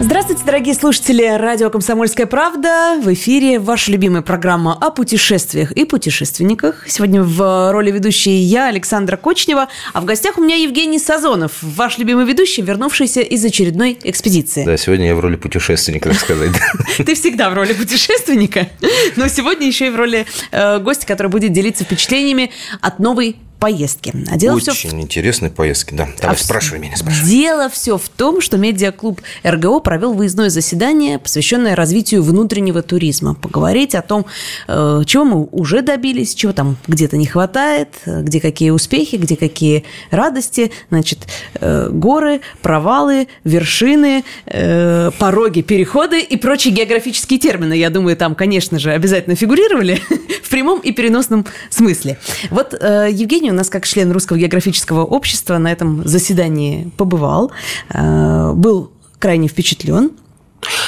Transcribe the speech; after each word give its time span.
Здравствуйте, 0.00 0.44
дорогие 0.44 0.74
слушатели 0.76 1.24
радио 1.24 1.70
«Комсомольская 1.70 2.26
правда». 2.26 3.00
В 3.02 3.12
эфире 3.14 3.58
ваша 3.58 3.90
любимая 3.90 4.22
программа 4.22 4.72
о 4.74 4.90
путешествиях 4.90 5.72
и 5.72 5.84
путешественниках. 5.84 6.84
Сегодня 6.86 7.24
в 7.24 7.72
роли 7.72 7.90
ведущей 7.90 8.30
я, 8.30 8.68
Александра 8.68 9.16
Кочнева, 9.16 9.66
а 9.92 10.00
в 10.00 10.04
гостях 10.04 10.38
у 10.38 10.40
меня 10.40 10.54
Евгений 10.54 11.00
Сазонов, 11.00 11.60
ваш 11.62 11.98
любимый 11.98 12.26
ведущий, 12.26 12.62
вернувшийся 12.62 13.22
из 13.22 13.44
очередной 13.44 13.98
экспедиции. 14.04 14.64
Да, 14.64 14.76
сегодня 14.76 15.08
я 15.08 15.16
в 15.16 15.20
роли 15.20 15.34
путешественника, 15.34 16.10
так 16.10 16.18
сказать. 16.20 16.52
Ты 16.98 17.16
всегда 17.16 17.50
в 17.50 17.54
роли 17.54 17.72
путешественника, 17.72 18.68
но 19.16 19.26
сегодня 19.26 19.66
еще 19.66 19.88
и 19.88 19.90
в 19.90 19.96
роли 19.96 20.26
э, 20.52 20.78
гостя, 20.78 21.08
который 21.08 21.28
будет 21.28 21.50
делиться 21.50 21.82
впечатлениями 21.82 22.52
от 22.80 23.00
новой 23.00 23.36
поездки. 23.58 24.14
А 24.30 24.36
дело 24.36 24.56
Очень 24.56 24.72
все... 24.72 24.88
интересные 24.88 25.50
поездки, 25.50 25.94
да. 25.94 26.08
Давай, 26.20 26.36
а 26.36 26.38
спрашивай 26.38 26.78
меня, 26.78 26.96
спрашивай. 26.96 27.28
Дело 27.28 27.68
все 27.68 27.98
в 27.98 28.08
том, 28.08 28.40
что 28.40 28.56
медиаклуб 28.56 29.20
РГО 29.44 29.80
провел 29.80 30.14
выездное 30.14 30.50
заседание, 30.50 31.18
посвященное 31.18 31.74
развитию 31.74 32.22
внутреннего 32.22 32.82
туризма. 32.82 33.34
Поговорить 33.34 33.94
о 33.94 34.02
том, 34.02 34.26
э, 34.68 35.02
чего 35.06 35.24
мы 35.24 35.48
уже 35.50 35.82
добились, 35.82 36.34
чего 36.34 36.52
там 36.52 36.76
где-то 36.86 37.16
не 37.16 37.26
хватает, 37.26 37.88
где 38.06 38.40
какие 38.40 38.70
успехи, 38.70 39.16
где 39.16 39.36
какие 39.36 39.84
радости. 40.10 40.70
Значит, 40.90 41.26
э, 41.54 41.88
горы, 41.90 42.40
провалы, 42.62 43.28
вершины, 43.44 44.24
э, 44.46 45.10
пороги, 45.18 45.62
переходы 45.62 46.20
и 46.20 46.36
прочие 46.36 46.72
географические 46.72 47.40
термины. 47.40 47.74
Я 47.74 47.90
думаю, 47.90 48.16
там, 48.16 48.34
конечно 48.34 48.78
же, 48.78 48.92
обязательно 48.92 49.34
фигурировали 49.34 50.00
в 50.42 50.48
прямом 50.48 50.80
и 50.80 50.92
переносном 50.92 51.44
смысле. 51.70 52.18
Вот 52.50 52.72
Евгений 52.72 53.47
у 53.50 53.54
нас 53.54 53.68
как 53.68 53.86
член 53.86 54.12
Русского 54.12 54.36
географического 54.38 55.04
общества 55.04 55.58
на 55.58 55.72
этом 55.72 56.06
заседании 56.06 56.90
побывал, 56.96 57.52
э, 57.90 58.52
был 58.54 58.92
крайне 59.18 59.48
впечатлен 59.48 60.12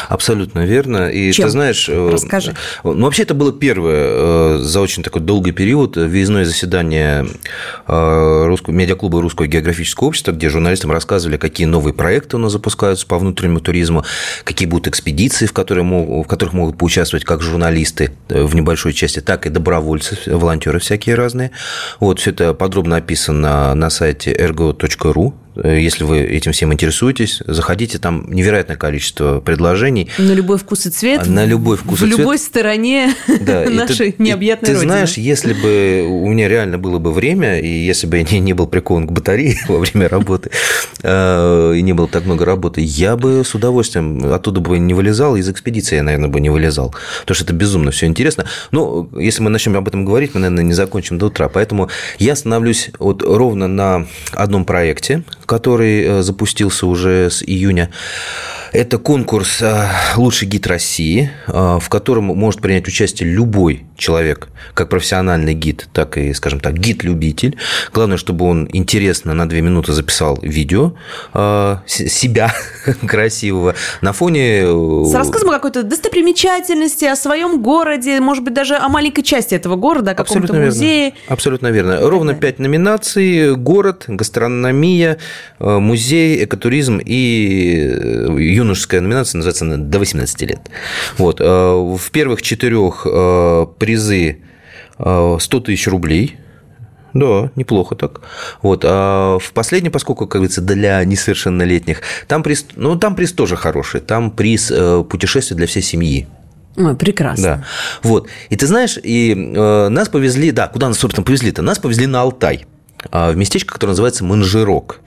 Абсолютно 0.09 0.65
верно. 0.67 1.09
И 1.09 1.33
Чем? 1.33 1.47
ты 1.47 1.51
знаешь... 1.51 1.89
Э, 1.89 2.11
Расскажи. 2.11 2.55
Ну, 2.83 3.05
вообще, 3.05 3.23
это 3.23 3.35
было 3.35 3.53
первое 3.53 4.09
э, 4.09 4.59
за 4.59 4.81
очень 4.81 5.03
такой 5.03 5.23
долгий 5.23 5.53
период 5.53 5.97
въездное 5.97 6.45
заседание 6.45 7.27
э, 7.87 8.45
русского, 8.47 8.75
медиаклуба 8.75 9.23
Русского 9.23 9.47
географического 9.47 10.09
общества, 10.09 10.33
где 10.33 10.49
журналистам 10.49 10.91
рассказывали, 10.91 11.37
какие 11.37 11.67
новые 11.67 11.95
проекты 11.95 12.37
у 12.37 12.41
нас 12.41 12.53
запускаются 12.53 13.07
по 13.07 13.19
внутреннему 13.19 13.61
туризму, 13.61 14.05
какие 14.45 14.67
будут 14.69 14.89
экспедиции, 14.89 15.47
в, 15.47 15.53
которые, 15.53 15.85
в 15.85 16.25
которых 16.25 16.55
могут 16.55 16.77
поучаствовать 16.77 17.25
как 17.25 17.43
журналисты 17.43 18.13
в 18.29 18.55
небольшой 18.55 18.93
части, 18.93 19.21
так 19.21 19.47
и 19.47 19.51
добровольцы, 19.51 20.19
волонтеры 20.27 20.81
всякие 20.81 21.15
разные. 21.15 21.53
Вот, 22.01 22.19
все 22.19 22.31
это 22.31 22.55
подробно 22.55 22.97
описано 22.97 23.75
на 23.75 23.91
сайте 23.91 24.33
rgo.ru, 24.33 25.35
Э, 25.50 25.50
если 25.57 26.05
вы 26.05 26.21
этим 26.21 26.53
всем 26.53 26.73
интересуетесь, 26.73 27.43
заходите, 27.47 27.99
там 27.99 28.27
невероятное 28.31 28.77
количество 28.77 29.41
предложений. 29.41 30.09
На 30.19 30.33
любой 30.33 30.59
вкус 30.59 30.87
и 30.87 30.91
цвет. 30.91 31.27
На 31.27 31.45
любой 31.45 31.77
вкус 31.77 31.99
и 31.99 32.05
цвет. 32.05 32.15
В 32.15 32.19
любой 32.19 32.39
стороне 32.39 33.15
да, 33.41 33.69
нашей 33.69 34.13
ты, 34.13 34.23
необъятной 34.23 34.67
Ты 34.67 34.75
родины. 34.75 34.93
знаешь, 34.93 35.15
если 35.15 35.53
бы 35.53 36.07
у 36.09 36.29
меня 36.29 36.49
реально 36.49 36.79
было 36.79 36.99
бы 36.99 37.13
время, 37.13 37.59
и 37.61 37.69
если 37.69 38.07
бы 38.07 38.19
я 38.19 38.25
не, 38.25 38.41
не 38.41 38.53
был 38.53 38.67
прикован 38.67 39.07
к 39.07 39.13
батарее 39.13 39.59
во 39.69 39.79
время 39.79 40.09
работы, 40.09 40.51
э, 41.03 41.75
и 41.77 41.83
не 41.83 41.93
было 41.93 42.09
так 42.09 42.25
много 42.27 42.45
работы, 42.45 42.81
я 42.83 43.17
бы 43.17 43.43
с 43.45 43.55
удовольствием 43.55 44.33
оттуда 44.33 44.61
бы 44.61 44.79
не 44.79 44.95
вылезал, 44.95 45.37
из 45.37 45.49
экспедиции 45.49 45.97
я, 45.97 46.03
наверное, 46.03 46.29
бы 46.29 46.41
не 46.41 46.51
вылезал, 46.51 46.95
потому 47.23 47.35
что 47.35 47.45
это 47.45 47.53
безумно 47.53 47.91
все 47.91 48.07
интересно. 48.07 48.47
Но 48.71 49.09
если 49.19 49.43
мы 49.43 49.51
начнем 49.51 49.77
об 49.77 49.89
этом 49.89 50.05
говорить, 50.05 50.35
мы, 50.35 50.41
наверное, 50.41 50.65
не 50.65 50.75
закончим 50.75 51.19
до 51.19 51.27
утра. 51.27 51.49
Поэтому 51.49 51.89
я 52.19 52.37
становлюсь 52.37 52.91
вот 52.99 53.23
ровно 53.23 53.69
на 53.69 54.07
одном 54.33 54.65
проекте, 54.65 55.25
который 55.51 56.05
э, 56.05 56.23
запустился 56.23 56.87
уже 56.87 57.29
с 57.29 57.43
июня. 57.43 57.91
Это 58.73 58.99
конкурс 58.99 59.61
э, 59.61 59.89
«Лучший 60.15 60.47
гид 60.47 60.69
России», 60.69 61.29
э, 61.49 61.79
в 61.81 61.89
котором 61.89 62.27
может 62.27 62.61
принять 62.61 62.87
участие 62.87 63.29
любой 63.29 63.85
человек, 63.97 64.47
как 64.75 64.91
профессиональный 64.91 65.55
гид, 65.55 65.89
так 65.93 66.17
и, 66.19 66.33
скажем 66.35 66.61
так, 66.61 66.75
гид-любитель. 66.79 67.57
Главное, 67.93 68.17
чтобы 68.17 68.45
он 68.45 68.69
интересно 68.73 69.35
на 69.35 69.49
две 69.49 69.61
минуты 69.61 69.93
записал 69.93 70.39
видео 70.41 70.95
себя 71.87 72.55
красивого 73.07 73.75
на 74.03 74.13
фоне... 74.13 74.63
С 75.05 75.15
рассказом 75.15 75.51
о 75.51 75.55
какой-то 75.55 75.83
достопримечательности, 75.83 77.07
о 77.07 77.17
своем 77.17 77.61
городе, 77.61 78.21
может 78.21 78.45
быть, 78.45 78.55
даже 78.55 78.77
о 78.77 78.89
маленькой 78.89 79.23
части 79.23 79.57
этого 79.57 79.75
города, 79.75 80.13
о 80.13 80.15
каком-то 80.15 80.55
музее. 80.55 81.07
Верно. 81.07 81.19
Абсолютно 81.29 81.67
верно. 81.73 82.09
Ровно 82.09 82.35
пять 82.35 82.61
номинаций. 82.61 83.57
Город, 83.57 84.05
гастрономия, 84.07 85.19
музей, 85.59 86.45
экотуризм 86.45 86.99
и 87.05 88.27
юношеская 88.39 89.01
номинация 89.01 89.39
называется 89.39 89.77
«До 89.77 89.99
18 89.99 90.43
лет». 90.43 90.61
Вот. 91.19 91.41
Э, 91.41 91.45
в 91.45 92.11
первых 92.11 92.43
четырех 92.43 93.07
э, 93.07 93.67
призы 93.79 94.39
100 94.99 95.39
э, 95.39 95.61
тысяч 95.61 95.87
рублей– 95.89 96.37
да, 97.13 97.51
неплохо 97.57 97.97
так. 97.97 98.21
Вот. 98.63 98.85
А 98.87 99.39
в 99.41 99.53
последнем, 99.53 99.91
поскольку, 99.91 100.29
как 100.29 100.41
говорится, 100.41 100.61
для 100.61 101.05
несовершеннолетних, 101.05 102.03
там 102.29 102.45
приз, 102.45 102.67
ну, 102.77 102.97
там 102.97 103.17
приз 103.17 103.33
тоже 103.33 103.57
хороший. 103.57 104.01
Там 104.01 104.31
приз 104.31 104.73
путешествия 105.09 105.57
для 105.57 105.67
всей 105.67 105.83
семьи. 105.83 106.29
Ой, 106.77 106.95
прекрасно. 106.95 107.43
Да. 107.43 107.65
Вот. 108.09 108.29
И 108.49 108.57
ты 108.57 108.67
знаешь, 108.67 108.99
и 109.03 109.33
э, 109.33 109.89
нас 109.89 110.09
повезли, 110.09 110.51
да, 110.51 110.69
куда 110.69 110.89
нас, 110.89 110.99
собственно, 110.99 111.25
повезли-то? 111.25 111.63
Нас 111.63 111.79
повезли 111.79 112.07
на 112.07 112.23
Алтай. 112.23 112.67
А, 113.11 113.33
в 113.33 113.37
местечко, 113.37 113.73
которое 113.75 113.93
называется 113.93 114.25
Манжирок. 114.25 115.01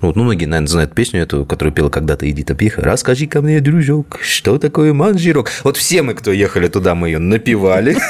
Вот, 0.00 0.16
ну, 0.16 0.24
многие, 0.24 0.46
наверное, 0.46 0.68
знают 0.68 0.94
песню 0.94 1.22
эту, 1.22 1.46
которую 1.46 1.72
пела 1.72 1.88
когда-то 1.88 2.28
Эдита 2.28 2.54
Пиха. 2.54 2.82
«Расскажи 2.82 3.26
ко 3.26 3.40
мне, 3.40 3.60
дружок, 3.60 4.18
что 4.22 4.58
такое 4.58 4.92
Манжирок?» 4.92 5.50
Вот 5.64 5.76
все 5.76 6.02
мы, 6.02 6.14
кто 6.14 6.30
ехали 6.30 6.68
туда, 6.68 6.94
мы 6.94 7.08
ее 7.08 7.18
напевали. 7.18 7.96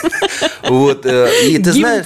Вот, 0.69 1.07
э, 1.07 1.31
и 1.47 1.59
ты 1.63 1.73
знаешь, 1.73 2.05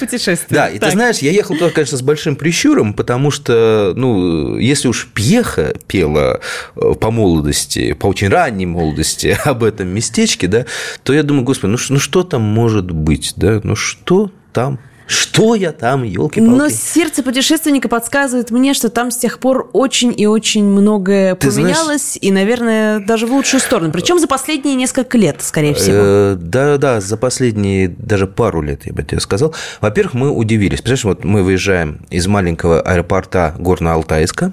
да, 0.49 0.69
и 0.69 0.79
ты 0.79 0.91
знаешь, 0.91 1.19
я 1.19 1.33
ехал 1.33 1.57
туда, 1.57 1.71
конечно, 1.71 1.99
с 1.99 2.03
большим 2.03 2.37
прищуром, 2.37 2.95
потому 2.95 3.33
что, 3.33 3.93
ну, 3.97 4.57
если 4.57 4.87
уж 4.87 5.09
Пьеха 5.13 5.75
пела 5.89 6.41
э, 6.77 6.93
по 7.01 7.11
молодости, 7.11 7.93
по 7.95 8.07
очень 8.07 8.29
ранней 8.29 8.67
молодости 8.67 9.37
об 9.45 9.65
этом 9.65 9.89
местечке, 9.89 10.47
да, 10.47 10.67
то 11.03 11.13
я 11.13 11.25
думаю, 11.25 11.45
господи, 11.45 11.73
ну, 11.73 11.79
ну 11.89 11.99
что 11.99 12.23
там 12.23 12.43
может 12.43 12.91
быть, 12.93 13.33
да, 13.35 13.61
ну 13.65 13.75
что 13.75 14.31
там 14.53 14.79
что 15.07 15.55
я 15.55 15.73
там, 15.73 16.05
елки 16.05 16.41
палки 16.41 16.53
Но 16.53 16.69
сердце 16.69 17.23
путешественника 17.23 17.89
подсказывает 17.89 18.51
мне, 18.51 18.75
что 18.75 18.89
там 18.89 19.11
с 19.11 19.17
тех 19.17 19.39
пор 19.39 19.69
очень 19.73 20.15
и 20.17 20.27
очень 20.27 20.65
многое 20.65 21.35
Ты 21.35 21.51
поменялось, 21.51 22.13
знаешь... 22.13 22.19
и, 22.21 22.31
наверное, 22.31 23.01
даже 23.01 23.27
в 23.27 23.33
лучшую 23.33 23.61
сторону. 23.61 23.93
Причем 23.93 24.19
за 24.19 24.27
последние 24.27 24.75
несколько 24.75 25.19
лет, 25.19 25.37
скорее 25.41 25.75
всего. 25.75 25.97
Э, 25.97 26.37
да, 26.39 26.79
да, 26.79 27.01
за 27.01 27.17
последние 27.17 27.89
даже 27.89 28.27
пару 28.27 28.63
лет, 28.63 28.87
я 28.87 28.93
бы 28.93 29.03
тебе 29.03 29.21
сказал. 29.21 29.55
Во-первых, 29.81 30.15
мы 30.15 30.31
удивились. 30.31 30.81
Представляешь, 30.81 31.05
вот 31.05 31.25
мы 31.25 31.43
выезжаем 31.43 32.07
из 32.11 32.27
маленького 32.27 32.81
аэропорта 32.81 33.55
Горно-Алтайска. 33.59 34.53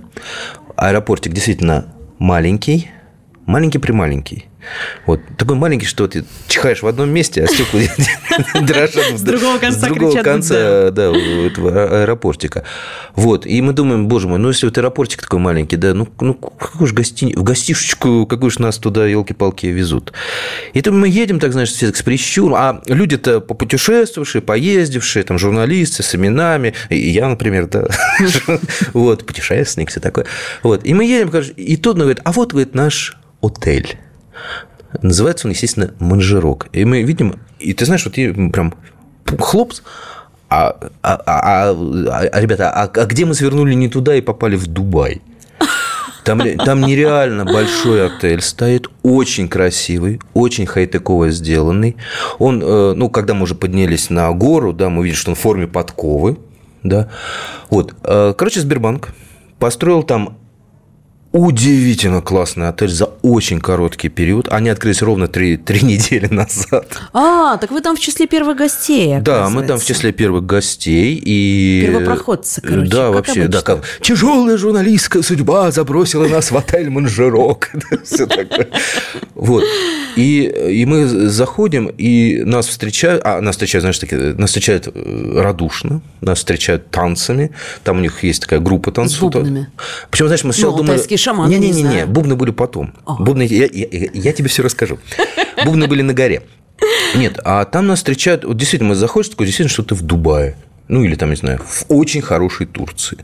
Аэропортик 0.76 1.34
действительно 1.34 1.94
маленький, 2.18 2.90
маленький-прималенький. 3.46 4.49
Вот 5.06 5.22
такой 5.38 5.56
маленький, 5.56 5.86
что 5.86 6.08
ты 6.08 6.26
чихаешь 6.48 6.82
в 6.82 6.88
одном 6.88 7.10
месте, 7.10 7.44
а 7.44 7.48
стекла 7.48 7.80
дрожат 8.62 9.18
с 9.18 9.22
другого 9.22 9.58
конца, 9.58 9.80
с 9.80 9.82
другого 9.82 10.22
конца 10.22 10.92
да, 10.92 11.12
этого 11.12 12.02
аэропортика. 12.04 12.66
Вот, 13.16 13.46
и 13.46 13.62
мы 13.62 13.74
думаем, 13.74 14.08
боже 14.08 14.28
мой, 14.28 14.38
ну 14.38 14.50
если 14.50 14.66
вот 14.66 14.78
аэропортик 14.78 15.22
такой 15.22 15.40
маленький, 15.40 15.78
да, 15.78 15.94
ну, 15.94 16.08
ну 16.20 16.34
какую 16.34 16.88
же 16.88 16.94
гости... 16.94 17.34
в 17.36 17.44
гостишечку, 17.44 18.26
какую 18.26 18.52
же 18.52 18.62
нас 18.62 18.78
туда, 18.78 19.08
елки-палки, 19.08 19.68
везут. 19.68 20.14
И 20.74 20.82
то 20.82 20.92
мы 20.92 21.08
едем, 21.08 21.40
так, 21.40 21.54
знаешь, 21.54 21.74
с 21.74 22.02
прищуром, 22.04 22.56
а 22.56 22.82
люди-то 22.86 23.40
попутешествовавшие, 23.40 24.42
поездившие, 24.42 25.24
там, 25.24 25.40
журналисты 25.40 26.04
с 26.04 26.14
именами, 26.16 26.74
и 26.90 26.98
я, 26.98 27.30
например, 27.30 27.68
да, 27.68 27.88
вот, 28.94 29.26
путешественник, 29.26 29.90
все 29.90 30.02
такое. 30.02 30.26
Вот, 30.64 30.86
и 30.86 30.94
мы 30.94 31.06
едем, 31.06 31.30
и 31.56 31.78
тот 31.78 31.98
говорит, 31.98 32.20
а 32.26 32.34
вот, 32.34 32.52
говорит, 32.52 32.76
наш 32.76 33.18
отель. 33.42 33.98
Называется 35.02 35.48
он, 35.48 35.52
естественно, 35.52 35.94
манжирок. 36.00 36.68
И 36.74 36.84
мы 36.86 37.04
видим, 37.04 37.36
и 37.60 37.74
ты 37.74 37.86
знаешь, 37.86 38.06
вот 38.06 38.14
прям 38.14 38.74
хлопс, 39.40 39.84
а, 40.50 40.76
а, 41.04 41.22
а, 41.26 41.76
а 42.32 42.42
ребята, 42.42 42.72
а, 42.72 42.84
а 42.86 43.06
где 43.06 43.26
мы 43.26 43.36
свернули 43.36 43.76
не 43.76 43.88
туда 43.88 44.16
и 44.16 44.22
попали 44.22 44.56
в 44.56 44.68
Дубай? 44.68 45.22
Там, 46.24 46.42
там 46.58 46.82
нереально 46.82 47.46
большой 47.46 48.06
отель 48.06 48.42
стоит, 48.42 48.88
очень 49.04 49.48
красивый, 49.48 50.22
очень 50.34 50.66
хай-теково 50.66 51.32
сделанный. 51.32 51.96
Он, 52.38 52.62
э, 52.62 52.94
ну, 52.96 53.10
когда 53.10 53.34
мы 53.34 53.44
уже 53.44 53.56
поднялись 53.56 54.10
на 54.10 54.32
гору, 54.32 54.74
да, 54.74 54.90
мы 54.90 55.04
видим, 55.04 55.18
что 55.18 55.32
он 55.32 55.36
в 55.36 55.40
форме 55.40 55.68
подковы, 55.68 56.38
да. 56.84 57.10
Вот, 57.70 57.96
э, 58.04 58.34
короче, 58.38 58.60
Сбербанк 58.60 59.10
построил 59.60 60.04
там 60.04 60.38
Удивительно 61.32 62.22
классный 62.22 62.70
отель 62.70 62.90
за 62.90 63.09
очень 63.22 63.60
короткий 63.60 64.10
период. 64.10 64.48
Они 64.50 64.70
открылись 64.70 65.02
ровно 65.02 65.28
три, 65.28 65.58
три 65.58 65.82
недели 65.86 66.28
назад. 66.28 66.88
А, 67.14 67.58
так 67.58 67.72
вы 67.72 67.82
там 67.82 67.96
в 67.96 68.00
числе 68.00 68.28
первых 68.28 68.58
гостей, 68.58 69.20
Да, 69.22 69.50
мы 69.50 69.66
там 69.66 69.80
в 69.80 69.86
числе 69.86 70.12
первых 70.12 70.46
гостей. 70.46 71.22
И... 71.24 71.84
Первопроходцы, 71.88 72.62
короче. 72.62 72.90
Да, 72.90 73.12
вообще, 73.12 73.32
обычно. 73.44 73.50
да, 73.50 73.62
как 73.62 73.84
тяжелая 74.02 74.58
журналистская 74.58 75.22
судьба 75.24 75.72
забросила 75.72 76.28
нас 76.28 76.52
в 76.52 76.58
отель 76.58 76.90
Манжерок. 76.90 77.70
Все 78.04 78.26
такое. 78.26 78.68
Вот. 79.36 79.64
И, 80.16 80.44
и 80.72 80.86
мы 80.86 81.06
заходим, 81.08 81.88
и 81.98 82.42
нас 82.44 82.68
встречают, 82.68 83.22
а 83.26 83.40
нас 83.42 83.56
встречают, 83.56 83.84
знаешь, 83.84 84.00
такие, 84.00 84.34
нас 84.34 84.50
встречают 84.50 84.88
э, 84.94 85.42
радушно, 85.42 86.02
нас 86.22 86.40
встречают 86.40 86.90
танцами, 86.90 87.52
там 87.84 87.98
у 87.98 88.00
них 88.02 88.24
есть 88.24 88.42
такая 88.42 88.60
группа 88.60 88.92
танцует. 88.92 89.34
С 89.34 89.38
бубнами. 89.38 89.70
Почему, 90.12 90.28
знаешь, 90.28 90.44
мы 90.44 90.52
сначала 90.54 90.72
Ну, 90.72 90.78
думали... 90.84 91.16
шаманы, 91.16 91.50
не 91.50 91.58
Не-не-не, 91.60 91.82
знаю. 91.90 92.08
бубны 92.08 92.36
были 92.36 92.52
потом. 92.52 92.94
Бубны, 93.18 93.44
я, 93.44 93.68
я- 93.72 94.10
я 94.14 94.34
тебе 94.34 94.50
все 94.50 94.62
расскажу. 94.64 95.00
Бубны 95.66 95.88
были 95.88 96.02
на 96.02 96.14
горе. 96.14 96.44
Нет, 97.16 97.40
а 97.44 97.66
там 97.66 97.88
нас 97.88 98.00
встречают, 98.00 98.46
вот 98.46 98.56
действительно, 98.58 98.90
мы 98.90 98.96
заходишь, 98.96 99.30
такой, 99.30 99.46
действительно, 99.48 99.74
что 99.74 99.84
ты 99.84 99.96
в 99.96 100.02
Дубае. 100.02 100.56
Ну, 100.88 101.04
или 101.04 101.16
там, 101.16 101.30
не 101.30 101.36
знаю, 101.36 101.60
в 101.66 101.86
очень 101.90 102.22
хорошей 102.22 102.66
Турции. 102.66 103.18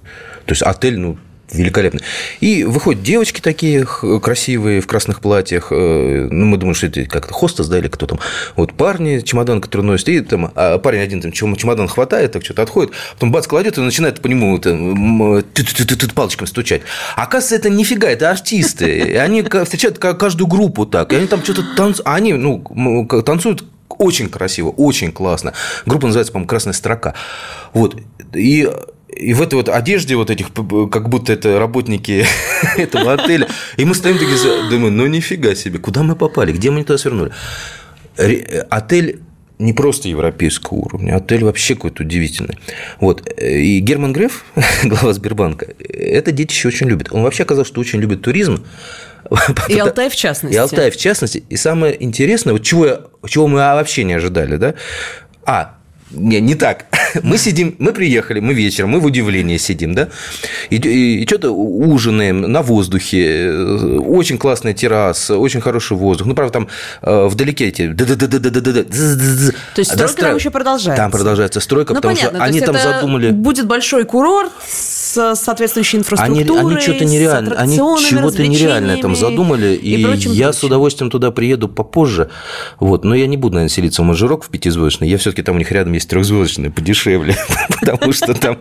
То 0.45 0.51
есть, 0.51 0.61
отель, 0.61 0.97
ну, 0.99 1.17
великолепный. 1.51 2.01
И 2.39 2.63
выходят 2.63 3.03
девочки 3.03 3.39
такие 3.39 3.85
красивые 3.85 4.81
в 4.81 4.87
красных 4.87 5.19
платьях. 5.21 5.67
э, 5.71 6.27
Ну, 6.31 6.45
мы 6.45 6.57
думаем, 6.57 6.75
что 6.75 6.87
это 6.87 7.05
как-то 7.05 7.33
хостес, 7.33 7.67
да, 7.67 7.77
или 7.77 7.87
кто 7.87 8.07
там. 8.07 8.19
Вот 8.55 8.73
парни, 8.73 9.19
чемодан, 9.19 9.61
который 9.61 9.81
носит, 9.83 10.09
и 10.09 10.21
там 10.21 10.51
а 10.55 10.79
парень 10.79 11.01
один 11.01 11.21
там 11.21 11.31
чем- 11.31 11.55
чемодан 11.55 11.87
хватает, 11.87 12.31
так 12.31 12.43
что-то 12.43 12.63
отходит, 12.63 12.93
потом 13.13 13.31
бац, 13.31 13.47
кладет 13.47 13.77
и 13.77 13.81
начинает 13.81 14.21
по 14.21 14.27
нему 14.27 14.51
вот, 14.53 14.65
м, 14.65 15.43
тю-тю-тю-тю 15.53 16.09
палочками 16.15 16.47
стучать. 16.47 16.81
Оказывается, 17.15 17.55
это 17.55 17.69
нифига, 17.69 18.07
это 18.09 18.29
артисты. 18.31 18.97
И 18.99 19.13
они 19.15 19.43
встречают 19.43 19.99
ка- 19.99 20.13
каждую 20.15 20.47
группу 20.47 20.85
так. 20.85 21.13
И 21.13 21.15
они 21.15 21.27
там 21.27 21.43
что-то 21.43 21.63
танцуют. 21.75 22.07
А 22.07 22.15
они, 22.15 22.33
ну, 22.33 23.07
танцуют 23.25 23.63
очень 23.89 24.29
красиво, 24.29 24.69
очень 24.69 25.11
классно. 25.11 25.53
Группа 25.85 26.07
называется, 26.07 26.33
по-моему, 26.33 26.47
«Красная 26.49 26.73
строка». 26.73 27.13
Вот. 27.73 27.95
И 28.33 28.69
и 29.15 29.33
в 29.33 29.41
этой 29.41 29.55
вот 29.55 29.69
одежде 29.69 30.15
вот 30.15 30.29
этих, 30.29 30.47
как 30.91 31.09
будто 31.09 31.33
это 31.33 31.57
работники 31.59 32.25
этого 32.77 33.13
отеля. 33.13 33.47
И 33.77 33.85
мы 33.85 33.95
стоим 33.95 34.17
такие, 34.17 34.37
думаем, 34.69 34.95
ну 34.97 35.07
нифига 35.07 35.55
себе, 35.55 35.79
куда 35.79 36.03
мы 36.03 36.15
попали, 36.15 36.51
где 36.51 36.71
мы 36.71 36.79
не 36.79 36.83
туда 36.83 36.97
свернули. 36.97 37.31
Ре- 38.17 38.65
Отель 38.69 39.19
не 39.57 39.71
просто 39.73 40.09
европейского 40.09 40.79
уровня, 40.79 41.15
отель 41.15 41.43
вообще 41.45 41.75
какой-то 41.75 42.03
удивительный. 42.03 42.57
Вот. 42.99 43.25
И 43.41 43.79
Герман 43.79 44.11
Греф, 44.11 44.43
глава 44.83 45.13
Сбербанка, 45.13 45.67
это 45.79 46.31
детище 46.33 46.67
очень 46.67 46.87
любит. 46.87 47.07
Он 47.11 47.23
вообще 47.23 47.43
оказалось, 47.43 47.69
что 47.69 47.79
очень 47.79 47.99
любит 48.01 48.21
туризм. 48.21 48.65
И 49.69 49.77
Алтай 49.79 50.09
в 50.09 50.15
частности. 50.15 50.55
И 50.55 50.57
Алтай 50.59 50.91
в 50.91 50.97
частности. 50.97 51.43
И 51.49 51.55
самое 51.55 51.95
интересное, 52.03 52.51
вот 52.53 52.63
чего, 52.63 52.85
я- 52.85 53.01
чего 53.27 53.47
мы 53.47 53.57
вообще 53.59 54.03
не 54.03 54.13
ожидали, 54.13 54.57
да? 54.57 54.75
А, 55.45 55.74
не, 56.15 56.41
не 56.41 56.55
так. 56.55 56.85
Мы 57.23 57.37
сидим, 57.37 57.75
мы 57.79 57.93
приехали, 57.93 58.39
мы 58.41 58.53
вечером, 58.53 58.89
мы 58.89 58.99
в 58.99 59.05
удивлении 59.05 59.57
сидим, 59.57 59.95
да? 59.95 60.09
И, 60.69 60.75
и, 60.75 61.25
что-то 61.25 61.51
ужинаем 61.51 62.41
на 62.41 62.61
воздухе. 62.61 63.23
э, 63.47 63.97
Очень 63.99 64.37
классная 64.37 64.73
терраса, 64.73 65.37
очень 65.37 65.61
хороший 65.61 65.95
воздух. 65.95 66.27
Ну, 66.27 66.35
правда, 66.35 66.53
там 66.53 66.67
э, 67.01 67.27
вдалеке 67.27 67.67
эти... 67.67 67.93
То 67.93 68.05
есть 69.77 69.91
стройка 69.91 70.21
там 70.21 70.35
еще 70.35 70.49
продолжается? 70.49 71.01
Там 71.01 71.11
продолжается 71.11 71.59
стройка, 71.59 71.93
Ну, 71.93 72.01
потому 72.01 72.15
понятно, 72.15 72.37
что 72.39 72.39
то 72.39 72.43
они 72.43 72.61
там 72.61 72.75
задумали... 72.77 73.31
будет 73.31 73.67
большой 73.67 74.05
курорт 74.05 74.51
с 74.67 75.35
соответствующей 75.35 75.97
Они, 75.97 76.01
инфраструктурой, 76.01 76.59
они 76.73 76.81
что-то 76.81 77.07
с 77.07 77.11
нереально, 77.11 77.55
они 77.55 77.77
чего-то 77.77 78.47
нереальное 78.47 78.97
там 79.01 79.15
задумали, 79.15 79.75
и, 79.75 80.03
прочим, 80.03 80.31
я 80.31 80.51
с 80.51 80.57
прочим. 80.57 80.67
удовольствием 80.67 81.11
туда 81.11 81.31
приеду 81.31 81.67
попозже. 81.69 82.29
Вот, 82.79 83.03
но 83.05 83.15
я 83.15 83.27
не 83.27 83.37
буду, 83.37 83.55
наверное, 83.55 83.69
селиться 83.73 84.01
в 84.01 84.05
Манжирок 84.05 84.43
в 84.43 84.49
пятизвездочный. 84.49 85.07
Я 85.07 85.17
все-таки 85.17 85.41
там 85.43 85.55
у 85.55 85.59
них 85.59 85.71
рядом 85.71 85.93
есть 85.93 86.04
трехзвездочный, 86.05 86.69
подешевле, 86.71 87.35
потому 87.81 88.13
что 88.13 88.33
там. 88.33 88.57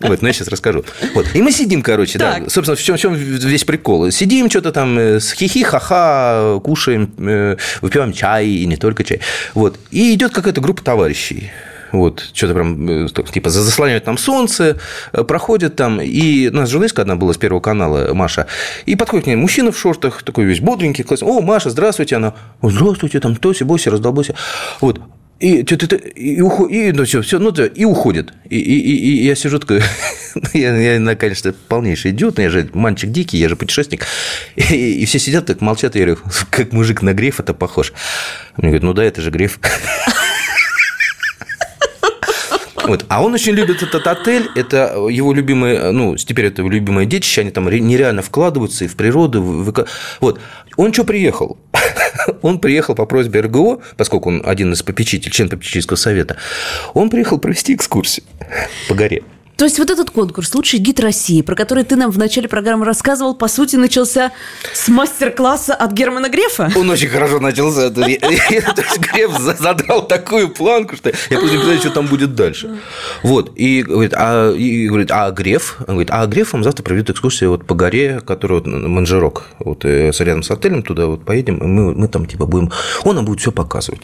Вот, 0.00 0.22
но 0.22 0.28
я 0.28 0.32
сейчас 0.34 0.48
расскажу. 0.48 0.84
Вот. 1.14 1.26
И 1.34 1.42
мы 1.42 1.52
сидим, 1.52 1.82
короче, 1.82 2.18
да. 2.18 2.40
Собственно, 2.48 2.76
в 2.76 2.82
чем, 2.82 2.96
в 2.96 3.00
чем 3.00 3.14
весь 3.14 3.64
прикол? 3.64 4.10
Сидим, 4.10 4.50
что-то 4.50 4.72
там 4.72 4.98
э, 4.98 5.20
хихи, 5.20 5.62
ха-ха, 5.62 6.60
кушаем, 6.62 7.12
э, 7.18 7.56
выпиваем 7.80 8.12
чай, 8.12 8.46
и 8.46 8.66
не 8.66 8.76
только 8.76 9.04
чай. 9.04 9.20
Вот. 9.54 9.78
И 9.90 10.14
идет 10.14 10.32
какая-то 10.32 10.60
группа 10.60 10.82
товарищей. 10.82 11.50
Вот, 11.90 12.22
что-то 12.34 12.52
прям, 12.52 13.06
э, 13.06 13.08
типа, 13.32 13.48
за- 13.48 13.62
заслоняют 13.62 14.04
там 14.04 14.18
солнце, 14.18 14.76
проходят 15.26 15.74
там, 15.74 16.02
и 16.02 16.48
у 16.48 16.52
нас 16.52 16.68
журналистка 16.68 17.00
одна 17.00 17.16
была 17.16 17.32
с 17.32 17.38
Первого 17.38 17.60
канала, 17.60 18.12
Маша, 18.12 18.46
и 18.84 18.94
подходит 18.94 19.24
к 19.24 19.26
ней 19.28 19.36
мужчина 19.36 19.72
в 19.72 19.78
шортах, 19.78 20.22
такой 20.22 20.44
весь 20.44 20.60
бодренький, 20.60 21.02
классный, 21.02 21.28
о, 21.28 21.40
Маша, 21.40 21.70
здравствуйте, 21.70 22.16
она, 22.16 22.34
«О, 22.60 22.68
здравствуйте, 22.68 23.20
там, 23.20 23.36
тоси, 23.36 23.62
боси, 23.62 23.88
раздолбоси, 23.88 24.34
вот, 24.82 25.00
и, 25.40 25.62
тю- 25.62 25.76
тю- 25.76 25.86
тю- 25.86 25.96
и, 25.96 26.40
ухо- 26.40 26.68
и, 26.68 26.92
ну, 26.92 27.04
все, 27.04 27.22
все, 27.22 27.38
ну, 27.38 27.50
и 27.50 27.84
уходит. 27.84 28.32
И, 28.50 28.58
и, 28.58 28.78
и- 28.80 29.20
и 29.22 29.24
я 29.24 29.34
сижу 29.36 29.58
такой, 29.58 29.82
я, 30.54 30.76
я, 30.76 31.14
конечно, 31.14 31.54
полнейший 31.68 32.10
идиот, 32.10 32.36
но 32.38 32.42
я 32.42 32.50
же 32.50 32.68
мальчик 32.74 33.10
дикий, 33.10 33.38
я 33.38 33.48
же 33.48 33.54
путешественник. 33.56 34.04
И, 34.56 34.62
и 35.02 35.04
все 35.04 35.18
сидят 35.18 35.46
так, 35.46 35.60
молчат, 35.60 35.94
и 35.94 36.00
я 36.00 36.06
говорю, 36.06 36.22
как 36.50 36.72
мужик 36.72 37.02
на 37.02 37.12
греф 37.14 37.38
это 37.40 37.54
похож. 37.54 37.92
Мне 38.56 38.68
говорят, 38.70 38.82
ну 38.82 38.92
да, 38.94 39.04
это 39.04 39.20
же 39.22 39.30
греф. 39.30 39.60
Вот. 42.88 43.04
А 43.08 43.22
он 43.22 43.34
очень 43.34 43.52
любит 43.52 43.82
этот 43.82 44.06
отель, 44.06 44.48
это 44.54 44.94
его 45.10 45.32
любимое, 45.32 45.92
ну, 45.92 46.16
теперь 46.16 46.46
это 46.46 46.62
любимое 46.62 47.04
детище, 47.06 47.42
они 47.42 47.50
там 47.50 47.68
ре- 47.68 47.80
нереально 47.80 48.22
вкладываются 48.22 48.84
и 48.84 48.88
в 48.88 48.96
природу. 48.96 49.42
в- 49.42 49.86
Вот. 50.20 50.40
Он 50.76 50.92
что 50.92 51.04
приехал? 51.04 51.58
Он 52.42 52.58
приехал 52.58 52.94
по 52.94 53.04
просьбе 53.06 53.40
РГО, 53.40 53.80
поскольку 53.96 54.28
он 54.28 54.42
один 54.44 54.72
из 54.72 54.82
попечителей, 54.82 55.32
член 55.32 55.48
попечительского 55.48 55.96
совета, 55.96 56.36
он 56.94 57.10
приехал 57.10 57.38
провести 57.38 57.74
экскурсию 57.74 58.24
по 58.88 58.94
горе. 58.94 59.22
То 59.58 59.64
есть 59.64 59.80
вот 59.80 59.90
этот 59.90 60.12
конкурс 60.12 60.54
«Лучший 60.54 60.78
гид 60.78 61.00
России», 61.00 61.42
про 61.42 61.56
который 61.56 61.82
ты 61.82 61.96
нам 61.96 62.12
в 62.12 62.16
начале 62.16 62.46
программы 62.46 62.86
рассказывал, 62.86 63.34
по 63.34 63.48
сути, 63.48 63.74
начался 63.74 64.30
с 64.72 64.86
мастер-класса 64.86 65.74
от 65.74 65.90
Германа 65.90 66.28
Грефа? 66.28 66.70
Он 66.76 66.88
очень 66.90 67.08
хорошо 67.08 67.40
начался. 67.40 67.90
То 67.90 68.02
есть 68.02 68.22
Греф 69.00 69.36
за- 69.36 69.56
задрал 69.56 70.06
такую 70.06 70.50
планку, 70.50 70.94
что 70.94 71.08
я 71.08 71.38
просто 71.38 71.46
не 71.46 71.48
представляю, 71.54 71.80
что 71.80 71.90
там 71.90 72.06
будет 72.06 72.36
дальше. 72.36 72.78
Вот. 73.24 73.50
И 73.56 73.82
говорит, 73.82 74.14
а, 74.16 74.52
и 74.52 74.86
говорит, 74.86 75.10
а 75.10 75.28
Греф? 75.32 75.78
Он 75.80 75.94
говорит, 75.94 76.10
а 76.12 76.24
Греф 76.26 76.52
вам 76.52 76.62
завтра 76.62 76.84
проведет 76.84 77.10
экскурсию 77.10 77.50
вот 77.50 77.66
по 77.66 77.74
горе, 77.74 78.20
которая 78.24 78.60
вот 78.60 78.68
Манжерок. 78.68 79.46
Вот 79.58 79.84
э, 79.84 80.12
рядом 80.20 80.44
с 80.44 80.52
отелем 80.52 80.84
туда 80.84 81.06
вот 81.06 81.24
поедем, 81.24 81.58
и 81.58 81.66
мы 81.66 82.06
там 82.06 82.26
типа 82.26 82.46
будем... 82.46 82.70
Он 83.02 83.16
нам 83.16 83.24
будет 83.24 83.40
все 83.40 83.50
показывать. 83.50 84.02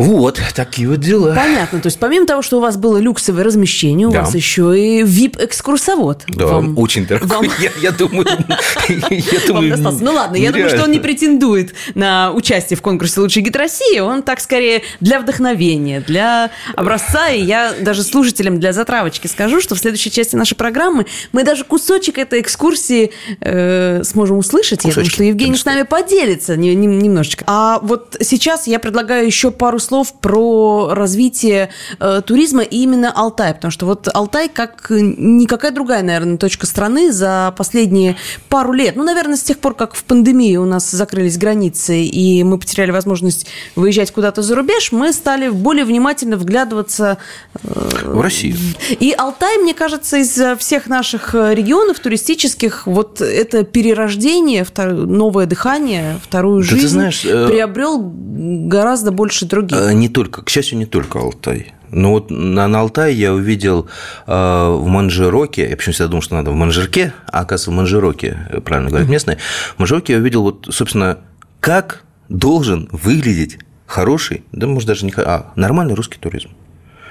Вот, 0.00 0.40
такие 0.54 0.88
вот 0.88 1.00
дела. 1.00 1.34
Понятно. 1.34 1.80
То 1.80 1.86
есть 1.86 1.98
помимо 1.98 2.26
того, 2.26 2.42
что 2.42 2.58
у 2.58 2.60
вас 2.60 2.76
было 2.76 2.96
люксовое 2.98 3.44
размещение, 3.44 4.06
у 4.08 4.10
Да. 4.12 4.20
вас 4.22 4.34
еще 4.34 4.78
и 4.78 5.02
VIP-экскурсовод. 5.02 6.22
Да, 6.28 6.46
Вам- 6.46 6.78
очень 6.78 7.06
дорогой. 7.06 7.28
вам- 7.28 7.46
Я, 7.60 7.70
я 7.82 7.90
думаю. 7.90 8.26
Ну 10.00 10.12
ладно, 10.12 10.36
я 10.36 10.52
думаю, 10.52 10.68
что 10.70 10.84
он 10.84 10.90
не 10.90 10.98
претендует 10.98 11.74
на 11.94 12.32
участие 12.32 12.76
в 12.76 12.82
конкурсе 12.82 13.20
«Лучший 13.20 13.42
гид 13.42 13.56
России». 13.56 13.98
Он 13.98 14.22
так 14.22 14.40
скорее 14.40 14.82
для 15.00 15.20
вдохновения, 15.20 16.00
для 16.00 16.50
образца. 16.74 17.28
И 17.28 17.42
я 17.42 17.72
даже 17.80 18.02
слушателям 18.02 18.60
для 18.60 18.72
затравочки 18.72 19.26
скажу, 19.26 19.60
что 19.60 19.74
в 19.74 19.78
следующей 19.78 20.10
части 20.10 20.36
нашей 20.36 20.54
программы 20.54 21.06
мы 21.32 21.44
даже 21.44 21.64
кусочек 21.64 22.18
этой 22.18 22.40
экскурсии 22.40 23.12
э, 23.40 24.02
сможем 24.04 24.38
услышать. 24.38 24.84
Я 24.84 24.92
думаю, 24.92 25.10
что 25.10 25.24
Евгений 25.24 25.56
с 25.56 25.64
нами 25.64 25.82
поделится 25.82 26.56
не- 26.56 26.74
не- 26.74 26.86
немножечко. 26.86 27.44
А 27.46 27.78
вот 27.82 28.16
сейчас 28.20 28.66
я 28.66 28.78
предлагаю 28.78 29.26
еще 29.26 29.50
пару 29.50 29.78
слов 29.78 29.89
про 30.20 30.90
развитие 30.92 31.70
э, 31.98 32.22
туризма 32.24 32.62
и 32.62 32.78
именно 32.78 33.12
Алтай, 33.14 33.54
потому 33.54 33.70
что 33.70 33.86
вот 33.86 34.08
Алтай, 34.12 34.48
как 34.48 34.86
никакая 34.90 35.70
другая, 35.70 36.02
наверное, 36.02 36.36
точка 36.36 36.66
страны 36.66 37.12
за 37.12 37.54
последние 37.56 38.16
пару 38.48 38.72
лет, 38.72 38.96
ну, 38.96 39.04
наверное, 39.04 39.36
с 39.36 39.42
тех 39.42 39.58
пор, 39.58 39.74
как 39.74 39.94
в 39.94 40.04
пандемии 40.04 40.56
у 40.56 40.64
нас 40.64 40.90
закрылись 40.90 41.38
границы 41.38 42.02
и 42.02 42.42
мы 42.44 42.58
потеряли 42.58 42.90
возможность 42.90 43.46
выезжать 43.76 44.10
куда-то 44.10 44.42
за 44.42 44.54
рубеж, 44.54 44.92
мы 44.92 45.12
стали 45.12 45.48
более 45.48 45.84
внимательно 45.84 46.36
вглядываться 46.36 47.18
В 47.62 48.20
Россию. 48.20 48.56
и 48.88 49.14
Алтай, 49.16 49.58
мне 49.58 49.74
кажется, 49.74 50.18
из 50.18 50.38
э, 50.38 50.56
всех 50.56 50.86
наших 50.86 51.34
э, 51.34 51.54
регионов 51.54 51.98
туристических, 52.00 52.86
вот 52.86 53.20
это 53.20 53.64
перерождение, 53.64 54.66
новое 54.76 55.46
дыхание, 55.46 56.18
вторую 56.22 56.62
Да 56.62 56.68
жизнь 56.68 56.88
знаешь, 56.88 57.24
э, 57.24 57.48
приобрел 57.48 58.00
гораздо 58.02 59.10
больше 59.10 59.46
других. 59.46 59.76
Э, 59.80 59.92
не 59.92 60.08
только, 60.08 60.42
к 60.42 60.50
счастью, 60.50 60.78
не 60.78 60.86
только 60.86 61.18
Алтай. 61.18 61.72
Но 61.90 62.10
вот 62.12 62.30
на, 62.30 62.68
на 62.68 62.80
Алтае 62.80 63.18
я 63.18 63.32
увидел 63.32 63.88
э, 64.26 64.32
в 64.32 64.86
Манжироке, 64.86 65.68
я 65.68 65.76
почему 65.76 65.92
всегда 65.92 66.08
думал, 66.08 66.22
что 66.22 66.34
надо 66.36 66.50
в 66.50 66.54
Манжирке, 66.54 67.14
а 67.26 67.40
оказывается 67.40 67.70
в 67.70 67.74
Манжироке, 67.74 68.38
правильно 68.64 68.90
говорят 68.90 69.08
местные, 69.08 69.38
в 69.74 69.78
Манжироке 69.78 70.12
я 70.12 70.18
увидел 70.18 70.42
вот, 70.42 70.68
собственно, 70.70 71.18
как 71.60 72.04
должен 72.28 72.88
выглядеть 72.92 73.58
хороший, 73.86 74.44
да, 74.52 74.66
может, 74.66 74.86
даже 74.86 75.04
не 75.04 75.12
а 75.16 75.52
нормальный 75.56 75.94
русский 75.94 76.18
туризм. 76.18 76.50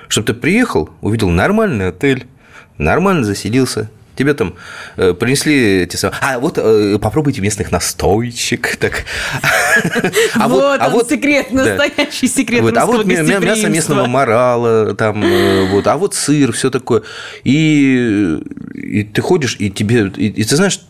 Чтобы 0.08 0.28
ты 0.28 0.34
приехал, 0.34 0.90
увидел 1.02 1.30
нормальный 1.30 1.90
отель, 1.90 2.28
нормально 2.78 3.26
заселился, 3.26 3.90
тебе 4.20 4.34
там 4.34 4.56
э, 4.98 5.14
принесли 5.14 5.84
эти 5.84 5.96
самые... 5.96 6.20
А 6.22 6.40
вот 6.40 6.58
э, 6.58 7.00
попробуйте 7.00 7.42
местных 7.42 7.72
настойчик. 7.72 8.78
Так. 8.80 9.04
А 10.36 10.48
вот, 10.48 10.80
а 10.80 10.90
вот 10.90 11.10
секрет, 11.10 11.52
настоящий 11.52 12.28
секрет 12.28 12.62
вот, 12.62 12.78
А 12.78 12.86
вот 12.86 13.06
мясо 13.06 13.70
местного 13.70 14.06
морала, 14.06 14.96
там, 14.96 15.24
э, 15.24 15.70
вот, 15.70 15.88
а 15.88 15.98
вот 15.98 16.14
сыр, 16.16 16.52
все 16.54 16.70
такое. 16.70 17.04
И, 17.44 18.38
и 18.74 19.04
ты 19.04 19.22
ходишь, 19.22 19.58
и 19.60 19.70
тебе... 19.70 20.12
И, 20.16 20.28
и 20.28 20.44
ты 20.44 20.56
знаешь, 20.56 20.82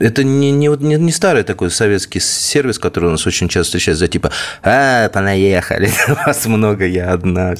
это 0.00 0.24
не, 0.24 0.50
не, 0.50 0.68
не, 0.68 0.96
не 0.96 1.12
старый 1.12 1.42
такой 1.42 1.70
советский 1.70 2.20
сервис, 2.20 2.78
который 2.78 3.06
у 3.06 3.10
нас 3.12 3.26
очень 3.26 3.48
часто 3.48 3.78
встречается, 3.78 4.08
типа, 4.08 4.30
а, 4.62 5.08
понаехали, 5.08 5.90
вас 6.26 6.46
много, 6.46 6.86
я 6.86 7.12
одна. 7.12 7.54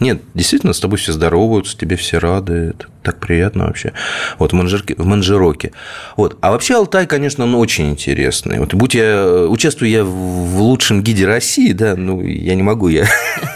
Нет, 0.00 0.22
действительно, 0.34 0.72
с 0.72 0.80
тобой 0.80 0.98
все 0.98 1.12
здороваются, 1.12 1.76
тебе 1.76 1.96
все 1.96 2.18
рады, 2.18 2.74
это 2.74 2.86
так 3.02 3.18
приятно 3.18 3.66
вообще. 3.66 3.92
Вот 4.38 4.52
в, 4.52 4.54
Манжирке, 4.54 4.94
в 4.96 5.04
Манжироке. 5.06 5.72
Вот. 6.16 6.38
А 6.40 6.52
вообще 6.52 6.76
Алтай, 6.76 7.06
конечно, 7.06 7.44
он 7.44 7.54
очень 7.54 7.90
интересный. 7.90 8.60
Вот 8.60 8.74
будь 8.74 8.94
я, 8.94 9.46
участвую 9.48 9.90
я 9.90 10.04
в 10.04 10.60
лучшем 10.60 11.02
гиде 11.02 11.26
России, 11.26 11.72
да, 11.72 11.96
ну, 11.96 12.22
я 12.22 12.54
не 12.54 12.62
могу, 12.62 12.88
я, 12.88 13.06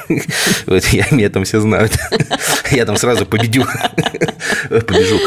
вот, 0.66 0.84
я 0.86 1.06
меня 1.10 1.28
там 1.30 1.44
все 1.44 1.60
знают. 1.60 1.92
Я 2.72 2.84
там 2.84 2.96
сразу 2.96 3.26
победю, 3.26 3.64
побежу. 4.68 5.18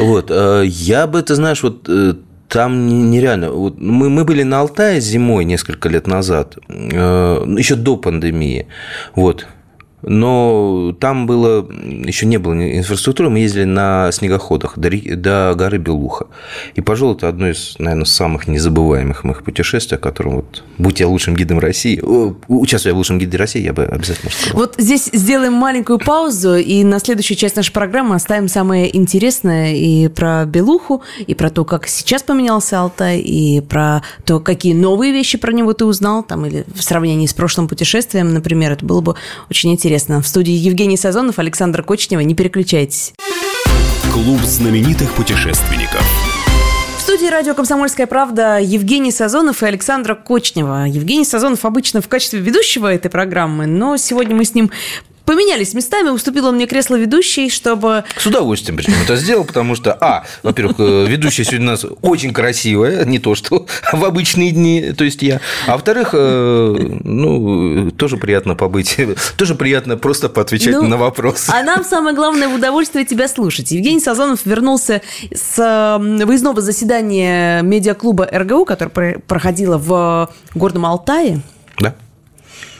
Вот. 0.00 0.30
Э, 0.30 0.64
я 0.66 1.06
бы, 1.06 1.22
ты 1.22 1.36
знаешь, 1.36 1.62
вот 1.62 1.88
э, 1.88 2.14
там 2.48 3.10
нереально. 3.10 3.50
Вот 3.52 3.78
мы, 3.80 4.08
мы 4.08 4.24
были 4.24 4.42
на 4.42 4.60
Алтае 4.60 5.00
зимой 5.00 5.44
несколько 5.44 5.88
лет 5.88 6.06
назад, 6.06 6.58
э, 6.68 7.44
еще 7.58 7.74
до 7.74 7.96
пандемии. 7.96 8.66
Вот 9.14 9.46
но 10.02 10.94
там 11.00 11.26
было, 11.26 11.66
еще 11.70 12.26
не 12.26 12.38
было 12.38 12.52
инфраструктуры, 12.52 13.30
мы 13.30 13.40
ездили 13.40 13.64
на 13.64 14.10
снегоходах 14.12 14.78
до, 14.78 14.90
до 15.16 15.54
горы 15.56 15.78
Белуха. 15.78 16.26
И, 16.74 16.80
пожалуй, 16.80 17.16
это 17.16 17.28
одно 17.28 17.48
из, 17.48 17.76
наверное, 17.78 18.04
самых 18.04 18.46
незабываемых 18.46 19.24
моих 19.24 19.42
путешествий, 19.42 19.98
о 19.98 20.00
котором 20.00 20.36
вот, 20.36 20.62
будь 20.78 21.00
я 21.00 21.08
лучшим 21.08 21.34
гидом 21.34 21.58
России, 21.58 22.00
участвуя 22.48 22.94
в 22.94 22.98
лучшем 22.98 23.18
гиде 23.18 23.36
России, 23.36 23.62
я 23.62 23.72
бы 23.72 23.84
обязательно 23.84 24.30
сказал. 24.30 24.58
Вот 24.58 24.74
здесь 24.78 25.10
сделаем 25.12 25.54
маленькую 25.54 25.98
паузу, 25.98 26.56
и 26.56 26.84
на 26.84 27.00
следующую 27.00 27.36
часть 27.36 27.56
нашей 27.56 27.72
программы 27.72 28.14
оставим 28.14 28.48
самое 28.48 28.96
интересное 28.96 29.74
и 29.74 30.08
про 30.08 30.44
Белуху, 30.44 31.02
и 31.26 31.34
про 31.34 31.50
то, 31.50 31.64
как 31.64 31.88
сейчас 31.88 32.22
поменялся 32.22 32.80
Алтай, 32.80 33.18
и 33.18 33.60
про 33.60 34.02
то, 34.24 34.38
какие 34.40 34.74
новые 34.74 35.12
вещи 35.12 35.38
про 35.38 35.52
него 35.52 35.72
ты 35.72 35.84
узнал, 35.84 36.22
там, 36.22 36.46
или 36.46 36.64
в 36.72 36.82
сравнении 36.82 37.26
с 37.26 37.34
прошлым 37.34 37.66
путешествием, 37.66 38.32
например, 38.32 38.72
это 38.72 38.84
было 38.84 39.00
бы 39.00 39.16
очень 39.50 39.72
интересно 39.72 39.88
интересно. 39.98 40.22
В 40.22 40.28
студии 40.28 40.52
Евгений 40.52 40.96
Сазонов, 40.96 41.40
Александр 41.40 41.82
Кочнева. 41.82 42.20
Не 42.20 42.34
переключайтесь. 42.34 43.12
Клуб 44.12 44.40
знаменитых 44.42 45.12
путешественников. 45.14 46.02
В 46.96 47.00
студии 47.00 47.26
радио 47.26 47.54
«Комсомольская 47.54 48.06
правда» 48.06 48.58
Евгений 48.60 49.10
Сазонов 49.10 49.62
и 49.62 49.66
Александра 49.66 50.14
Кочнева. 50.14 50.84
Евгений 50.86 51.24
Сазонов 51.24 51.64
обычно 51.64 52.00
в 52.00 52.08
качестве 52.08 52.38
ведущего 52.38 52.92
этой 52.92 53.10
программы, 53.10 53.66
но 53.66 53.96
сегодня 53.96 54.36
мы 54.36 54.44
с 54.44 54.54
ним 54.54 54.70
поменялись 55.28 55.74
местами, 55.74 56.08
уступил 56.08 56.46
он 56.46 56.54
мне 56.54 56.66
кресло 56.66 56.94
ведущей, 56.94 57.50
чтобы... 57.50 58.04
С 58.16 58.24
удовольствием 58.24 58.78
причем 58.78 58.94
это 59.04 59.14
сделал, 59.16 59.44
потому 59.44 59.74
что, 59.74 59.92
а, 59.92 60.24
во-первых, 60.42 60.76
э, 60.78 61.04
ведущая 61.06 61.44
сегодня 61.44 61.66
у 61.66 61.70
нас 61.72 61.84
очень 62.00 62.32
красивая, 62.32 63.04
не 63.04 63.18
то, 63.18 63.34
что 63.34 63.66
в 63.92 64.04
обычные 64.06 64.52
дни, 64.52 64.94
то 64.96 65.04
есть 65.04 65.20
я. 65.20 65.42
А 65.66 65.72
во-вторых, 65.72 66.10
э, 66.14 66.76
ну, 67.04 67.90
тоже 67.90 68.16
приятно 68.16 68.54
побыть, 68.54 68.96
тоже 69.36 69.54
приятно 69.54 69.98
просто 69.98 70.30
поотвечать 70.30 70.72
ну, 70.72 70.88
на 70.88 70.96
вопросы. 70.96 71.52
А 71.54 71.62
нам 71.62 71.84
самое 71.84 72.16
главное 72.16 72.48
в 72.48 72.54
удовольствие 72.54 73.04
тебя 73.04 73.28
слушать. 73.28 73.70
Евгений 73.70 74.00
Сазонов 74.00 74.46
вернулся 74.46 75.02
с 75.30 75.98
выездного 76.00 76.62
заседания 76.62 77.60
медиаклуба 77.60 78.26
РГУ, 78.32 78.64
которое 78.64 79.18
проходило 79.18 79.76
в 79.76 80.30
горном 80.54 80.86
Алтае. 80.86 81.42
Да 81.78 81.94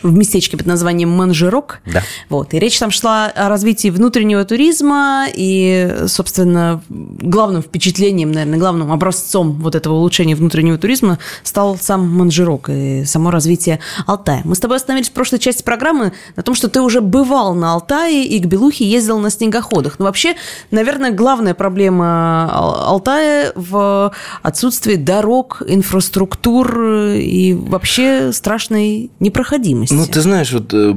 в 0.03 0.13
местечке 0.13 0.57
под 0.57 0.67
названием 0.67 1.11
Манжирок. 1.11 1.81
Да. 1.87 2.03
Вот. 2.29 2.55
И 2.55 2.59
речь 2.59 2.79
там 2.79 2.91
шла 2.91 3.27
о 3.27 3.49
развитии 3.49 3.89
внутреннего 3.89 4.45
туризма, 4.45 5.27
и, 5.33 6.05
собственно, 6.07 6.83
главным 6.89 7.63
впечатлением, 7.63 8.33
наверное, 8.33 8.59
главным 8.59 8.93
образцом 8.93 9.53
вот 9.61 9.75
этого 9.75 9.95
улучшения 9.95 10.35
внутреннего 10.35 10.79
туризма 10.79 11.19
стал 11.43 11.77
сам 11.81 12.09
Манжирок 12.09 12.69
и 12.69 13.05
само 13.05 13.31
развитие 13.31 13.81
Алтая. 14.07 14.43
Мы 14.45 14.55
с 14.55 14.61
тобой 14.61 14.77
остановились 14.77 15.11
в 15.11 15.13
прошлой 15.13 15.39
части 15.39 15.63
программы 15.63 16.13
на 16.37 16.43
том, 16.43 16.55
что 16.55 16.69
ты 16.69 16.81
уже 16.81 17.01
бывал 17.01 17.55
на 17.55 17.73
Алтае 17.73 18.25
и 18.25 18.39
к 18.41 18.47
Белухе 18.47 18.85
ездил 18.85 19.19
на 19.19 19.31
снегоходах. 19.31 19.99
Но 19.99 20.05
вообще, 20.05 20.35
наверное, 20.71 21.11
главная 21.11 21.55
проблема 21.55 22.51
Алтая 22.51 23.53
в 23.55 24.13
отсутствии 24.43 24.97
дорог, 24.97 25.63
инфраструктур 25.67 26.81
и 27.15 27.55
вообще 27.55 28.33
страшной 28.33 29.11
непроходимости 29.21 29.88
ну, 29.91 30.07
ты 30.07 30.21
знаешь, 30.21 30.53
вот 30.53 30.73
э, 30.73 30.95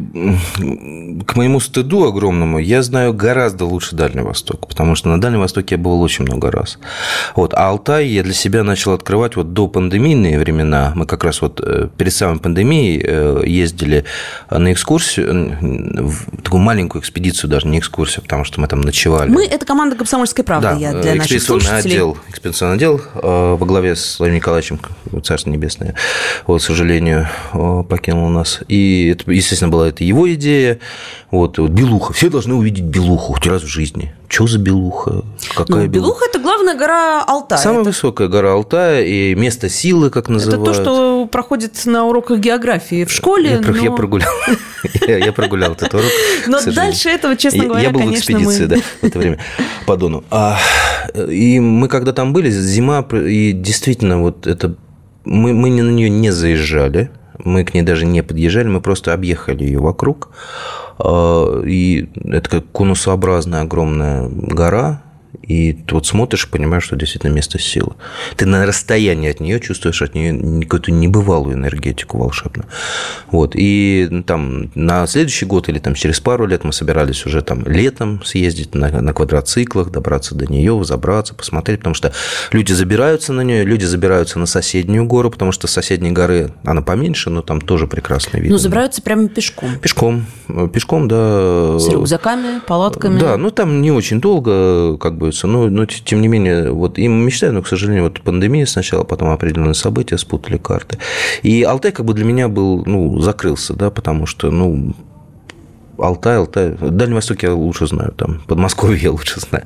к 1.26 1.36
моему 1.36 1.60
стыду 1.60 2.06
огромному 2.06 2.60
я 2.60 2.82
знаю 2.82 3.14
гораздо 3.14 3.66
лучше 3.66 3.96
Дальний 3.96 4.22
Восток, 4.22 4.68
потому 4.68 4.96
что 4.96 5.10
на 5.10 5.20
Дальнем 5.20 5.40
Востоке 5.40 5.76
я 5.76 5.82
был 5.82 6.02
очень 6.02 6.26
много 6.26 6.52
раз. 6.52 6.80
Вот, 7.36 7.54
а 7.54 7.70
Алтай 7.70 8.08
я 8.08 8.24
для 8.24 8.34
себя 8.34 8.64
начал 8.64 8.94
открывать 8.94 9.36
вот 9.36 9.54
до 9.54 9.68
пандемийные 9.68 10.40
времена. 10.40 10.94
Мы 10.96 11.06
как 11.06 11.24
раз 11.24 11.42
вот 11.42 11.62
э, 11.64 11.90
перед 11.98 12.14
самой 12.14 12.40
пандемией 12.40 13.02
э, 13.04 13.44
ездили 13.46 14.06
на 14.50 14.74
экскурсию, 14.74 15.58
в 15.62 16.42
такую 16.44 16.62
маленькую 16.62 17.02
экспедицию 17.02 17.50
даже, 17.50 17.68
не 17.68 17.80
экскурсию, 17.80 18.24
потому 18.24 18.44
что 18.44 18.60
мы 18.60 18.68
там 18.68 18.82
ночевали. 18.82 19.30
Мы– 19.30 19.46
это 19.48 19.66
команда 19.66 19.96
«Комсомольской 19.96 20.44
правды», 20.44 20.68
да, 20.68 20.76
я 20.76 20.94
для 20.94 21.16
наших 21.16 21.42
слушателей. 21.42 21.94
отдел, 21.94 22.18
экспедиционный 22.30 22.76
отдел 22.76 23.02
во 23.14 23.66
главе 23.66 23.96
с 23.96 24.20
Владимиром 24.20 24.42
Николаевичем, 24.42 24.80
Царство 25.24 25.50
Небесное, 25.50 25.96
вот, 26.48 26.62
к 26.62 26.64
сожалению, 26.64 27.28
покинул 27.88 28.30
нас. 28.30 28.60
И 28.68 28.81
это, 29.12 29.32
естественно, 29.32 29.72
была 29.72 29.90
это 29.90 30.04
его 30.04 30.32
идея. 30.34 30.80
Вот, 31.30 31.58
вот 31.58 31.72
Белуха. 31.72 32.14
Все 32.14 32.30
должны 32.30 32.56
увидеть 32.56 32.84
Белуху 32.84 33.34
хоть 33.34 33.48
раз 33.48 33.64
в 33.64 33.68
жизни. 33.68 34.14
Что 34.28 34.48
за 34.48 34.60
Белуха? 34.60 35.24
Какая 35.56 35.86
ну, 35.86 35.88
Белуха? 35.88 36.26
это 36.26 36.40
главная 36.40 36.76
гора 36.76 37.24
Алтая. 37.24 37.60
Самая 37.60 37.82
это... 37.82 37.90
высокая 37.90 38.28
гора 38.28 38.54
Алтая 38.54 39.04
и 39.04 39.36
место 39.36 39.70
силы, 39.70 40.10
как 40.10 40.30
называют. 40.30 40.68
Это 40.68 40.74
то, 40.74 40.82
что 40.82 41.26
проходит 41.28 41.86
на 41.86 42.06
уроках 42.06 42.40
географии 42.40 43.06
в 43.06 43.12
школе. 43.12 43.52
Я, 43.52 43.60
но... 43.60 43.78
я 43.84 43.92
прогулял. 43.92 44.32
Я 45.08 45.32
прогулял 45.34 45.74
этот 45.74 45.94
урок. 45.94 46.12
Но 46.48 46.60
дальше 46.62 47.10
этого, 47.10 47.36
честно 47.36 47.66
говоря, 47.66 47.84
Я 47.84 47.90
был 47.92 48.02
в 48.02 48.14
экспедиции, 48.14 48.66
да, 48.66 48.78
в 49.02 49.04
это 49.04 49.20
время 49.20 49.40
по 49.86 49.98
Дону. 49.98 50.24
А, 50.32 50.58
и 51.14 51.60
мы 51.60 51.88
когда 51.88 52.14
там 52.14 52.34
были, 52.34 52.50
зима, 52.50 53.06
и 53.12 53.52
действительно 53.52 54.22
вот 54.22 54.48
это 54.48 54.76
мы, 55.26 55.54
мы 55.54 55.70
на 55.70 55.90
нее 55.90 56.10
не 56.10 56.32
заезжали, 56.32 57.12
мы 57.44 57.64
к 57.64 57.74
ней 57.74 57.84
даже 57.84 58.06
не 58.06 58.22
подъезжали, 58.22 58.68
мы 58.68 58.82
просто 58.82 59.14
объехали 59.14 59.64
ее 59.64 59.80
вокруг. 59.80 60.30
А, 61.00 61.62
и 61.64 62.10
это 62.26 62.50
как 62.50 62.72
конусообразная 62.72 63.62
огромная 63.62 64.28
гора, 64.30 65.02
и 65.42 65.74
ты 65.74 65.96
вот 65.96 66.06
смотришь 66.06 66.46
и 66.46 66.48
понимаешь, 66.48 66.84
что 66.84 66.96
действительно 66.96 67.32
место 67.32 67.60
силы. 67.60 67.94
Ты 68.36 68.46
на 68.46 68.66
расстоянии 68.66 69.30
от 69.30 69.40
нее 69.40 69.60
чувствуешь 69.60 70.02
от 70.02 70.14
нее 70.14 70.62
какую-то 70.62 70.92
небывалую 70.92 71.56
энергетику 71.56 72.18
волшебную. 72.18 72.68
Вот. 73.32 73.54
И 73.56 74.24
там 74.26 74.72
на 74.76 75.08
следующий 75.08 75.46
год 75.46 75.70
или 75.70 75.80
там 75.80 75.96
через 75.96 76.20
пару 76.20 76.46
лет 76.46 76.64
мы 76.64 76.74
собирались 76.74 77.26
уже 77.26 77.42
там 77.42 77.66
летом 77.66 78.24
съездить 78.24 78.76
на, 78.76 78.90
на 79.02 79.14
квадроциклах, 79.14 79.92
добраться 79.92 80.36
до 80.36 80.46
нее, 80.46 80.82
забраться, 80.84 81.34
посмотреть, 81.34 81.80
потому 81.80 81.96
что 81.96 82.14
люди 82.52 82.74
забираются 82.74 83.34
на 83.34 83.42
нее, 83.42 83.64
люди 83.64 83.86
забираются 83.86 84.40
на 84.40 84.46
соседнюю 84.46 85.06
гору, 85.06 85.32
потому 85.32 85.52
что 85.52 85.68
соседней 85.68 86.12
горы 86.12 86.52
она 86.64 86.82
поменьше, 86.82 87.30
но 87.30 87.42
там 87.42 87.62
тоже 87.62 87.88
прекрасный 87.88 88.42
вид. 88.42 88.52
Ну, 88.52 88.58
забираются 88.58 89.02
прямо 89.02 89.28
пешком. 89.28 89.78
Пешком. 89.80 90.26
Пешком, 90.74 91.08
да. 91.08 91.80
С 91.80 91.90
рюкзаками, 91.90 92.60
палатками. 92.66 93.20
Да, 93.20 93.38
ну 93.38 93.52
там 93.52 93.82
не 93.82 93.92
очень 93.92 94.22
долго, 94.22 94.98
как 94.98 95.18
бы 95.18 95.31
требуется. 95.32 95.48
Но, 95.48 95.70
но 95.70 95.86
тем 95.86 96.22
не 96.22 96.28
менее, 96.28 96.72
вот 96.72 96.98
им 96.98 97.26
мечтаю, 97.26 97.54
но, 97.54 97.62
к 97.62 97.68
сожалению, 97.68 98.04
вот 98.04 98.22
пандемия 98.22 98.66
сначала, 98.66 99.04
потом 99.04 99.30
определенные 99.30 99.74
события 99.74 100.18
спутали 100.18 100.58
карты. 100.58 100.98
И 101.44 101.64
Алтай 101.64 101.92
как 101.92 102.06
бы 102.06 102.14
для 102.14 102.26
меня 102.26 102.48
был, 102.48 102.84
ну, 102.86 103.20
закрылся, 103.20 103.74
да, 103.74 103.90
потому 103.90 104.26
что, 104.26 104.52
ну, 104.52 104.94
Алтай, 105.98 106.38
Алтай. 106.38 106.76
Дальний 106.80 107.16
Восток 107.16 107.44
я 107.44 107.54
лучше 107.54 107.88
знаю, 107.88 108.12
там, 108.12 108.42
Подмосковье 108.48 109.02
я 109.02 109.12
лучше 109.12 109.40
знаю. 109.40 109.66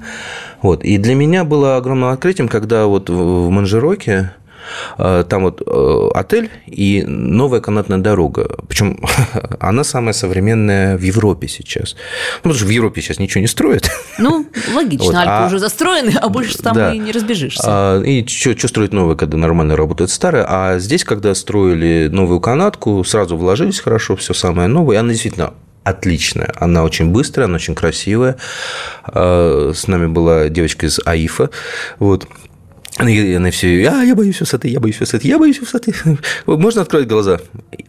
Вот. 0.62 0.84
И 0.84 0.98
для 0.98 1.16
меня 1.16 1.44
было 1.44 1.78
огромным 1.78 2.10
открытием, 2.10 2.48
когда 2.48 2.86
вот 2.86 3.10
в 3.10 3.50
Манжироке 3.50 4.06
Э, 4.12 4.45
там 4.98 5.44
вот 5.44 5.62
э, 5.66 6.10
отель 6.14 6.50
и 6.68 7.04
новая 7.08 7.62
канатная 7.62 7.98
дорога. 8.00 8.48
Причем 8.68 9.00
она 9.60 9.84
самая 9.84 10.14
современная 10.14 10.98
в 10.98 11.02
Европе 11.02 11.48
сейчас. 11.48 11.96
Ну, 11.96 12.38
потому 12.38 12.56
что 12.56 12.66
в 12.66 12.70
Европе 12.70 13.02
сейчас 13.02 13.20
ничего 13.20 13.42
не 13.42 13.48
строят. 13.48 13.90
Ну, 14.18 14.46
логично, 14.76 15.06
Вот, 15.06 15.16
Альпы 15.16 15.32
а- 15.32 15.48
уже 15.48 15.60
застроены, 15.60 16.14
а 16.22 16.30
больше 16.30 16.58
там 16.58 16.74
Да. 16.76 16.94
и 16.94 16.98
не 16.98 17.12
разбежишься. 17.12 17.64
А, 17.66 18.02
И 18.02 18.26
что 18.28 18.68
строить 18.68 18.94
новое, 18.94 19.16
когда 19.16 19.38
нормально 19.38 19.76
работает 19.76 20.10
старое. 20.10 20.46
А 20.48 20.80
здесь, 20.80 21.04
когда 21.04 21.34
строили 21.36 22.08
новую 22.12 22.40
канатку, 22.40 23.04
сразу 23.04 23.38
вложились 23.38 23.80
хорошо, 23.80 24.16
все 24.16 24.34
самое 24.34 24.68
новое. 24.68 24.96
И 24.96 25.00
она 25.00 25.10
действительно 25.12 25.54
отличная. 25.84 26.52
Она 26.60 26.84
очень 26.84 27.12
быстрая, 27.12 27.46
она 27.48 27.56
очень 27.56 27.76
красивая. 27.76 28.38
А, 29.04 29.72
С 29.74 29.88
нами 29.88 30.08
была 30.08 30.50
девочка 30.50 30.86
из 30.88 31.00
АИФа. 31.06 31.50
Вот. 32.00 32.28
Она 32.98 33.52
все, 33.52 33.90
а, 33.90 34.04
я 34.04 34.16
боюсь 34.16 34.40
высоты, 34.40 34.70
я 34.70 34.80
боюсь 34.80 35.00
высоты, 35.02 35.28
я 35.28 35.38
боюсь 35.38 35.60
высоты. 35.60 35.94
Можно 36.46 36.82
открыть 36.82 37.08
глаза? 37.08 37.40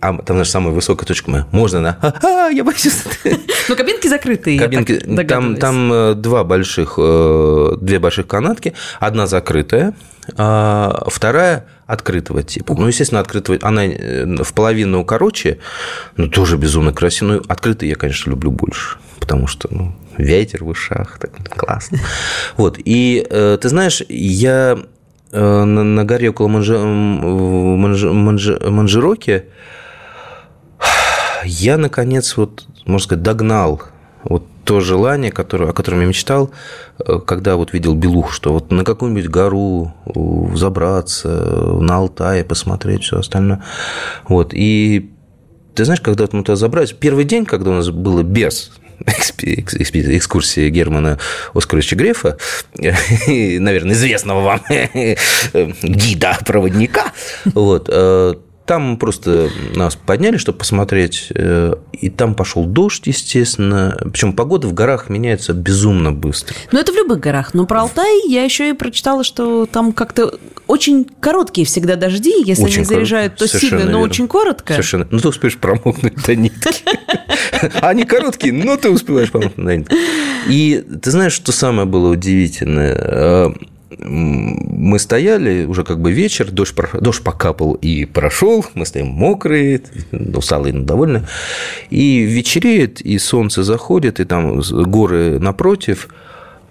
А 0.01 0.19
там 0.19 0.39
наша 0.39 0.51
самая 0.51 0.75
высокая 0.75 1.07
точка 1.07 1.31
моя. 1.31 1.47
Можно, 1.53 1.79
она, 1.79 1.99
а, 2.03 2.13
а, 2.23 2.49
я 2.49 2.65
боюсь 2.65 2.87
высоты. 2.87 3.39
Но 3.69 3.77
кабинки 3.77 4.09
закрытые, 4.09 4.59
Кабинки, 4.59 4.99
там, 4.99 5.57
там 5.57 5.93
э, 5.93 6.15
два 6.15 6.43
больших, 6.43 6.95
э, 6.99 7.77
две 7.81 8.01
больших 8.01 8.27
канатки, 8.27 8.75
одна 8.99 9.29
закрытая, 9.29 9.95
а 10.37 11.05
вторая 11.07 11.67
открытого 11.87 12.43
типа. 12.43 12.75
Ну, 12.77 12.89
естественно, 12.89 13.21
открытого, 13.21 13.59
она 13.63 13.87
э, 13.87 14.43
в 14.43 14.53
половину 14.55 15.05
короче, 15.05 15.59
но 16.17 16.27
тоже 16.27 16.57
безумно 16.57 16.93
красиво. 16.93 17.29
Ну, 17.29 17.43
открытый 17.47 17.89
я, 17.89 17.95
конечно, 17.95 18.31
люблю 18.31 18.51
больше, 18.51 18.99
потому 19.21 19.47
что, 19.47 19.69
ну, 19.71 19.95
ветер 20.19 20.65
в 20.65 20.69
ушах, 20.69 21.21
так 21.21 21.31
классно. 21.57 22.01
Вот, 22.57 22.77
и 22.85 23.25
ты 23.31 23.69
знаешь, 23.69 24.03
я 24.09 24.79
на, 25.41 25.85
на 25.85 26.05
горе 26.05 26.31
около 26.31 26.49
Манжи- 26.49 26.81
Манжироки 28.71 29.45
я, 31.45 31.77
наконец, 31.77 32.37
вот, 32.37 32.67
можно 32.85 33.05
сказать, 33.05 33.23
догнал 33.23 33.83
вот 34.25 34.45
то 34.65 34.81
желание, 34.81 35.31
которое, 35.31 35.71
о 35.71 35.73
котором 35.73 36.01
я 36.01 36.07
мечтал, 36.07 36.51
э, 36.99 37.21
когда 37.25 37.57
вот 37.57 37.73
видел 37.73 37.95
Белух, 37.95 38.33
что 38.33 38.53
вот 38.53 38.73
на 38.73 38.85
какую-нибудь 38.85 39.29
гору 39.29 39.95
э, 40.07 40.57
забраться, 40.57 41.29
на 41.29 41.99
Алтае 41.99 42.45
посмотреть, 42.45 43.05
все 43.05 43.21
остальное. 43.21 43.63
Вот, 44.29 44.53
и 44.53 45.13
ты 45.75 45.85
знаешь, 45.85 46.01
когда 46.01 46.27
мы 46.33 46.43
туда 46.43 46.57
забрались, 46.57 46.93
первый 46.93 47.25
день, 47.25 47.47
когда 47.47 47.71
у 47.71 47.75
нас 47.75 47.91
было 47.91 48.23
без 48.23 48.73
экскурсии 49.05 50.69
Германа 50.71 51.19
Оскаровича 51.55 51.97
Грефа, 51.97 52.37
наверное, 52.77 53.93
известного 53.95 54.41
вам 54.41 54.63
гида-проводника, 55.83 57.13
вот, 57.45 57.89
э, 57.91 58.35
там 58.67 58.97
просто 58.97 59.49
нас 59.75 59.97
подняли, 59.97 60.37
чтобы 60.37 60.59
посмотреть, 60.59 61.29
э, 61.35 61.75
и 61.93 62.11
там 62.11 62.35
пошел 62.35 62.65
дождь, 62.65 63.07
естественно. 63.07 63.97
Причем 64.13 64.33
погода 64.33 64.67
в 64.67 64.75
горах 64.75 65.09
меняется 65.09 65.53
безумно 65.53 66.13
быстро. 66.13 66.55
Ну, 66.73 66.81
это 66.81 66.93
в 66.93 66.97
любых 66.97 67.21
горах. 67.21 67.55
Но 67.55 67.65
про 67.65 67.83
Алтай 67.83 68.29
я 68.29 68.43
еще 68.43 68.69
и 68.69 68.73
прочитала, 68.73 69.23
что 69.25 69.67
там 69.67 69.93
как-то 69.93 70.39
очень 70.67 71.05
короткие 71.21 71.67
всегда 71.67 71.97
дожди, 71.97 72.43
если 72.45 72.65
Очень 72.65 72.79
они 72.79 72.85
заряжают, 72.85 73.37
то. 73.37 73.47
Совершенно 73.47 73.71
сильно, 73.71 73.85
но 73.85 73.99
верно. 73.99 74.13
очень 74.13 74.29
коротко. 74.29 74.73
Совершенно. 74.73 75.07
Ну, 75.11 75.21
ты 75.21 75.29
успеешь 75.29 75.57
промокнуть 75.57 76.23
до 76.25 76.35
нитки. 76.35 76.69
Они 77.81 78.05
короткие, 78.05 78.53
но 78.53 78.77
ты 78.77 78.91
успеваешь 78.91 79.31
промокнуть 79.31 79.65
до 79.65 79.77
нитки. 79.77 79.97
И 80.49 80.85
ты 81.03 81.11
знаешь, 81.11 81.33
что 81.33 81.53
самое 81.53 81.87
было 81.87 82.11
удивительное? 82.11 83.55
Мы 83.91 84.99
стояли, 84.99 85.65
уже 85.65 85.85
как 85.85 86.01
бы 86.01 86.11
вечер, 86.11 86.51
дождь, 86.51 86.75
дождь 87.01 87.23
покапал 87.23 87.75
и 87.75 88.05
прошел, 88.05 88.65
мы 88.75 88.85
стоим 88.85 89.07
мокрые, 89.07 89.81
усталые, 90.13 90.75
но 90.75 90.85
довольны. 90.85 91.27
И 91.91 92.23
вечереет, 92.23 93.01
и 93.01 93.17
солнце 93.19 93.63
заходит, 93.63 94.19
и 94.19 94.25
там 94.25 94.61
горы 94.61 95.39
напротив. 95.39 96.09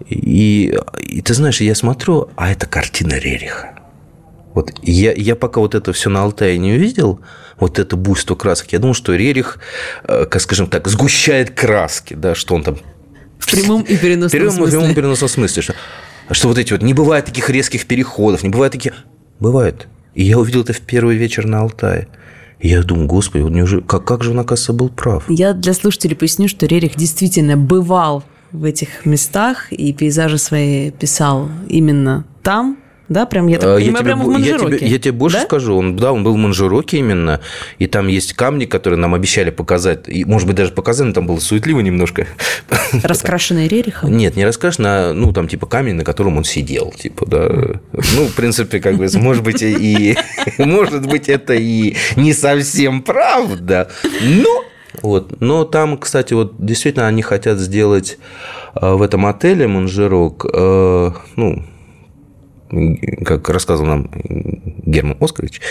И, 0.10 0.78
и 1.00 1.22
ты 1.22 1.34
знаешь, 1.34 1.62
я 1.62 1.74
смотрю, 1.74 2.30
а 2.36 2.52
это 2.52 2.66
картина 2.66 3.14
Рериха. 3.14 3.80
Вот 4.54 4.74
я, 4.84 5.14
я 5.14 5.36
пока 5.36 5.62
вот 5.62 5.76
это 5.76 5.94
все 5.94 6.10
на 6.10 6.22
Алтае 6.24 6.58
не 6.58 6.74
увидел, 6.74 7.20
вот 7.60 7.80
это 7.80 7.96
буйство 7.96 8.36
красок, 8.36 8.72
я 8.72 8.80
думал, 8.80 8.94
что 8.94 9.14
Рерих, 9.14 9.60
э, 10.04 10.26
как 10.26 10.42
скажем 10.42 10.68
так, 10.68 10.88
сгущает 10.88 11.52
краски, 11.52 12.14
да, 12.14 12.36
что 12.36 12.56
он 12.56 12.64
там 12.64 12.78
В 13.40 13.52
прямом 13.52 13.82
и 13.84 13.98
переносном 13.98 14.28
в 14.30 14.32
прямом 14.32 14.48
и 14.48 14.58
смысле. 14.58 14.80
прямом 14.80 14.96
переносном 14.96 15.30
смысле, 15.30 15.62
что, 15.62 15.76
что 16.32 16.48
вот 16.48 16.58
эти 16.58 16.74
вот, 16.74 16.82
не 16.82 16.94
бывает 16.94 17.26
таких 17.26 17.50
резких 17.50 17.86
переходов, 17.86 18.44
не 18.44 18.50
бывает 18.50 18.72
таких... 18.72 18.94
Бывает. 19.40 19.88
И 20.14 20.24
я 20.24 20.40
увидел 20.40 20.62
это 20.62 20.74
в 20.74 20.80
первый 20.80 21.18
вечер 21.18 21.46
на 21.46 21.60
Алтае. 21.62 22.08
И 22.60 22.70
я 22.70 22.82
думаю, 22.84 23.08
господи, 23.08 23.44
вот 23.44 23.52
неужели, 23.52 23.82
как, 23.82 24.06
как 24.06 24.24
же 24.24 24.32
он, 24.32 24.40
оказывается, 24.40 24.74
был 24.74 24.90
прав? 24.90 25.26
Я 25.28 25.54
для 25.54 25.74
слушателей 25.74 26.16
поясню, 26.16 26.48
что 26.48 26.66
Рерих 26.66 26.96
действительно 26.96 27.58
бывал 27.58 28.24
в 28.52 28.64
этих 28.64 29.06
местах 29.06 29.72
и 29.74 29.92
пейзажи 29.94 30.38
свои 30.38 30.92
писал 30.92 31.50
именно 31.68 32.26
там, 32.42 32.78
да, 33.08 33.26
прям 33.26 33.48
я 33.48 33.58
так 33.60 33.70
А, 33.70 33.76
понимаю, 33.80 34.04
прямо 34.04 34.26
в 34.26 34.38
я, 34.40 34.58
тебе, 34.58 34.88
я 34.88 35.00
тебе 35.00 35.12
больше 35.12 35.38
Да? 35.38 35.44
скажу, 35.44 35.76
он, 35.78 35.96
да, 35.96 36.12
он 36.12 36.24
был 36.24 36.34
в 36.34 36.38
Манжироке 36.38 36.98
именно, 36.98 37.40
и 37.78 37.88
там 37.88 38.08
есть 38.08 38.34
камни, 38.34 38.66
которые 38.66 39.00
нам 39.00 39.14
обещали 39.14 39.52
показать, 39.52 40.08
и, 40.08 40.26
может 40.26 40.48
быть, 40.48 40.56
даже 40.56 40.72
показали, 40.72 41.08
но 41.10 41.14
там 41.14 41.28
было 41.28 41.40
суетливо 41.40 41.82
немножко. 41.82 42.28
Раскрашенный 43.04 43.68
Рерихом. 43.68 44.16
Нет, 44.16 44.36
не 44.36 44.46
расскажешь 44.46 44.80
на, 44.80 45.14
ну, 45.14 45.34
там, 45.34 45.48
типа, 45.48 45.68
камень, 45.68 45.96
на 45.96 46.04
котором 46.04 46.38
он 46.38 46.44
сидел, 46.44 46.92
типа, 46.92 47.26
да. 47.28 47.80
Ну, 47.92 48.26
в 48.28 48.34
принципе, 48.36 48.80
как 48.80 48.98
бы, 48.98 49.08
может 49.16 49.44
быть, 49.44 49.62
и, 49.62 50.18
может 50.58 51.08
быть, 51.08 51.30
это 51.30 51.54
и 51.54 51.96
не 52.16 52.34
совсем 52.34 53.02
правда, 53.04 53.90
но 54.22 54.64
вот. 55.02 55.42
Но 55.42 55.66
там, 55.66 55.98
кстати, 55.98 56.34
вот 56.34 56.54
действительно 56.58 57.08
они 57.08 57.22
хотят 57.22 57.60
сделать 57.60 58.18
э, 58.76 58.94
в 58.94 59.02
этом 59.02 59.26
отеле 59.26 59.68
Монжерок, 59.68 60.46
э, 60.52 61.12
ну, 61.36 61.64
как 63.26 63.50
рассказывал 63.50 63.88
нам 63.90 64.12
Герман 64.86 65.18
Оскарович, 65.20 65.62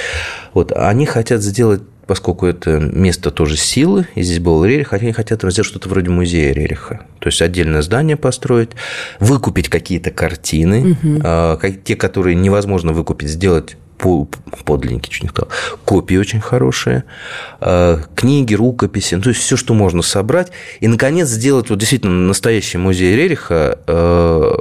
вот, 0.53 0.73
они 0.73 1.07
хотят 1.07 1.43
сделать, 1.43 1.83
поскольку 2.07 2.47
это 2.47 2.79
место 2.79 3.31
тоже 3.31 3.57
силы, 3.57 4.07
и 4.15 4.23
здесь 4.23 4.39
был 4.39 4.65
Рерих, 4.65 4.93
они 4.93 5.13
хотят 5.13 5.41
сделать 5.41 5.67
что-то 5.67 5.89
вроде 5.89 6.11
музея 6.11 6.53
Рериха. 6.53 7.07
То 7.19 7.29
есть 7.29 7.41
отдельное 7.43 7.83
здание 7.83 8.17
построить, 8.17 8.71
выкупить 9.21 9.69
какие-то 9.69 10.11
картины, 10.11 10.97
а, 11.25 11.57
как- 11.57 11.83
те, 11.83 11.97
которые 11.97 12.37
невозможно 12.37 12.93
выкупить, 12.93 13.29
сделать 13.29 13.77
по- 13.97 14.29
подлинники, 14.65 15.09
чуть 15.09 15.23
не 15.23 15.29
сказал, 15.31 15.49
копии 15.85 16.17
очень 16.17 16.41
хорошие, 16.41 17.05
а, 17.61 18.01
книги, 18.15 18.55
рукописи, 18.55 19.15
ну, 19.15 19.23
то 19.23 19.31
есть 19.31 19.41
все, 19.41 19.57
что 19.57 19.73
можно 19.73 20.03
собрать, 20.03 20.51
и, 20.81 20.89
наконец, 20.89 21.29
сделать 21.29 21.71
вот 21.71 21.79
действительно 21.79 22.27
настоящий 22.27 22.77
музей 22.77 23.17
Рериха, 23.17 23.79
э, 23.87 24.53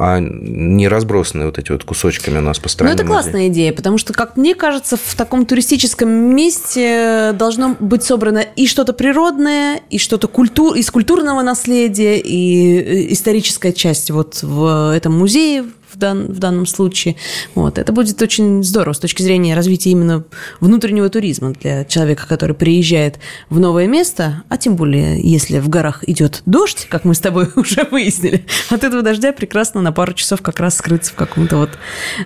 а 0.00 0.18
не 0.20 0.88
разбросанные 0.88 1.46
вот 1.46 1.58
эти 1.58 1.72
вот 1.72 1.84
кусочками 1.84 2.38
у 2.38 2.40
нас 2.40 2.58
по 2.58 2.64
Ну, 2.66 2.70
стране. 2.70 2.94
это 2.94 3.04
музеи. 3.04 3.12
классная 3.22 3.48
идея, 3.48 3.72
потому 3.72 3.98
что, 3.98 4.12
как 4.12 4.36
мне 4.36 4.54
кажется, 4.54 4.96
в 4.96 5.14
таком 5.14 5.46
туристическом 5.46 6.08
месте 6.08 7.32
должно 7.34 7.76
быть 7.80 8.02
собрано 8.02 8.38
и 8.56 8.66
что-то 8.66 8.92
природное, 8.92 9.80
и 9.90 9.98
что-то 9.98 10.28
культур... 10.28 10.74
из 10.74 10.90
культурного 10.90 11.42
наследия, 11.42 12.18
и 12.18 12.78
э, 12.78 13.12
историческая 13.12 13.72
часть 13.72 14.10
вот 14.10 14.42
в 14.42 14.94
этом 14.94 15.18
музее 15.18 15.64
в, 15.92 15.96
дан- 15.98 16.26
в 16.26 16.38
данном 16.38 16.66
случае. 16.66 17.16
Вот. 17.54 17.78
Это 17.78 17.92
будет 17.92 18.20
очень 18.22 18.62
здорово 18.62 18.94
с 18.94 18.98
точки 18.98 19.22
зрения 19.22 19.54
развития 19.54 19.90
именно 19.90 20.24
внутреннего 20.60 21.08
туризма 21.08 21.52
для 21.52 21.84
человека, 21.84 22.26
который 22.28 22.54
приезжает 22.54 23.18
в 23.50 23.58
новое 23.58 23.86
место, 23.86 24.42
а 24.48 24.56
тем 24.56 24.76
более, 24.76 25.20
если 25.20 25.58
в 25.58 25.68
горах 25.68 26.08
идет 26.08 26.42
дождь, 26.46 26.86
как 26.88 27.04
мы 27.04 27.14
с 27.14 27.20
тобой 27.20 27.48
уже 27.56 27.84
выяснили, 27.90 28.44
от 28.70 28.84
этого 28.84 29.02
дождя 29.02 29.32
прекрасно 29.32 29.82
на 29.82 29.92
пару 29.92 30.12
часов 30.12 30.42
как 30.42 30.60
раз 30.60 30.76
скрыться 30.76 31.12
в 31.12 31.16
каком-то 31.16 31.56
вот 31.56 31.70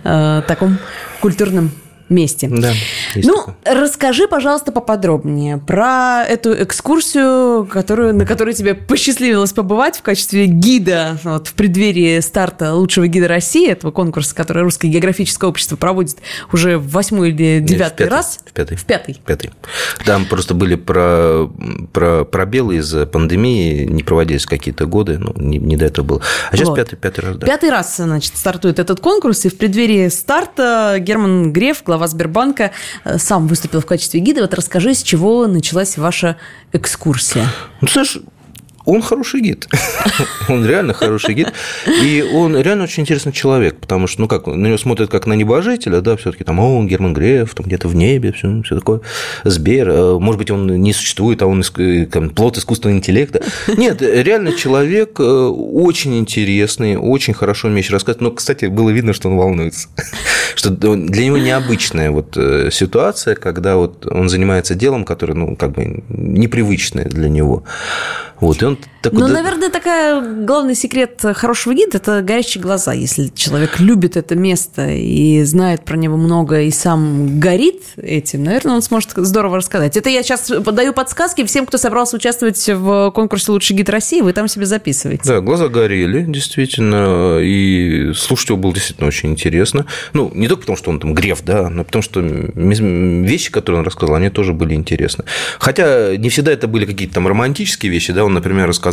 э, 0.04 0.42
таком 0.46 0.78
культурном 1.20 1.70
месте. 2.10 2.48
Да, 2.50 2.72
ну, 3.14 3.36
такое. 3.36 3.56
расскажи, 3.64 4.28
пожалуйста, 4.28 4.72
поподробнее 4.72 5.58
про 5.58 6.24
эту 6.24 6.62
экскурсию, 6.62 7.66
которую, 7.66 8.14
на 8.14 8.26
которой 8.26 8.54
тебе 8.54 8.74
посчастливилось 8.74 9.52
побывать 9.52 9.98
в 9.98 10.02
качестве 10.02 10.46
гида 10.46 11.18
вот, 11.24 11.48
в 11.48 11.54
преддверии 11.54 12.20
старта 12.20 12.74
лучшего 12.74 13.06
гида 13.06 13.28
России, 13.28 13.68
этого 13.70 13.92
конкурса, 13.92 14.34
который 14.34 14.62
Русское 14.62 14.88
географическое 14.88 15.48
общество 15.48 15.76
проводит 15.76 16.18
уже 16.52 16.78
в 16.78 16.90
восьмой 16.90 17.30
или 17.30 17.60
Нет, 17.60 17.62
в 17.62 17.66
девятый 17.66 18.06
пятый, 18.06 18.10
раз. 18.10 18.40
В 18.44 18.52
пятый. 18.52 18.76
В 18.76 18.84
пятый. 18.84 19.20
Пятый. 19.24 19.50
Там 20.04 20.26
просто 20.26 20.54
были 20.54 20.74
про, 20.74 21.48
про 21.92 22.24
пробелы 22.24 22.76
из-за 22.76 23.06
пандемии, 23.06 23.84
не 23.84 24.02
проводились 24.02 24.46
какие-то 24.46 24.86
годы, 24.86 25.18
ну, 25.18 25.32
не, 25.36 25.58
не 25.58 25.76
до 25.76 25.86
этого 25.86 26.04
было. 26.04 26.22
А 26.50 26.56
сейчас 26.56 26.68
Вот. 26.68 26.76
пятый, 26.76 26.96
пятый 26.96 27.20
раз, 27.20 27.36
да. 27.36 27.46
Пятый 27.46 27.70
раз, 27.70 27.96
значит, 27.96 28.36
стартует 28.36 28.78
этот 28.78 29.00
конкурс, 29.00 29.44
и 29.44 29.48
в 29.48 29.56
преддверии 29.56 30.08
старта 30.08 30.96
Герман 30.98 31.52
Греф, 31.52 31.82
глава 31.84 31.99
Сбербанка, 32.06 32.72
э, 33.04 33.18
сам 33.18 33.46
выступил 33.46 33.80
в 33.80 33.86
качестве 33.86 34.20
гида. 34.20 34.42
Вот 34.42 34.54
расскажи, 34.54 34.94
с 34.94 35.02
чего 35.02 35.46
началась 35.46 35.96
ваша 35.98 36.36
экскурсия. 36.72 37.46
Ну, 37.80 37.88
знаешь, 37.88 38.18
он 38.84 39.02
хороший 39.02 39.40
гид. 39.40 39.68
он 40.48 40.66
реально 40.66 40.94
хороший 40.94 41.34
гид. 41.34 41.52
И 42.02 42.22
он 42.22 42.56
реально 42.56 42.84
очень 42.84 43.02
интересный 43.02 43.32
человек, 43.32 43.78
потому 43.78 44.06
что, 44.06 44.22
ну 44.22 44.28
как, 44.28 44.46
на 44.46 44.66
него 44.66 44.78
смотрят 44.78 45.10
как 45.10 45.26
на 45.26 45.34
небожителя, 45.34 46.00
да, 46.00 46.16
все 46.16 46.32
таки 46.32 46.44
там, 46.44 46.58
о, 46.60 46.82
Герман 46.84 47.12
Греф, 47.12 47.54
там 47.54 47.66
где-то 47.66 47.88
в 47.88 47.94
небе, 47.94 48.32
все, 48.32 48.62
все 48.62 48.74
такое, 48.76 49.00
Сбер, 49.44 49.88
э, 49.90 50.18
может 50.18 50.38
быть, 50.38 50.50
он 50.50 50.66
не 50.66 50.92
существует, 50.92 51.42
а 51.42 51.46
он 51.46 51.62
там, 52.10 52.30
плод 52.30 52.56
искусственного 52.56 52.96
интеллекта. 52.96 53.42
Нет, 53.76 54.00
реально 54.02 54.52
человек 54.52 55.20
э, 55.20 55.22
очень 55.22 56.18
интересный, 56.18 56.96
очень 56.96 57.34
хорошо 57.34 57.68
умеющий 57.68 57.92
рассказывать, 57.92 58.22
но, 58.22 58.30
кстати, 58.30 58.64
было 58.64 58.90
видно, 58.90 59.12
что 59.12 59.28
он 59.28 59.36
волнуется, 59.36 59.88
что 60.54 60.70
для 60.70 61.24
него 61.24 61.38
необычная 61.38 62.10
вот 62.10 62.36
э, 62.36 62.70
ситуация, 62.70 63.34
когда 63.34 63.76
вот 63.76 64.06
он 64.06 64.28
занимается 64.28 64.74
делом, 64.74 65.04
которое, 65.04 65.34
ну, 65.34 65.56
как 65.56 65.72
бы 65.72 66.02
непривычное 66.08 67.04
для 67.04 67.28
него. 67.28 67.64
Вот, 68.40 68.62
и 68.62 68.64
он 68.64 68.78
такой, 69.02 69.18
ну, 69.18 69.28
да... 69.28 69.34
наверное, 69.34 69.70
такая 69.70 70.20
главный 70.44 70.74
секрет 70.74 71.20
хорошего 71.34 71.74
гида– 71.74 71.96
это 71.98 72.22
горящие 72.22 72.62
глаза. 72.62 72.92
Если 72.92 73.28
человек 73.34 73.80
любит 73.80 74.16
это 74.16 74.34
место 74.34 74.88
и 74.90 75.42
знает 75.44 75.84
про 75.84 75.96
него 75.96 76.16
много 76.16 76.62
и 76.62 76.70
сам 76.70 77.40
горит 77.40 77.82
этим, 77.96 78.44
наверное, 78.44 78.74
он 78.74 78.82
сможет 78.82 79.10
здорово 79.16 79.56
рассказать. 79.56 79.96
Это 79.96 80.10
я 80.10 80.22
сейчас 80.22 80.52
подаю 80.64 80.92
подсказки 80.92 81.44
всем, 81.44 81.66
кто 81.66 81.78
собрался 81.78 82.16
участвовать 82.16 82.68
в 82.68 83.10
конкурсе 83.12 83.52
«Лучший 83.52 83.76
гид 83.76 83.88
России», 83.88 84.20
вы 84.20 84.32
там 84.32 84.48
себе 84.48 84.66
записываете. 84.66 85.22
Да, 85.24 85.40
глаза 85.40 85.68
горели, 85.68 86.24
действительно, 86.26 87.38
и 87.40 88.12
слушать 88.14 88.50
его 88.50 88.58
было 88.58 88.74
действительно 88.74 89.08
очень 89.08 89.30
интересно. 89.30 89.86
Ну, 90.12 90.30
не 90.34 90.46
только 90.48 90.62
потому, 90.62 90.76
что 90.76 90.90
он 90.90 91.00
там 91.00 91.14
греф, 91.14 91.42
да, 91.42 91.68
но 91.70 91.84
потому 91.84 92.02
что 92.02 92.20
вещи, 92.20 93.50
которые 93.50 93.80
он 93.80 93.86
рассказал, 93.86 94.16
они 94.16 94.30
тоже 94.30 94.52
были 94.52 94.74
интересны. 94.74 95.24
Хотя 95.58 96.16
не 96.16 96.28
всегда 96.28 96.52
это 96.52 96.68
были 96.68 96.84
какие-то 96.84 97.14
там 97.14 97.26
романтические 97.26 97.90
вещи, 97.90 98.12
да, 98.12 98.24
он, 98.24 98.34
например, 98.34 98.68
рассказал, 98.68 98.89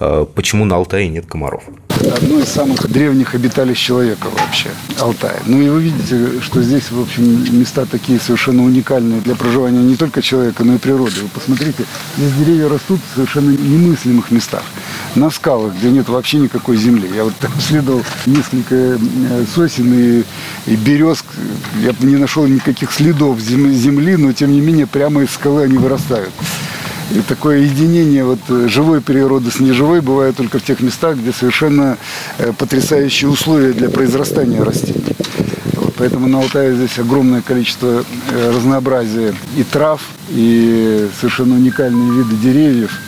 э, 0.00 0.26
почему 0.34 0.64
на 0.64 0.76
Алтае 0.76 1.08
нет 1.08 1.26
комаров. 1.26 1.62
Одно 2.00 2.40
из 2.40 2.48
самых 2.48 2.90
древних 2.90 3.34
обиталищ 3.34 3.78
человека 3.78 4.26
вообще, 4.30 4.70
Алтай. 4.98 5.36
Ну 5.46 5.60
и 5.60 5.68
вы 5.68 5.82
видите, 5.82 6.40
что 6.40 6.62
здесь, 6.62 6.90
в 6.90 7.00
общем, 7.00 7.58
места 7.58 7.86
такие 7.86 8.18
совершенно 8.18 8.64
уникальные 8.64 9.20
для 9.20 9.36
проживания 9.36 9.78
не 9.78 9.94
только 9.94 10.20
человека, 10.20 10.64
но 10.64 10.74
и 10.74 10.78
природы. 10.78 11.20
Вы 11.22 11.28
посмотрите, 11.28 11.84
здесь 12.16 12.32
деревья 12.32 12.68
растут 12.68 13.00
в 13.12 13.14
совершенно 13.14 13.50
немыслимых 13.50 14.30
местах. 14.30 14.64
На 15.14 15.30
скалах, 15.30 15.74
где 15.74 15.90
нет 15.90 16.08
вообще 16.08 16.38
никакой 16.38 16.76
земли. 16.76 17.08
Я 17.14 17.24
вот 17.24 17.34
там 17.36 17.52
следовал 17.60 18.02
несколько 18.26 18.74
э, 18.74 18.98
сосен 19.54 19.92
и, 19.92 20.24
и 20.66 20.76
берез. 20.76 21.24
Я 21.82 21.94
не 22.00 22.16
нашел 22.16 22.46
никаких 22.46 22.90
следов 22.92 23.38
земли, 23.38 24.16
но 24.16 24.32
тем 24.32 24.50
не 24.50 24.60
менее 24.60 24.86
прямо 24.86 25.22
из 25.22 25.30
скалы 25.30 25.64
они 25.64 25.78
вырастают. 25.78 26.32
И 27.14 27.20
такое 27.20 27.58
единение 27.58 28.24
вот 28.24 28.38
э, 28.48 28.68
живой 28.68 29.02
природы 29.02 29.50
с 29.50 29.60
неживой 29.60 30.00
бывает 30.00 30.36
только 30.36 30.58
в 30.58 30.64
тех 30.64 30.80
местах, 30.80 31.16
где 31.18 31.30
совершенно 31.32 31.98
э, 32.38 32.52
потрясающие 32.56 33.28
условия 33.28 33.72
для 33.74 33.90
произрастания 33.90 34.64
растений. 34.64 35.14
Вот, 35.74 35.94
поэтому 35.98 36.26
на 36.26 36.40
Алтае 36.40 36.74
здесь 36.74 36.98
огромное 36.98 37.42
количество 37.42 38.02
э, 38.30 38.50
разнообразия 38.50 39.34
и 39.58 39.62
трав, 39.62 40.00
и 40.30 41.06
совершенно 41.20 41.56
уникальные 41.56 42.12
виды 42.12 42.36
деревьев. 42.36 42.98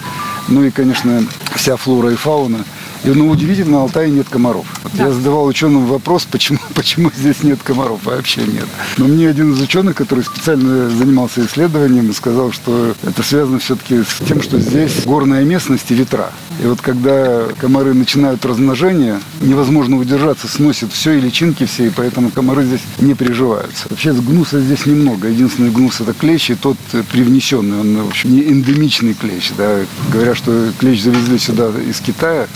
Ну 0.49 0.65
и, 0.65 0.71
конечно, 0.71 1.25
вся 1.55 1.77
флора 1.77 2.13
и 2.13 2.17
фауна– 2.17 2.65
и, 3.05 3.11
ну, 3.11 3.29
удивительно, 3.29 3.73
на 3.73 3.81
Алтае 3.83 4.11
нет 4.11 4.29
комаров. 4.29 4.67
Вот 4.83 4.93
да. 4.95 5.05
Я 5.05 5.13
задавал 5.13 5.47
ученым 5.47 5.87
вопрос, 5.87 6.25
почему, 6.25 6.59
почему 6.75 7.11
здесь 7.15 7.43
нет 7.43 7.63
комаров, 7.63 8.05
вообще 8.05 8.43
нет. 8.45 8.67
Но 8.97 9.07
мне 9.07 9.29
один 9.29 9.53
из 9.53 9.61
ученых, 9.61 9.95
который 9.95 10.25
специально 10.25 10.89
занимался 10.89 11.45
исследованием, 11.45 12.13
сказал, 12.15 12.53
что 12.53 12.95
это 13.03 13.23
связано 13.23 13.59
все-таки 13.59 14.03
с 14.03 14.27
тем, 14.27 14.43
что 14.43 14.59
здесь 14.59 15.05
горная 15.05 15.45
местность 15.45 15.91
и 15.91 15.95
ветра. 15.95 16.31
И 16.63 16.67
вот 16.67 16.81
когда 16.81 17.47
комары 17.59 17.95
начинают 17.95 18.45
размножение, 18.47 19.21
невозможно 19.41 19.99
удержаться, 19.99 20.49
сносит 20.49 20.93
все 20.93 21.13
и 21.13 21.21
личинки 21.21 21.67
все, 21.67 21.89
и 21.89 21.91
поэтому 21.91 22.31
комары 22.31 22.65
здесь 22.65 22.81
не 23.01 23.15
приживаются. 23.15 23.87
Вообще 23.91 24.13
гнуса 24.13 24.61
здесь 24.61 24.87
немного. 24.87 25.29
Единственный 25.29 25.71
гнус 25.71 26.01
это 26.01 26.15
клещ, 26.15 26.51
и 26.51 26.55
тот 26.55 26.79
привнесенный, 27.13 27.81
он, 27.81 28.03
в 28.05 28.09
общем, 28.09 28.33
не 28.33 28.45
эндемичный 28.45 29.15
клещ. 29.15 29.53
Да. 29.59 29.81
Говорят, 30.13 30.37
что 30.37 30.73
клещ 30.79 31.03
завезли 31.03 31.39
сюда 31.39 31.71
из 31.87 32.01
Китая, 32.01 32.47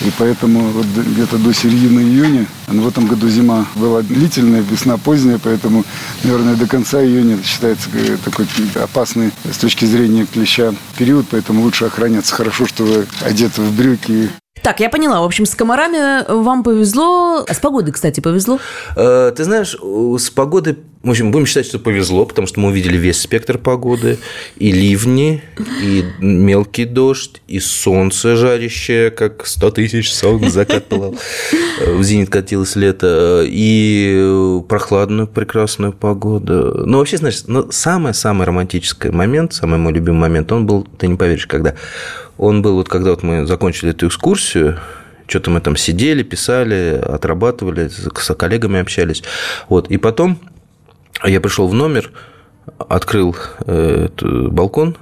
и 0.00 0.10
поэтому 0.18 0.60
вот 0.70 0.86
где-то 0.86 1.38
до 1.38 1.52
середины 1.52 2.00
июня, 2.00 2.46
в 2.66 2.86
этом 2.86 3.06
году 3.06 3.28
зима 3.28 3.66
была 3.74 4.02
длительная, 4.02 4.62
весна 4.62 4.96
поздняя, 4.96 5.38
поэтому, 5.42 5.84
наверное, 6.22 6.54
до 6.54 6.66
конца 6.66 7.02
июня 7.02 7.38
считается 7.42 7.88
такой 8.24 8.46
опасный 8.74 9.32
с 9.50 9.58
точки 9.58 9.84
зрения 9.84 10.26
клеща 10.26 10.74
период, 10.96 11.26
поэтому 11.30 11.62
лучше 11.62 11.86
охраняться. 11.86 12.34
Хорошо, 12.34 12.66
что 12.66 12.84
вы 12.84 13.06
одеты 13.22 13.62
в 13.62 13.76
брюки 13.76 14.30
так, 14.62 14.80
я 14.80 14.90
поняла. 14.90 15.20
В 15.20 15.24
общем, 15.24 15.46
с 15.46 15.54
комарами 15.54 16.30
вам 16.30 16.62
повезло. 16.62 17.44
А 17.48 17.54
с 17.54 17.58
погодой, 17.58 17.92
кстати, 17.92 18.20
повезло? 18.20 18.58
Э, 18.96 19.32
ты 19.34 19.44
знаешь, 19.44 19.74
с 19.74 20.30
погодой, 20.30 20.78
в 21.02 21.10
общем, 21.10 21.30
будем 21.30 21.46
считать, 21.46 21.66
что 21.66 21.78
повезло, 21.78 22.26
потому 22.26 22.48
что 22.48 22.58
мы 22.58 22.68
увидели 22.68 22.96
весь 22.96 23.20
спектр 23.20 23.56
погоды. 23.56 24.18
И 24.56 24.72
ливни, 24.72 25.42
и 25.80 26.04
мелкий 26.18 26.86
дождь, 26.86 27.40
и 27.46 27.60
солнце 27.60 28.34
жарящее, 28.34 29.12
как 29.12 29.46
100 29.46 29.70
тысяч 29.70 30.12
солнц 30.12 30.52
закат 30.52 30.86
пылал. 30.86 31.14
Э, 31.80 31.94
в 31.94 32.02
зенит 32.02 32.30
катилось 32.30 32.74
лето. 32.74 33.44
И 33.46 34.60
прохладную, 34.68 35.28
прекрасную 35.28 35.92
погоду. 35.92 36.82
Ну, 36.84 36.98
вообще, 36.98 37.18
знаешь, 37.18 37.44
ну, 37.46 37.70
самый-самый 37.70 38.44
романтический 38.46 39.10
момент, 39.10 39.52
самый 39.54 39.78
мой 39.78 39.92
любимый 39.92 40.18
момент, 40.18 40.50
он 40.50 40.66
был, 40.66 40.84
ты 40.98 41.06
не 41.06 41.16
поверишь, 41.16 41.46
когда 41.46 41.74
он 42.38 42.60
был 42.60 42.74
вот 42.74 42.88
когда 42.88 43.10
вот 43.10 43.22
мы 43.22 43.46
закончили 43.46 43.90
эту 43.90 44.08
экскурсию, 44.08 44.78
что-то 45.28 45.50
мы 45.50 45.60
там 45.60 45.76
сидели, 45.76 46.22
писали, 46.22 47.00
отрабатывали, 47.04 47.88
с 47.88 48.34
коллегами 48.34 48.80
общались. 48.80 49.22
Вот. 49.68 49.90
И 49.90 49.96
потом 49.96 50.40
я 51.24 51.40
пришел 51.40 51.68
в 51.68 51.74
номер, 51.74 52.12
открыл 52.78 53.36
э, 53.66 54.08
балкон, 54.50 54.96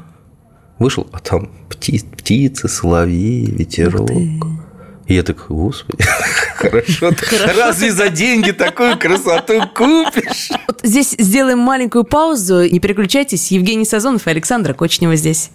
вышел, 0.78 1.06
а 1.12 1.18
там 1.18 1.50
птиц, 1.68 2.04
птицы, 2.04 2.68
соловьи, 2.68 3.46
ветерок. 3.46 4.10
И 5.06 5.14
я 5.14 5.22
так, 5.22 5.46
господи, 5.48 6.04
хорошо, 6.56 7.12
разве 7.56 7.92
за 7.92 8.08
деньги 8.08 8.50
такую 8.50 8.98
красоту 8.98 9.62
купишь? 9.74 10.50
Вот 10.66 10.80
здесь 10.82 11.14
сделаем 11.18 11.58
маленькую 11.58 12.04
паузу, 12.04 12.68
не 12.68 12.80
переключайтесь. 12.80 13.52
Евгений 13.52 13.84
Сазонов 13.84 14.26
и 14.26 14.30
Александра 14.30 14.72
Кочнева 14.74 15.14
здесь. 15.16 15.50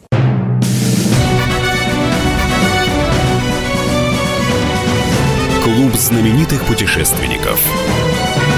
Клуб 5.64 5.96
знаменитых 5.96 6.64
путешественников. 6.66 7.60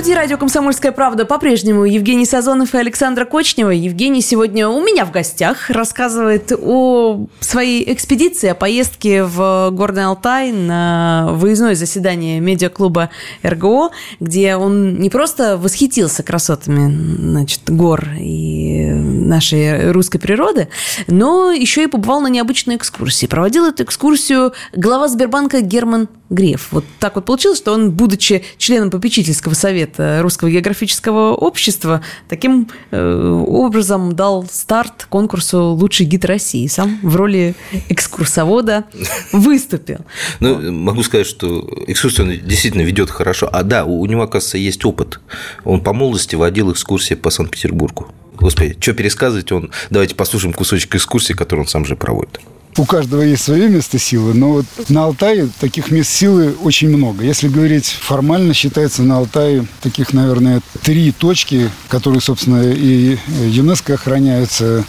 студии 0.00 0.14
радио 0.14 0.38
«Комсомольская 0.38 0.92
правда» 0.92 1.26
по-прежнему 1.26 1.84
Евгений 1.84 2.24
Сазонов 2.24 2.74
и 2.74 2.78
Александра 2.78 3.26
Кочнева. 3.26 3.68
Евгений 3.68 4.22
сегодня 4.22 4.66
у 4.66 4.82
меня 4.82 5.04
в 5.04 5.10
гостях 5.10 5.68
рассказывает 5.68 6.52
о 6.58 7.26
своей 7.40 7.92
экспедиции, 7.92 8.48
о 8.48 8.54
поездке 8.54 9.24
в 9.24 9.68
Горный 9.72 10.06
Алтай 10.06 10.52
на 10.52 11.28
выездное 11.32 11.74
заседание 11.74 12.40
медиаклуба 12.40 13.10
РГО, 13.42 13.90
где 14.20 14.56
он 14.56 14.98
не 14.98 15.10
просто 15.10 15.58
восхитился 15.58 16.22
красотами 16.22 16.90
значит, 17.18 17.60
гор 17.68 18.08
и 18.18 18.86
нашей 18.86 19.92
русской 19.92 20.18
природы, 20.18 20.70
но 21.08 21.52
еще 21.52 21.82
и 21.82 21.88
побывал 21.88 22.22
на 22.22 22.28
необычной 22.28 22.76
экскурсии. 22.76 23.26
Проводил 23.26 23.66
эту 23.66 23.82
экскурсию 23.82 24.54
глава 24.72 25.08
Сбербанка 25.08 25.60
Герман 25.60 26.08
Греф. 26.30 26.68
Вот 26.70 26.84
так 27.00 27.16
вот 27.16 27.24
получилось, 27.24 27.58
что 27.58 27.72
он, 27.72 27.90
будучи 27.90 28.44
членом 28.56 28.90
попечительского 28.90 29.54
совета 29.54 30.20
Русского 30.22 30.48
географического 30.48 31.34
общества, 31.34 32.02
таким 32.28 32.68
э, 32.92 33.44
образом 33.46 34.14
дал 34.14 34.46
старт 34.50 35.06
конкурсу 35.08 35.72
«Лучший 35.72 36.06
гид 36.06 36.24
России». 36.24 36.68
Сам 36.68 37.00
в 37.02 37.16
роли 37.16 37.56
экскурсовода 37.88 38.84
выступил. 39.32 39.98
Ну, 40.38 40.70
могу 40.70 41.02
сказать, 41.02 41.26
что 41.26 41.68
экскурсию 41.88 42.28
он 42.28 42.46
действительно 42.46 42.82
ведет 42.82 43.10
хорошо. 43.10 43.48
А 43.52 43.64
да, 43.64 43.84
у 43.84 44.06
него, 44.06 44.22
оказывается, 44.22 44.58
есть 44.58 44.84
опыт. 44.84 45.20
Он 45.64 45.80
по 45.80 45.92
молодости 45.92 46.36
водил 46.36 46.70
экскурсии 46.70 47.14
по 47.14 47.30
Санкт-Петербургу. 47.30 48.06
Господи, 48.34 48.76
что 48.80 48.94
пересказывать 48.94 49.50
он? 49.50 49.72
Давайте 49.90 50.14
послушаем 50.14 50.54
кусочек 50.54 50.94
экскурсии, 50.94 51.32
который 51.32 51.60
он 51.60 51.66
сам 51.66 51.84
же 51.84 51.96
проводит 51.96 52.40
у 52.76 52.84
каждого 52.84 53.22
есть 53.22 53.44
свое 53.44 53.68
место 53.68 53.98
силы, 53.98 54.34
но 54.34 54.52
вот 54.52 54.66
на 54.88 55.04
Алтае 55.04 55.48
таких 55.60 55.90
мест 55.90 56.10
силы 56.10 56.54
очень 56.62 56.88
много. 56.88 57.24
Если 57.24 57.48
говорить 57.48 57.86
формально, 57.86 58.54
считается 58.54 59.02
на 59.02 59.18
Алтае 59.18 59.66
таких, 59.82 60.12
наверное, 60.12 60.60
три 60.82 61.12
точки, 61.12 61.70
которые, 61.88 62.20
собственно, 62.20 62.62
и 62.62 63.18
ЮНЕСКО 63.48 63.94
охраняются, 63.94 64.84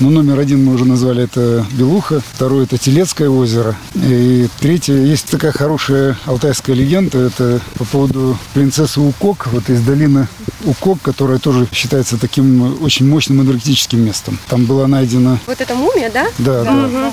Но 0.00 0.10
номер 0.10 0.38
один 0.40 0.64
мы 0.64 0.74
уже 0.74 0.84
назвали 0.84 1.24
это 1.24 1.64
Белуха, 1.72 2.22
второй 2.34 2.64
это 2.64 2.78
Телецкое 2.78 3.28
озеро. 3.28 3.76
И 3.94 4.48
третье, 4.60 4.94
есть 4.94 5.30
такая 5.30 5.52
хорошая 5.52 6.18
алтайская 6.26 6.74
легенда, 6.74 7.18
это 7.18 7.60
по 7.74 7.84
поводу 7.84 8.38
принцессы 8.54 9.00
Укок, 9.00 9.48
вот 9.52 9.68
из 9.70 9.80
долины 9.82 10.28
Укок, 10.64 11.00
которая 11.02 11.38
тоже 11.38 11.68
считается 11.72 12.18
таким 12.18 12.82
очень 12.82 13.08
мощным 13.08 13.40
энергетическим 13.42 14.04
местом. 14.04 14.38
Там 14.48 14.64
была 14.64 14.86
найдена... 14.86 15.38
Вот 15.46 15.60
эта 15.60 15.74
мумия, 15.74 16.10
да? 16.10 16.26
Да, 16.38 16.64
да. 16.64 16.88
да. 16.88 17.12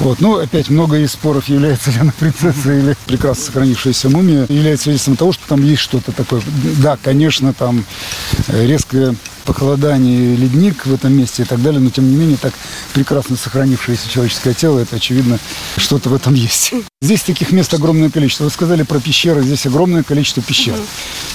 Вот. 0.00 0.20
Ну, 0.20 0.38
опять 0.38 0.70
много 0.70 0.98
из 0.98 1.12
споров, 1.12 1.48
является 1.48 1.90
ли 1.90 1.98
она 1.98 2.12
принцессой 2.18 2.80
или 2.80 2.96
прекрасно 3.06 3.44
сохранившаяся 3.44 4.08
мумия, 4.08 4.46
является 4.48 4.84
свидетельством 4.84 5.16
того, 5.16 5.32
что 5.32 5.46
там 5.48 5.62
есть 5.62 5.82
что-то 5.82 6.12
такое. 6.12 6.42
Да, 6.82 6.98
конечно, 7.02 7.52
там 7.52 7.84
резкое 8.48 9.14
похолодание, 9.44 10.36
ледник 10.36 10.86
в 10.86 10.94
этом 10.94 11.12
месте 11.12 11.42
и 11.42 11.46
так 11.46 11.60
далее, 11.62 11.80
но 11.80 11.90
тем 11.90 12.08
не 12.08 12.16
менее 12.16 12.36
так 12.36 12.52
прекрасно 12.94 13.36
сохранившееся 13.36 14.08
человеческое 14.08 14.54
тело, 14.54 14.78
это 14.78 14.96
очевидно, 14.96 15.38
что-то 15.76 16.08
в 16.08 16.14
этом 16.14 16.34
есть. 16.34 16.72
Здесь 17.02 17.22
таких 17.22 17.52
мест 17.52 17.72
огромное 17.74 18.10
количество. 18.10 18.44
Вы 18.44 18.50
сказали 18.50 18.82
про 18.82 19.00
пещеры, 19.00 19.42
здесь 19.42 19.66
огромное 19.66 20.02
количество 20.02 20.42
пещер. 20.42 20.74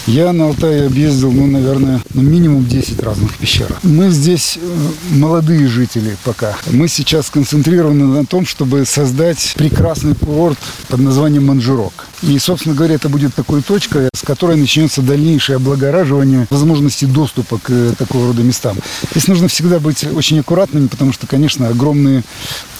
Я 0.06 0.32
на 0.32 0.45
Алтае 0.45 0.86
объездил, 0.86 1.32
ну, 1.32 1.48
наверное, 1.48 2.02
ну, 2.13 2.21
минимум 2.21 2.65
10 2.65 3.02
разных 3.02 3.36
пещер. 3.38 3.76
Мы 3.84 4.10
здесь 4.10 4.60
э, 4.62 4.89
молодые 5.10 5.67
жители 5.67 6.15
пока. 6.24 6.56
Мы 6.67 6.88
сейчас 6.88 7.28
сконцентрированы 7.28 8.06
на 8.06 8.25
том, 8.26 8.46
чтобы 8.46 8.86
создать 8.86 9.54
прекрасный 9.58 10.16
курорт 10.16 10.58
под 10.90 11.00
названием 11.00 11.46
Манжурок. 11.46 12.08
И, 12.28 12.40
собственно 12.40 12.74
говоря, 12.74 12.96
это 12.96 13.08
будет 13.08 13.36
такой 13.36 13.62
точкой, 13.62 14.10
с 14.16 14.22
которой 14.22 14.58
начнется 14.58 15.02
дальнейшее 15.02 15.58
облагораживание 15.58 16.48
возможности 16.50 17.06
доступа 17.06 17.60
к 17.62 17.96
такого 17.98 18.28
рода 18.28 18.42
местам. 18.42 18.78
Здесь 19.12 19.28
нужно 19.28 19.48
всегда 19.48 19.80
быть 19.80 20.04
очень 20.04 20.40
аккуратными, 20.40 20.88
потому 20.88 21.14
что, 21.14 21.28
конечно, 21.28 21.68
огромные 21.68 22.24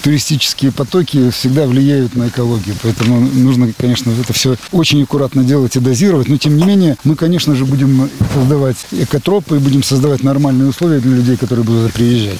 туристические 0.02 0.72
потоки 0.72 1.30
всегда 1.30 1.66
влияют 1.66 2.14
на 2.16 2.28
экологию. 2.28 2.76
Поэтому 2.82 3.20
нужно, 3.20 3.72
конечно, 3.76 4.12
это 4.12 4.32
все 4.32 4.56
очень 4.72 5.02
аккуратно 5.02 5.44
делать 5.44 5.76
и 5.76 5.80
дозировать. 5.80 6.28
Но, 6.28 6.36
тем 6.36 6.56
не 6.56 6.64
менее, 6.64 6.96
мы, 7.04 7.14
конечно 7.14 7.54
же, 7.54 7.64
будем 7.64 8.10
создавать 8.34 8.76
экотропы, 8.92 9.58
будем 9.58 9.82
создавать 9.82 10.22
нормальные 10.22 10.68
условия 10.68 11.00
для 11.00 11.16
людей, 11.16 11.36
которые 11.36 11.64
будут 11.64 11.92
приезжать. 11.92 12.38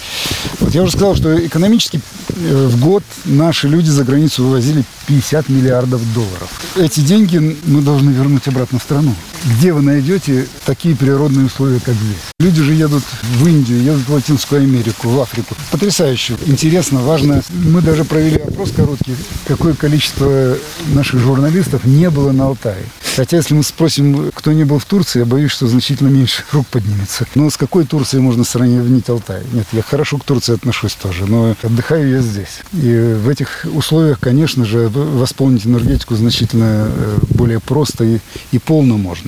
Вот 0.61 0.75
я 0.75 0.83
уже 0.83 0.93
сказал, 0.93 1.15
что 1.15 1.45
экономически 1.45 2.01
э, 2.29 2.67
в 2.69 2.81
год 2.81 3.03
наши 3.25 3.69
люди 3.69 3.91
за 3.91 4.05
границу 4.05 4.45
вывозили 4.45 4.85
50 5.07 5.49
миллиардов 5.49 6.01
долларов. 6.15 6.49
Эти 6.77 6.96
деньги 7.03 7.57
мы 7.65 7.83
должны 7.83 8.11
вернуть 8.11 8.49
обратно 8.49 8.79
в 8.79 8.83
страну. 8.83 9.15
Где 9.45 9.73
вы 9.73 9.83
найдете 9.83 10.47
такие 10.65 10.97
природные 10.97 11.47
условия, 11.47 11.81
как 11.81 11.95
здесь? 11.95 12.17
Люди 12.41 12.63
же 12.63 12.73
едут 12.73 13.05
в 13.23 13.47
Индию, 13.47 13.83
едут 13.83 14.09
в 14.09 14.13
Латинскую 14.13 14.63
Америку, 14.63 15.09
в 15.09 15.21
Африку. 15.21 15.55
Потрясающе, 15.71 16.37
интересно, 16.47 17.01
важно 17.01 17.43
мы 17.51 17.81
даже 17.83 18.05
провели 18.05 18.37
опрос 18.37 18.73
короткий, 18.73 19.15
какое 19.47 19.75
количество 19.75 20.57
наших 20.95 21.21
журналистов 21.21 21.85
не 21.85 22.11
было 22.11 22.33
на 22.33 22.47
Алтае. 22.47 22.85
Хотя, 23.17 23.39
если 23.39 23.55
мы 23.55 23.63
спросим, 23.63 24.31
кто 24.35 24.53
не 24.53 24.65
был 24.65 24.79
в 24.79 24.85
Турции, 24.85 25.21
я 25.21 25.25
боюсь, 25.25 25.51
что 25.51 25.67
значительно 25.67 26.09
меньше 26.09 26.43
рук 26.53 26.67
поднимется. 26.67 27.27
Но 27.35 27.49
с 27.49 27.57
какой 27.57 27.87
Турцией 27.87 28.21
можно 28.21 28.45
сравнить 28.45 29.09
Алтай? 29.09 29.43
Нет, 29.53 29.67
я 29.73 29.81
хорошо 29.81 30.19
к 30.19 30.25
Турции 30.25 30.53
отношусь 30.53 30.95
тоже, 30.95 31.25
но 31.27 31.57
отдыхаю 31.63 32.11
я 32.11 32.21
здесь. 32.21 32.61
И 32.75 33.17
в 33.19 33.29
этих 33.31 33.65
условиях, 33.73 34.21
конечно 34.21 34.67
же, 34.67 34.89
восполнить 34.89 35.67
энергетику 35.67 36.15
значительно 36.15 36.91
э, 36.91 37.19
более 37.31 37.59
просто 37.59 38.05
и, 38.05 38.19
и 38.53 38.59
полно 38.59 38.99
можно. 38.99 39.26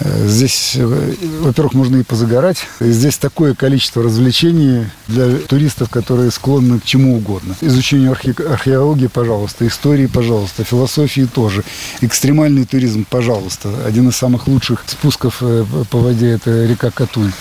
Э, 0.00 0.26
здесь, 0.26 0.72
э, 0.76 1.14
во-первых, 1.40 1.74
можно 1.74 1.96
и 1.96 2.02
позагорать. 2.02 2.66
Здесь 2.80 3.16
такое 3.18 3.54
количество 3.54 4.02
развлечений 4.02 4.86
для 5.08 5.36
туристов, 5.36 5.90
которые 5.90 6.30
склонны 6.30 6.80
к 6.80 6.84
чему 6.84 7.16
угодно. 7.16 7.54
Изучению 7.60 8.12
архе 8.12 8.34
археологии, 8.48 9.06
пожалуйста, 9.06 9.66
истории, 9.66 10.06
пожалуйста, 10.06 10.64
философии 10.64 11.28
тоже. 11.32 11.64
Экстремальный 12.00 12.64
туризм, 12.64 13.06
пожалуйста. 13.08 13.70
Один 13.86 14.08
из 14.08 14.16
самых 14.16 14.48
лучших 14.48 14.84
спусков 14.86 15.38
э, 15.40 15.64
по 15.90 15.98
воде– 15.98 16.30
это 16.32 16.64
река 16.66 16.90
Катуль. 16.90 17.32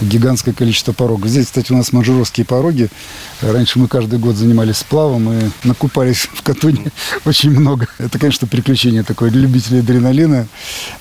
Гигантское 0.00 0.54
количество 0.54 0.92
порогов. 0.92 1.28
Здесь, 1.30 1.46
кстати, 1.46 1.72
у 1.72 1.76
нас 1.76 1.92
манжуровские 1.92 2.44
пороги. 2.44 2.88
Раньше 3.40 3.78
мы 3.78 3.88
каждый 3.88 4.18
год 4.18 4.36
занимались 4.36 4.78
сплавом 4.78 5.32
и 5.32 5.50
накупались 5.64 6.28
в 6.32 6.42
Катуне 6.42 6.92
очень 7.24 7.50
много. 7.50 7.88
Это, 7.98 8.18
конечно, 8.18 8.46
приключение 8.46 9.02
такое 9.02 9.30
для 9.30 9.42
любителей 9.42 9.80
адреналина. 9.80 10.46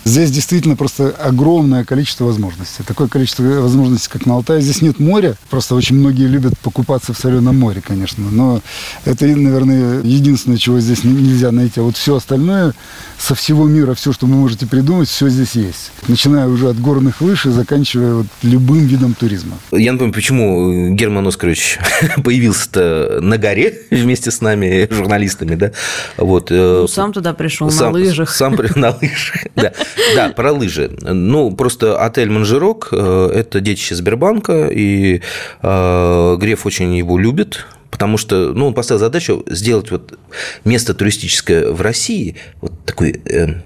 Здесь 0.06 0.32
действительно 0.32 0.76
просто 0.76 1.10
огромное 1.10 1.84
количество 1.84 2.26
возможностей. 2.26 2.84
Такое 2.84 3.08
количество 3.08 3.44
возможностей, 3.44 4.10
как 4.10 4.26
на 4.26 4.36
Алтае. 4.36 4.62
Здесь 4.62 4.82
нет 4.82 5.00
моря. 5.00 5.36
Просто 5.50 5.76
очень 5.76 5.98
многие 5.98 6.28
любят 6.28 6.58
покупаться 6.60 7.14
в 7.14 7.18
соленом 7.18 7.60
море, 7.60 7.82
конечно. 7.86 8.30
Но 8.30 8.62
это, 9.04 9.26
наверное, 9.26 10.02
единственное, 10.02 10.58
чего 10.58 10.80
здесь 10.80 11.04
нельзя 11.04 11.52
найти. 11.52 11.80
А 11.80 11.84
вот 11.84 11.98
все 11.98 12.16
остальное 12.16 12.74
со 13.20 13.36
всего 13.36 13.66
мира, 13.66 13.94
все, 13.94 14.14
что 14.14 14.26
вы 14.26 14.36
можете 14.36 14.68
придумать, 14.68 15.10
все 15.10 15.30
здесь 15.30 15.54
есть. 15.54 15.92
Начиная 16.08 16.48
уже 16.48 16.70
от 16.70 16.80
горных 16.80 17.22
лыж 17.22 17.46
и 17.46 17.50
заканчивая 17.50 18.16
вот 18.16 18.28
любым 18.42 18.85
видом 18.86 19.14
туризма. 19.14 19.58
Я 19.72 19.92
не 19.92 19.98
помню, 19.98 20.14
почему 20.14 20.94
Герман 20.96 21.28
Оскарович 21.28 21.80
появился-то 22.24 23.20
на 23.22 23.38
горе 23.38 23.82
вместе 23.92 24.32
с 24.32 24.42
нами, 24.42 24.88
журналистами, 24.92 25.56
да? 25.56 25.72
Вот. 26.18 26.52
Э, 26.52 26.82
ну, 26.82 26.88
сам 26.88 27.14
туда 27.14 27.34
пришел 27.34 27.70
сам, 27.70 27.94
на 27.94 28.00
лыжах. 28.00 28.30
Сам 28.30 28.56
на 28.76 28.92
лыжах, 28.92 29.48
да. 29.56 29.74
Да, 30.16 30.30
про 30.30 30.52
лыжи. 30.52 30.92
Ну, 31.02 31.56
просто 31.56 32.04
отель 32.04 32.30
«Манжирок» 32.30 32.90
э,– 32.92 33.32
это 33.34 33.60
детище 33.60 33.96
Сбербанка, 33.96 34.68
и 34.68 35.22
э, 35.62 36.38
Греф 36.40 36.66
очень 36.66 36.96
его 36.96 37.18
любит, 37.18 37.66
потому 37.92 38.18
что 38.18 38.54
ну, 38.54 38.68
он 38.68 38.74
поставил 38.74 39.00
задачу 39.00 39.44
сделать 39.48 39.92
вот 39.92 40.18
место 40.64 40.94
туристическое 40.94 41.72
в 41.72 41.82
России 41.82 42.36
вот 42.62 42.74
такой, 42.86 43.22
э, 43.26 43.62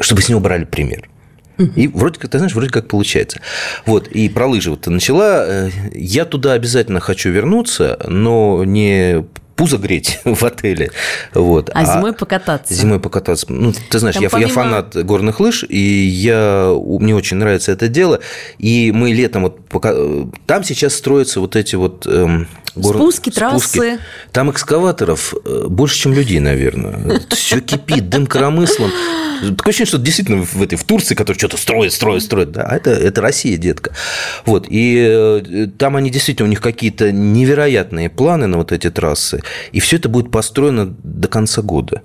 чтобы 0.00 0.22
с 0.22 0.28
него 0.28 0.40
брали 0.40 0.64
пример. 0.64 1.08
И 1.76 1.88
вроде 1.88 2.18
как, 2.18 2.30
ты 2.30 2.38
знаешь, 2.38 2.54
вроде 2.54 2.70
как 2.70 2.88
получается. 2.88 3.40
Вот, 3.86 4.08
и 4.08 4.28
про 4.28 4.46
лыжи 4.46 4.70
вот 4.70 4.82
ты 4.82 4.90
начала. 4.90 5.44
Э, 5.46 5.70
я 5.92 6.24
туда 6.24 6.52
обязательно 6.52 7.00
хочу 7.00 7.30
вернуться, 7.30 7.98
но 8.06 8.64
не 8.64 9.24
пузо 9.58 9.76
греть 9.76 10.20
в 10.24 10.42
отеле. 10.44 10.90
Вот. 11.34 11.68
А, 11.74 11.80
а 11.80 11.84
зимой 11.84 12.12
покататься. 12.14 12.72
Зимой 12.72 13.00
покататься. 13.00 13.46
Ну, 13.50 13.74
ты 13.90 13.98
знаешь, 13.98 14.16
я, 14.16 14.30
помимо... 14.30 14.48
я 14.48 14.54
фанат 14.54 15.04
горных 15.04 15.40
лыж, 15.40 15.64
и 15.68 15.78
я, 15.78 16.72
мне 16.72 17.14
очень 17.14 17.36
нравится 17.36 17.72
это 17.72 17.88
дело. 17.88 18.20
И 18.58 18.92
мы 18.92 19.12
летом 19.12 19.42
вот 19.42 19.68
пока... 19.68 19.92
Там 20.46 20.62
сейчас 20.62 20.94
строятся 20.94 21.40
вот 21.40 21.56
эти 21.56 21.74
вот 21.74 22.06
эм, 22.06 22.46
Гор... 22.76 22.94
Спуски, 22.94 23.30
трассы. 23.30 23.98
Там 24.32 24.50
экскаваторов 24.50 25.34
э, 25.44 25.66
больше, 25.68 25.98
чем 25.98 26.12
людей, 26.12 26.38
наверное. 26.38 27.20
Все 27.30 27.60
кипит, 27.60 28.08
дым 28.08 28.26
коромыслом. 28.26 28.92
Такое 29.40 29.70
ощущение, 29.70 29.86
что 29.86 29.98
действительно 29.98 30.42
в 30.42 30.62
этой 30.62 30.76
в 30.76 30.84
Турции, 30.84 31.14
который 31.14 31.36
что-то 31.36 31.56
строит, 31.56 31.92
строит, 31.92 32.22
строит, 32.22 32.50
да, 32.50 32.68
это, 32.70 32.90
это 32.90 33.20
Россия, 33.20 33.56
детка. 33.56 33.92
Вот, 34.44 34.66
и 34.68 35.06
э, 35.08 35.68
там 35.78 35.96
они 35.96 36.10
действительно, 36.10 36.46
у 36.46 36.50
них 36.50 36.60
какие-то 36.60 37.12
невероятные 37.12 38.10
планы 38.10 38.46
на 38.46 38.58
вот 38.58 38.72
эти 38.72 38.90
трассы, 38.90 39.42
и 39.72 39.80
все 39.80 39.96
это 39.96 40.08
будет 40.08 40.30
построено 40.30 40.86
до 41.02 41.28
конца 41.28 41.62
года. 41.62 42.02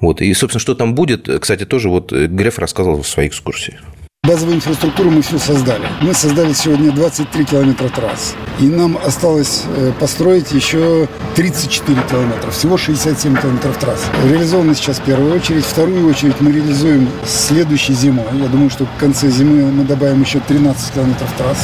Вот, 0.00 0.20
и, 0.20 0.32
собственно, 0.34 0.60
что 0.60 0.74
там 0.74 0.94
будет, 0.94 1.28
кстати, 1.40 1.64
тоже 1.64 1.88
вот 1.88 2.12
Греф 2.12 2.58
рассказывал 2.58 3.02
в 3.02 3.08
своей 3.08 3.28
экскурсии. 3.28 3.78
Базовую 4.26 4.56
инфраструктуру 4.56 5.10
мы 5.10 5.20
все 5.20 5.38
создали. 5.38 5.86
Мы 6.00 6.14
создали 6.14 6.54
сегодня 6.54 6.90
23 6.92 7.44
километра 7.44 7.90
трасс. 7.90 8.34
И 8.58 8.64
нам 8.64 8.96
осталось 8.96 9.64
э, 9.66 9.92
построить 10.00 10.50
еще 10.52 11.06
34 11.34 12.02
километра. 12.08 12.50
Всего 12.50 12.78
67 12.78 13.36
километров 13.36 13.76
трасс. 13.76 14.00
Реализовано 14.24 14.74
сейчас 14.74 14.98
в 14.98 15.02
первую 15.02 15.36
очередь. 15.36 15.66
Вторую 15.66 16.08
очередь 16.08 16.40
мы 16.40 16.52
реализуем 16.52 17.10
следующей 17.26 17.92
зимой. 17.92 18.24
Я 18.32 18.48
думаю, 18.48 18.70
что 18.70 18.86
к 18.86 18.96
концу 18.98 19.28
зимы 19.28 19.70
мы 19.70 19.84
добавим 19.84 20.22
еще 20.22 20.40
13 20.40 20.94
километров 20.94 21.30
трасс. 21.36 21.58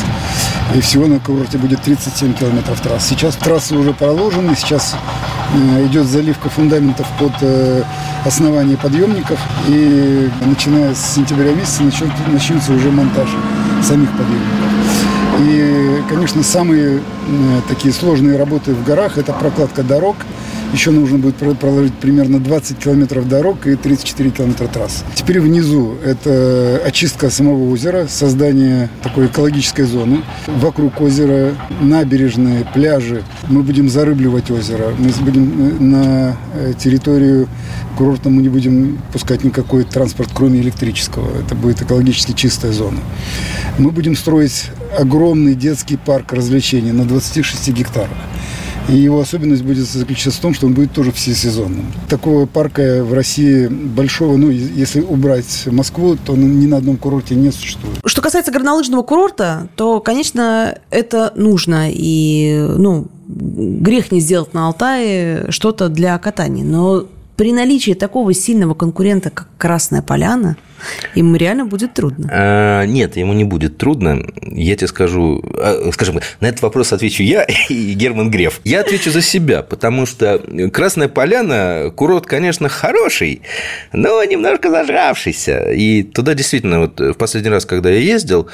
И 0.75 0.83
всего 0.83 1.07
на 1.07 1.19
курорте 1.19 1.57
будет 1.57 1.81
37 1.81 2.35
километров 2.35 2.79
трасс. 2.83 3.07
Сейчас 3.09 3.37
трассы 3.37 3.75
уже 3.75 3.95
проложены. 3.95 4.55
Сейчас 4.55 4.97
идет 5.87 6.07
заливка 6.07 6.49
фундаментов 6.49 7.07
под 7.19 7.33
э, 7.41 7.83
основание 8.25 8.77
подъемников. 8.77 9.39
И 9.69 10.31
начиная 10.45 10.95
с 10.95 11.15
сентября 11.15 11.53
месяца 11.53 11.83
начнется 12.29 12.73
уже 12.73 12.91
монтаж 12.91 13.29
самих 13.83 14.11
подъемников. 14.11 14.71
И, 15.41 16.03
конечно, 16.09 16.43
самые 16.43 17.01
такие 17.69 17.95
сложные 17.95 18.37
работы 18.37 18.75
в 18.75 18.85
горах– 18.85 19.17
это 19.19 19.33
прокладка 19.33 19.83
дорог, 19.83 20.17
Еще 20.73 20.93
нужно 20.93 21.19
будет 21.19 21.37
проложить 21.37 21.95
примерно 21.95 22.39
20 22.39 22.79
километров 22.79 23.29
дорог 23.29 23.67
и 23.67 23.75
34 23.75 24.31
километра 24.31 24.67
трасс. 24.69 25.05
Теперь 25.15 25.41
внизу 25.41 25.95
это 26.05 26.81
очистка 26.85 27.29
самого 27.29 27.71
озера, 27.71 28.07
создание 28.09 28.89
такой 29.03 29.27
экологической 29.27 29.83
зоны. 29.83 30.23
Вокруг 30.47 31.01
озера 31.01 31.55
набережные, 31.81 32.65
пляжи. 32.73 33.25
Мы 33.49 33.63
будем 33.63 33.89
зарыбливать 33.89 34.51
озеро. 34.51 34.95
Мы 34.97 35.11
будем 35.25 35.53
э, 35.61 35.83
на 35.83 36.37
э, 36.55 36.73
территорию 36.79 37.49
курорта 37.97 38.31
мы 38.31 38.41
не 38.41 38.49
будем 38.49 38.99
пускать 39.13 39.45
никакой 39.45 39.85
транспорт, 39.85 40.31
кроме 40.33 40.61
электрического. 40.61 41.29
Это 41.39 41.55
будет 41.55 41.83
экологически 41.83 42.33
чистая 42.33 42.73
зона. 42.73 43.01
Мы 43.79 43.91
будем 43.91 44.17
строить 44.17 44.71
огромный 44.99 45.55
детский 45.55 45.97
парк 45.97 46.33
развлечений 46.33 46.93
на 46.93 47.05
26 47.05 47.69
гектарах. 47.71 48.09
И 48.91 48.97
его 48.97 49.21
особенность 49.21 49.63
будет 49.63 49.89
заключаться 49.89 50.39
в 50.39 50.43
том, 50.43 50.55
что 50.55 50.67
он 50.67 50.75
будет 50.75 50.93
тоже 50.93 51.13
всесезонным. 51.13 51.87
Такого 52.09 52.47
парка 52.47 53.05
в 53.05 53.15
России 53.15 53.69
большого, 53.69 54.37
ну, 54.37 54.51
если 54.51 55.01
убрать 55.01 55.67
Москву, 55.67 56.17
то 56.17 56.35
ни 56.35 56.67
на 56.67 56.79
одном 56.79 56.97
курорте 56.97 57.37
не 57.37 57.53
существует. 57.53 57.99
Что 58.05 58.21
касается 58.21 58.51
горнолыжного 58.51 59.03
курорта, 59.03 59.69
то, 59.77 60.01
конечно, 60.01 60.77
это 60.91 61.33
нужно. 61.37 61.89
И, 61.91 62.67
ну, 62.77 63.07
грех 63.29 64.11
не 64.11 64.21
сделать 64.21 64.55
на 64.55 64.67
Алтае 64.67 65.47
что-то 65.51 65.89
для 65.89 66.19
катания. 66.19 66.65
Но 66.65 67.07
при 67.41 67.55
наличии 67.55 67.93
такого 67.95 68.35
сильного 68.35 68.75
конкурента, 68.75 69.31
как 69.31 69.49
Красная 69.57 70.03
Поляна, 70.03 70.59
им 71.15 71.35
реально 71.35 71.65
будет 71.65 71.95
трудно? 71.95 72.29
А, 72.31 72.85
нет, 72.85 73.17
ему 73.17 73.33
не 73.33 73.45
будет 73.45 73.79
трудно. 73.79 74.27
Я 74.43 74.77
тебе 74.77 74.89
скажу, 74.89 75.43
а, 75.55 75.89
скажем, 75.91 76.21
на 76.41 76.49
этот 76.49 76.61
вопрос 76.61 76.93
отвечу 76.93 77.23
я 77.23 77.45
и 77.71 77.95
Герман 77.95 78.31
Греф. 78.31 78.61
Я 78.65 78.81
отвечу 78.81 79.11
за 79.11 79.23
себя, 79.23 79.63
потому 79.63 80.05
что 80.05 80.39
Красная 80.71 81.09
Поляна, 81.09 81.91
курорт, 81.97 82.27
конечно, 82.27 82.69
хороший, 82.69 83.41
но 83.95 84.23
немножко 84.23 84.69
зажравшийся. 84.69 85.73
И 85.73 86.03
туда 86.03 86.35
действительно, 86.35 86.81
вот 86.81 87.01
в 87.01 87.15
последний 87.15 87.49
раз, 87.49 87.65
когда 87.65 87.89
я 87.89 88.01
ездил, 88.01 88.51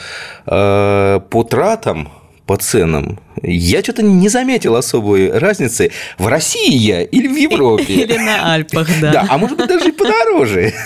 а, 0.46 1.18
по 1.18 1.42
тратам, 1.42 2.08
по 2.46 2.56
ценам 2.56 3.18
я 3.42 3.82
что-то 3.82 4.02
не 4.02 4.28
заметил 4.28 4.76
особой 4.76 5.30
разницы, 5.30 5.90
в 6.18 6.26
России 6.26 6.74
я 6.74 7.02
или 7.02 7.28
в 7.28 7.36
Европе. 7.36 7.84
Или 8.06 8.16
на 8.18 8.54
Альпах, 8.54 8.88
да. 9.00 9.12
Да, 9.12 9.26
а 9.28 9.38
может 9.38 9.56
быть, 9.56 9.68
даже 9.68 9.88
и 9.88 9.92
подороже. 9.92 10.72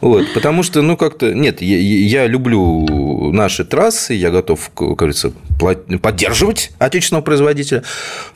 Вот, 0.00 0.32
потому 0.34 0.62
что, 0.62 0.82
ну, 0.82 0.96
как-то, 0.96 1.32
нет, 1.32 1.62
я, 1.62 1.78
я 1.78 2.26
люблю 2.26 3.32
наши 3.32 3.64
трассы, 3.64 4.14
я 4.14 4.30
готов, 4.30 4.70
как 4.74 4.96
говорится, 4.96 5.32
поддерживать 6.02 6.72
отечественного 6.78 7.24
производителя, 7.24 7.82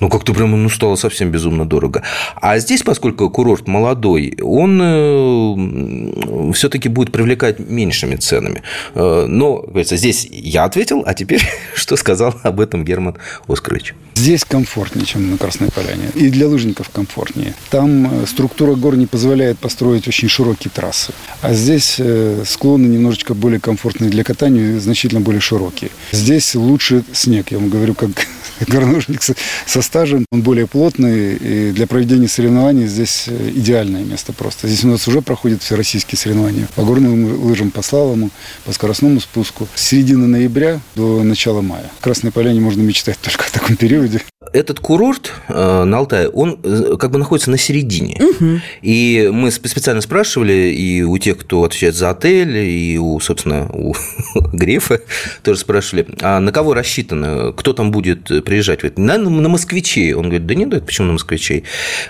но 0.01 0.09
как-то 0.09 0.33
прямо, 0.33 0.57
ну, 0.57 0.71
стало 0.71 0.97
совсем 0.97 1.31
безумно 1.31 1.67
дорого. 1.67 2.03
А 2.37 2.59
здесь, 2.59 2.83
поскольку 2.83 3.29
курорт 3.31 3.69
молодой, 3.69 4.39
он 4.43 4.81
э, 4.83 6.53
все-таки 6.55 6.89
будет 6.89 7.13
привлекать 7.13 7.59
меньшими 7.59 8.17
ценами. 8.17 8.63
Э, 8.95 9.27
но, 9.29 9.59
говорится, 9.59 9.97
здесь 9.97 10.27
я 10.31 10.65
ответил, 10.65 11.03
а 11.07 11.15
теперь 11.15 11.43
что 11.75 11.97
сказал 11.97 12.35
об 12.43 12.58
этом 12.61 12.85
Герман 12.85 13.17
Оскарович? 13.47 13.95
Здесь 14.19 14.45
комфортнее, 14.45 15.07
чем 15.07 15.31
на 15.31 15.39
Красной 15.39 15.71
Поляне. 15.71 16.11
И 16.17 16.29
для 16.31 16.49
лыжников 16.49 16.89
комфортнее. 16.89 17.55
Там 17.71 18.23
э, 18.23 18.27
структура 18.27 18.75
гор 18.75 18.97
не 18.97 19.07
позволяет 19.07 19.61
построить 19.61 20.09
очень 20.09 20.29
широкие 20.29 20.73
трассы. 20.75 21.13
А 21.41 21.55
здесь 21.55 21.97
э, 21.99 22.43
склоны 22.45 22.89
немножечко 22.89 23.35
более 23.35 23.61
комфортные 23.61 24.11
для 24.11 24.25
катания, 24.25 24.81
значительно 24.81 25.21
более 25.21 25.41
широкие. 25.41 25.93
Здесь 26.11 26.57
лучше 26.57 27.05
снег. 27.13 27.53
Я 27.53 27.59
вам 27.59 27.69
говорю, 27.69 27.95
как 27.95 28.11
горнолыжник 28.67 29.23
со 29.23 29.83
стажем. 29.83 30.25
Он 30.33 30.43
более 30.43 30.67
плотный. 30.67 31.37
И 31.37 31.71
для 31.71 31.87
проведения 31.87 32.27
соревнований 32.27 32.89
здесь 32.89 33.27
э, 33.29 33.53
идеальное 33.55 34.03
место 34.03 34.33
просто. 34.33 34.67
Здесь 34.67 34.83
у 34.83 34.89
нас 34.89 35.07
уже 35.07 35.23
проходят 35.23 35.63
все 35.63 35.77
российские 35.77 36.19
соревнования. 36.19 36.67
По 36.75 36.83
горным 36.83 37.41
лыжам, 37.45 37.71
по 37.71 37.83
слалому, 37.83 38.31
по 38.65 38.73
скоростному 38.73 39.21
спуску. 39.21 39.69
С 39.77 39.83
середины 39.83 40.27
ноября 40.27 40.81
до 40.97 41.23
начала 41.23 41.61
мая. 41.61 41.89
В 42.01 42.03
Красной 42.03 42.33
Поляне 42.33 42.61
можно 42.61 42.83
мечтать 42.83 43.19
только 43.23 43.45
в 43.45 43.53
таком 43.53 43.77
периоде. 43.77 44.08
Этот 44.53 44.81
курорт 44.81 45.33
э, 45.49 45.85
на 45.85 45.99
Алтае, 45.99 46.29
он 46.29 46.59
э, 46.63 46.97
как 46.99 47.11
бы 47.11 47.19
находится 47.19 47.51
на 47.51 47.59
середине. 47.59 48.19
Угу. 48.19 48.61
И 48.83 49.29
мы 49.33 49.51
специально 49.51 50.01
спрашивали 50.01 50.73
и 50.73 51.03
у 51.03 51.19
тех, 51.19 51.39
кто 51.39 51.65
отвечает 51.65 51.95
за 51.95 52.11
отель, 52.11 52.57
и 52.57 52.99
у, 52.99 53.21
собственно, 53.21 53.69
у 53.73 53.95
Грефа 54.53 55.01
тоже 55.43 55.61
спрашивали, 55.61 56.07
а 56.21 56.41
на 56.41 56.53
кого 56.53 56.75
рассчитано, 56.75 57.53
кто 57.53 57.73
там 57.73 57.91
будет 57.91 58.45
приезжать? 58.45 58.79
на, 58.97 59.19
на 59.19 59.49
москвичей. 59.49 60.13
Он 60.15 60.25
говорит, 60.25 60.47
да 60.47 60.55
нет, 60.55 60.69
да, 60.69 60.81
почему 60.81 61.09
на 61.09 61.13
москвичей? 61.15 61.65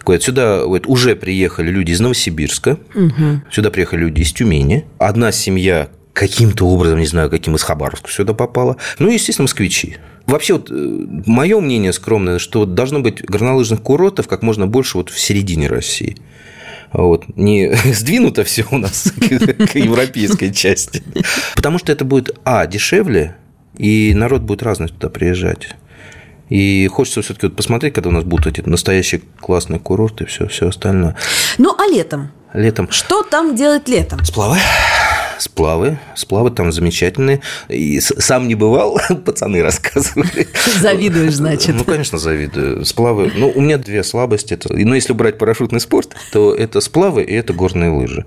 Говорит, 0.04 0.22
сюда 0.22 0.60
говорит, 0.60 0.86
уже 0.86 1.16
приехали 1.16 1.70
люди 1.70 1.92
из 1.92 2.00
Новосибирска, 2.00 2.78
угу. 2.94 3.42
сюда 3.50 3.70
приехали 3.70 4.00
люди 4.00 4.22
из 4.22 4.32
Тюмени. 4.32 4.84
Одна 4.98 5.32
семья 5.32 5.88
каким-то 6.18 6.66
образом, 6.66 6.98
не 6.98 7.06
знаю, 7.06 7.30
каким 7.30 7.54
из 7.54 7.62
Хабаровска 7.62 8.10
сюда 8.10 8.34
попала. 8.34 8.76
Ну 8.98 9.08
и, 9.08 9.14
естественно, 9.14 9.44
москвичи. 9.44 9.98
Вообще, 10.28 10.52
вот, 10.52 10.70
э, 10.70 10.74
мое 11.26 11.58
мнение 11.58 11.92
скромное, 11.94 12.38
что 12.38 12.66
должно 12.66 13.00
быть 13.00 13.24
горнолыжных 13.24 13.82
курортов 13.82 14.28
как 14.28 14.42
можно 14.42 14.66
больше 14.66 14.98
вот 14.98 15.08
в 15.08 15.18
середине 15.18 15.68
России. 15.68 16.18
Вот. 16.92 17.24
Не 17.34 17.72
сдвинуто 17.92 18.44
все 18.44 18.66
у 18.70 18.76
нас 18.76 19.10
к 19.16 19.74
европейской 19.74 20.52
части. 20.52 21.02
Потому 21.56 21.78
что 21.78 21.92
это 21.92 22.04
будет, 22.04 22.38
а, 22.44 22.66
дешевле, 22.66 23.36
и 23.78 24.12
народ 24.14 24.42
будет 24.42 24.62
разный 24.62 24.88
туда 24.88 25.08
приезжать. 25.08 25.70
И 26.50 26.86
хочется 26.88 27.22
все-таки 27.22 27.46
вот 27.46 27.56
посмотреть, 27.56 27.94
когда 27.94 28.10
у 28.10 28.12
нас 28.12 28.24
будут 28.24 28.46
эти 28.46 28.60
настоящие 28.68 29.22
классные 29.40 29.80
курорты 29.80 30.24
и 30.24 30.26
все, 30.26 30.46
все 30.46 30.68
остальное. 30.68 31.16
Ну, 31.56 31.74
а 31.78 31.86
летом? 31.86 32.30
Летом. 32.52 32.90
Что 32.90 33.22
там 33.22 33.56
делать 33.56 33.88
летом? 33.88 34.22
Сплавы 34.24 34.58
сплавы. 35.38 35.98
Сплавы 36.14 36.50
там 36.50 36.72
замечательные. 36.72 37.40
И 37.68 38.00
сам 38.00 38.48
не 38.48 38.54
бывал, 38.54 38.98
пацаны 39.24 39.62
рассказывали. 39.62 40.48
Завидуешь, 40.80 41.34
значит. 41.34 41.74
Ну, 41.74 41.84
конечно, 41.84 42.18
завидую. 42.18 42.84
Сплавы. 42.84 43.32
Ну, 43.34 43.52
у 43.54 43.60
меня 43.60 43.78
две 43.78 44.02
слабости. 44.04 44.54
Это, 44.54 44.72
но 44.72 44.94
если 44.94 45.12
брать 45.12 45.38
парашютный 45.38 45.80
спорт, 45.80 46.14
то 46.32 46.54
это 46.54 46.80
сплавы 46.80 47.22
и 47.22 47.34
это 47.34 47.52
горные 47.52 47.90
лыжи. 47.90 48.24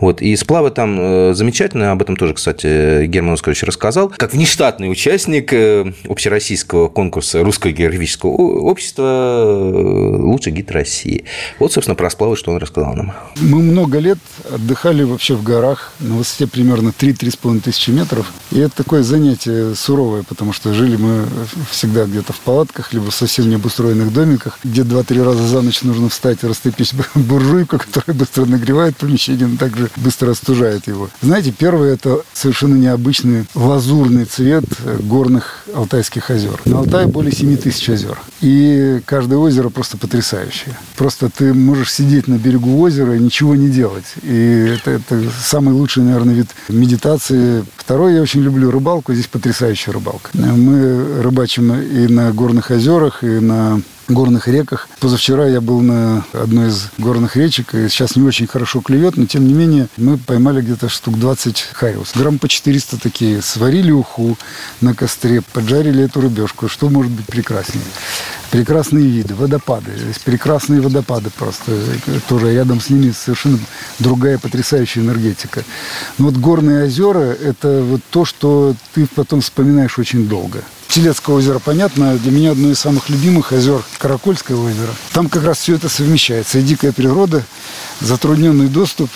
Вот. 0.00 0.22
И 0.22 0.34
сплавы 0.36 0.70
там 0.70 0.98
э, 1.00 1.34
замечательные. 1.34 1.90
Об 1.90 2.02
этом 2.02 2.16
тоже, 2.16 2.34
кстати, 2.34 3.06
Герман 3.06 3.34
Оскарович 3.34 3.64
рассказал. 3.64 4.12
Как 4.16 4.32
внештатный 4.32 4.90
участник 4.90 5.52
э, 5.52 5.92
общероссийского 6.08 6.88
конкурса 6.88 7.42
Русского 7.42 7.72
географического 7.72 8.30
общества 8.30 9.02
э, 9.02 10.16
«Лучший 10.18 10.52
гид 10.52 10.70
России». 10.70 11.24
Вот, 11.58 11.72
собственно, 11.72 11.94
про 11.94 12.10
сплавы, 12.10 12.36
что 12.36 12.52
он 12.52 12.58
рассказал 12.58 12.94
нам. 12.94 13.14
Мы 13.36 13.58
много 13.58 13.98
лет 13.98 14.18
отдыхали 14.50 15.02
вообще 15.02 15.34
в 15.34 15.42
горах 15.42 15.92
на 16.00 16.14
высоте 16.14 16.35
высоте 16.36 16.46
примерно 16.46 16.88
3-3,5 16.88 17.60
тысячи 17.60 17.90
метров. 17.90 18.32
И 18.50 18.58
это 18.58 18.76
такое 18.76 19.02
занятие 19.02 19.74
суровое, 19.74 20.22
потому 20.22 20.52
что 20.52 20.74
жили 20.74 20.96
мы 20.96 21.24
всегда 21.70 22.04
где-то 22.04 22.32
в 22.32 22.40
палатках, 22.40 22.92
либо 22.92 23.10
в 23.10 23.14
совсем 23.14 23.48
необустроенных 23.48 24.12
домиках, 24.12 24.58
где 24.62 24.82
2-3 24.82 25.24
раза 25.24 25.46
за 25.46 25.62
ночь 25.62 25.82
нужно 25.82 26.08
встать 26.08 26.38
и 26.42 26.46
растопить 26.46 26.92
буржуйку, 27.14 27.78
которая 27.78 28.16
быстро 28.16 28.44
нагревает 28.44 28.96
помещение, 28.96 29.46
но 29.46 29.56
также 29.56 29.88
быстро 29.96 30.32
остужает 30.32 30.86
его. 30.86 31.08
Знаете, 31.22 31.52
первое– 31.56 31.94
это 31.94 32.22
совершенно 32.32 32.74
необычный 32.74 33.46
лазурный 33.54 34.24
цвет 34.24 34.64
горных 35.00 35.64
Алтайских 35.74 36.30
озер. 36.30 36.60
На 36.64 36.80
Алтае 36.80 37.06
более 37.06 37.32
7 37.32 37.56
тысяч 37.56 37.88
озер. 37.88 38.18
И 38.40 39.00
каждое 39.06 39.38
озеро 39.38 39.70
просто 39.70 39.96
потрясающее. 39.96 40.76
Просто 40.96 41.30
ты 41.30 41.54
можешь 41.54 41.92
сидеть 41.92 42.28
на 42.28 42.34
берегу 42.34 42.80
озера 42.80 43.16
и 43.16 43.20
ничего 43.20 43.56
не 43.56 43.68
делать. 43.68 44.04
И 44.22 44.76
это, 44.76 44.92
это 44.92 45.22
самый 45.42 45.74
лучший, 45.74 46.02
наверное, 46.02 46.25
популярный 46.26 46.34
вид 46.34 46.48
медитации. 46.68 47.64
Второй, 47.76 48.14
я 48.14 48.22
очень 48.22 48.42
люблю 48.42 48.70
рыбалку. 48.70 49.14
Здесь 49.14 49.26
потрясающая 49.26 49.92
рыбалка. 49.92 50.30
Мы 50.34 51.22
рыбачим 51.22 51.72
и 51.74 52.08
на 52.08 52.32
горных 52.32 52.70
озерах, 52.70 53.22
и 53.22 53.40
на 53.40 53.80
горных 54.08 54.48
реках. 54.48 54.88
Позавчера 55.00 55.46
я 55.46 55.60
был 55.60 55.80
на 55.80 56.24
одной 56.32 56.68
из 56.68 56.88
горных 56.98 57.36
речек, 57.36 57.74
и 57.74 57.88
сейчас 57.88 58.16
не 58.16 58.22
очень 58.22 58.46
хорошо 58.46 58.80
клюет, 58.80 59.16
но 59.16 59.26
тем 59.26 59.46
не 59.46 59.54
менее 59.54 59.88
мы 59.96 60.18
поймали 60.18 60.60
где-то 60.60 60.88
штук 60.88 61.18
20 61.18 61.60
хариус. 61.72 62.12
Грамм 62.14 62.38
по 62.38 62.48
400 62.48 62.98
такие. 62.98 63.42
Сварили 63.42 63.90
уху 63.90 64.38
на 64.80 64.94
костре, 64.94 65.42
поджарили 65.42 66.04
эту 66.04 66.20
рыбешку. 66.20 66.68
Что 66.68 66.88
может 66.88 67.12
быть 67.12 67.26
прекраснее? 67.26 67.84
Прекрасные 68.50 69.06
виды, 69.06 69.34
водопады. 69.34 69.92
Здесь 69.96 70.18
прекрасные 70.18 70.80
водопады 70.80 71.30
просто. 71.30 71.72
Тоже 72.28 72.52
рядом 72.52 72.80
с 72.80 72.90
ними 72.90 73.12
совершенно 73.12 73.58
другая 73.98 74.38
потрясающая 74.38 75.02
энергетика. 75.02 75.64
Но 76.18 76.26
вот 76.26 76.36
горные 76.36 76.84
озера– 76.84 77.18
это 77.42 77.82
вот 77.82 78.00
то, 78.10 78.24
что 78.24 78.74
ты 78.94 79.06
потом 79.14 79.40
вспоминаешь 79.40 79.98
очень 79.98 80.28
долго. 80.28 80.62
Телецкое 80.88 81.36
озеро, 81.36 81.58
понятно, 81.58 82.16
для 82.16 82.30
меня 82.30 82.52
одно 82.52 82.70
из 82.70 82.78
самых 82.78 83.08
любимых 83.08 83.52
озер– 83.52 83.82
Каракольское 83.98 84.56
озеро. 84.56 84.94
Там 85.12 85.28
как 85.28 85.44
раз 85.44 85.58
все 85.58 85.74
это 85.74 85.88
совмещается. 85.88 86.58
И 86.58 86.62
дикая 86.62 86.92
природа, 86.92 87.44
затрудненный 88.00 88.68
доступ, 88.68 89.10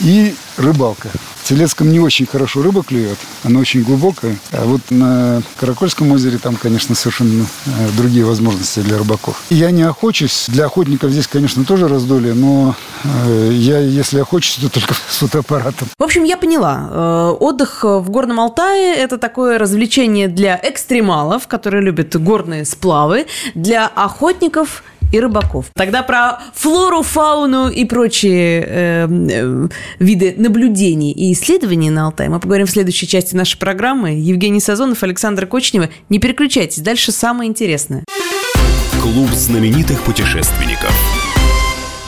и 0.00 0.34
рыбалка. 0.56 1.08
В 1.42 1.48
Телецком 1.48 1.90
не 1.90 2.00
очень 2.00 2.26
хорошо 2.26 2.62
рыба 2.62 2.82
клюет, 2.82 3.18
она 3.44 3.60
очень 3.60 3.82
глубокая. 3.82 4.36
А 4.52 4.64
вот 4.64 4.80
на 4.90 5.42
Каракольском 5.58 6.10
озере 6.10 6.38
там, 6.38 6.56
конечно, 6.56 6.94
совершенно 6.94 7.46
э, 7.66 7.70
другие 7.96 8.24
возможности 8.24 8.80
для 8.80 8.98
рыбаков. 8.98 9.42
Я 9.50 9.70
не 9.70 9.82
охочусь. 9.82 10.46
Для 10.48 10.66
охотников 10.66 11.10
здесь, 11.10 11.26
конечно, 11.28 11.64
тоже 11.64 11.88
раздолье, 11.88 12.34
но 12.34 12.74
э, 13.04 13.50
я, 13.52 13.78
если 13.78 14.20
охочусь, 14.20 14.56
то 14.56 14.68
только 14.68 14.94
с 15.08 15.18
фотоаппаратом. 15.18 15.88
В 15.98 16.02
общем, 16.02 16.24
я 16.24 16.36
поняла. 16.36 16.88
Э, 16.90 17.36
отдых 17.38 17.84
в 17.84 18.10
Горном 18.10 18.40
Алтае– 18.40 18.94
это 18.96 19.18
такое 19.18 19.58
развлечение 19.58 20.28
для 20.28 20.58
экстремалов, 20.62 21.46
которые 21.46 21.82
любят 21.82 22.16
горные 22.16 22.64
сплавы, 22.64 23.26
для 23.54 23.86
охотников– 23.86 24.82
и 25.12 25.20
рыбаков. 25.20 25.66
Тогда 25.74 26.02
про 26.02 26.40
флору, 26.54 27.02
фауну 27.02 27.68
и 27.68 27.84
прочие 27.84 28.64
э, 28.66 29.08
э, 29.08 29.68
виды 29.98 30.34
наблюдений 30.46 31.10
и 31.10 31.32
исследований 31.32 31.90
на 31.90 32.06
Алтае 32.06 32.30
мы 32.30 32.38
поговорим 32.38 32.66
в 32.66 32.70
следующей 32.70 33.08
части 33.08 33.34
нашей 33.34 33.58
программы. 33.58 34.10
Евгений 34.10 34.60
Сазонов, 34.60 35.02
Александр 35.02 35.46
Кочнева. 35.46 35.88
Не 36.08 36.18
переключайтесь, 36.18 36.78
дальше 36.78 37.10
самое 37.10 37.50
интересное. 37.50 38.04
Клуб 39.02 39.30
знаменитых 39.30 40.02
путешественников. 40.02 40.92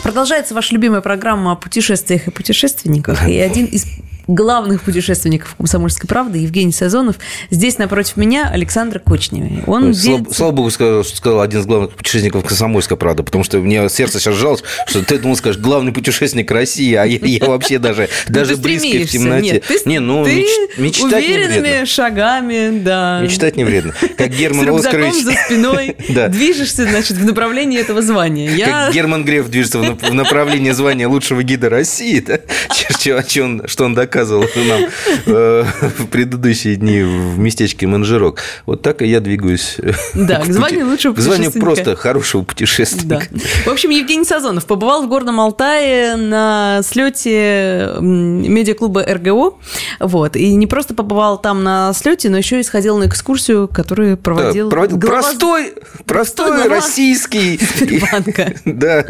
Продолжается 0.02 0.54
ваша 0.54 0.72
любимая 0.74 1.00
программа 1.00 1.52
о 1.52 1.56
путешествиях 1.56 2.28
и 2.28 2.30
путешественниках. 2.30 3.28
И 3.28 3.38
один 3.40 3.66
из 3.66 3.86
главных 4.28 4.82
путешественников 4.82 5.54
«Комсомольской 5.56 6.06
правды» 6.06 6.38
Евгений 6.38 6.70
Сазонов. 6.70 7.16
Здесь 7.50 7.78
напротив 7.78 8.18
меня 8.18 8.48
Александр 8.48 9.00
Кочнев. 9.00 9.66
Он 9.66 9.94
слава, 9.94 10.18
делится... 10.18 10.34
слава 10.34 10.52
богу, 10.52 10.70
сказал, 10.70 11.02
сказал 11.02 11.40
один 11.40 11.60
из 11.60 11.66
главных 11.66 11.92
путешественников 11.94 12.44
«Комсомольской 12.44 12.96
правды», 12.98 13.22
потому 13.22 13.42
что 13.42 13.58
мне 13.58 13.88
сердце 13.88 14.20
сейчас 14.20 14.34
сжалось, 14.34 14.62
что 14.86 15.02
ты 15.02 15.18
думал, 15.18 15.36
скажешь, 15.36 15.60
главный 15.60 15.92
путешественник 15.92 16.50
России, 16.50 16.94
а 16.94 17.06
я, 17.06 17.18
я 17.22 17.46
вообще 17.46 17.78
даже, 17.78 18.10
даже 18.28 18.56
близкий 18.58 19.04
в 19.04 19.10
темноте. 19.10 19.54
Нет, 19.54 19.64
ты, 19.66 19.80
не, 19.86 19.98
ну, 19.98 20.24
ты 20.24 20.36
меч, 20.36 20.46
мечтать 20.76 21.24
уверенными 21.24 21.54
не 21.54 21.60
вредно. 21.60 21.86
шагами, 21.86 22.78
да. 22.80 23.20
Мечтать 23.22 23.56
не 23.56 23.64
вредно. 23.64 23.94
Как 24.18 24.28
Герман 24.28 24.68
Оскарович. 24.68 25.24
за 25.24 25.32
спиной 25.32 25.96
движешься, 26.28 26.84
значит, 26.84 27.16
в 27.16 27.24
направлении 27.24 27.80
этого 27.80 28.02
звания. 28.02 28.62
Как 28.62 28.92
Герман 28.92 29.24
Греф 29.24 29.48
движется 29.48 29.78
в 29.78 30.14
направлении 30.14 30.72
звания 30.72 31.08
лучшего 31.08 31.42
гида 31.42 31.70
России, 31.70 32.20
да? 32.20 32.40
что 33.68 33.84
он 33.84 33.94
доказывает 33.94 34.17
рассказывал 34.18 34.44
нам 34.56 34.84
э, 35.26 35.64
в 35.98 36.06
предыдущие 36.06 36.76
дни 36.76 37.02
в 37.02 37.38
местечке 37.38 37.86
Манжирок. 37.86 38.40
Вот 38.66 38.82
так 38.82 39.02
и 39.02 39.06
я 39.06 39.20
двигаюсь. 39.20 39.76
Да, 40.14 40.40
к 40.40 40.52
званию 40.52 40.86
лучшего 40.86 41.14
К 41.14 41.20
званию 41.20 41.52
просто 41.52 41.94
хорошего 41.94 42.42
путешественника. 42.42 43.26
Да. 43.30 43.40
В 43.66 43.68
общем, 43.68 43.90
Евгений 43.90 44.24
Сазонов 44.24 44.66
побывал 44.66 45.02
в 45.02 45.08
Горном 45.08 45.40
Алтае 45.40 46.16
на 46.16 46.80
слете 46.82 47.94
медиаклуба 48.00 49.02
РГО. 49.02 49.54
Вот. 50.00 50.36
И 50.36 50.54
не 50.54 50.66
просто 50.66 50.94
побывал 50.94 51.38
там 51.38 51.62
на 51.62 51.92
слете, 51.92 52.30
но 52.30 52.38
еще 52.38 52.60
и 52.60 52.62
сходил 52.62 52.98
на 52.98 53.06
экскурсию, 53.06 53.68
которую 53.68 54.16
проводил... 54.16 54.68
Да, 54.68 54.76
проводил 54.76 54.98
глава... 54.98 55.22
простой, 55.22 55.74
простой 56.04 56.68
российский... 56.68 57.58
Сбербанка. 57.78 58.54
Да, 58.64 59.04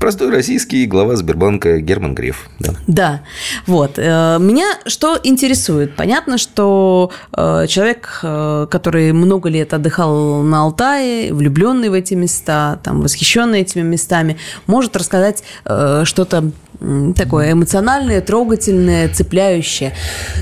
простой 0.00 0.30
российский 0.30 0.86
глава 0.86 1.16
Сбербанка 1.16 1.78
Герман 1.80 2.14
Греф. 2.14 2.48
Да. 2.58 2.74
Да. 2.86 3.22
Вот. 3.66 3.98
Э, 4.36 4.38
меня 4.38 4.78
что 4.86 5.18
интересует? 5.22 5.96
Понятно, 5.96 6.38
что 6.38 7.10
э, 7.36 7.66
человек, 7.68 8.20
э, 8.22 8.66
который 8.70 9.12
много 9.12 9.48
лет 9.48 9.74
отдыхал 9.74 10.42
на 10.42 10.62
Алтае, 10.62 11.32
влюбленный 11.32 11.88
в 11.88 11.92
эти 11.92 12.14
места, 12.14 12.78
там, 12.82 13.00
восхищенный 13.00 13.60
этими 13.60 13.82
местами, 13.82 14.38
может 14.66 14.96
рассказать 14.96 15.42
что-то 15.64 16.50
такое 17.16 17.52
эмоциональное, 17.52 18.20
трогательное, 18.20 19.08
цепляющее. 19.08 19.92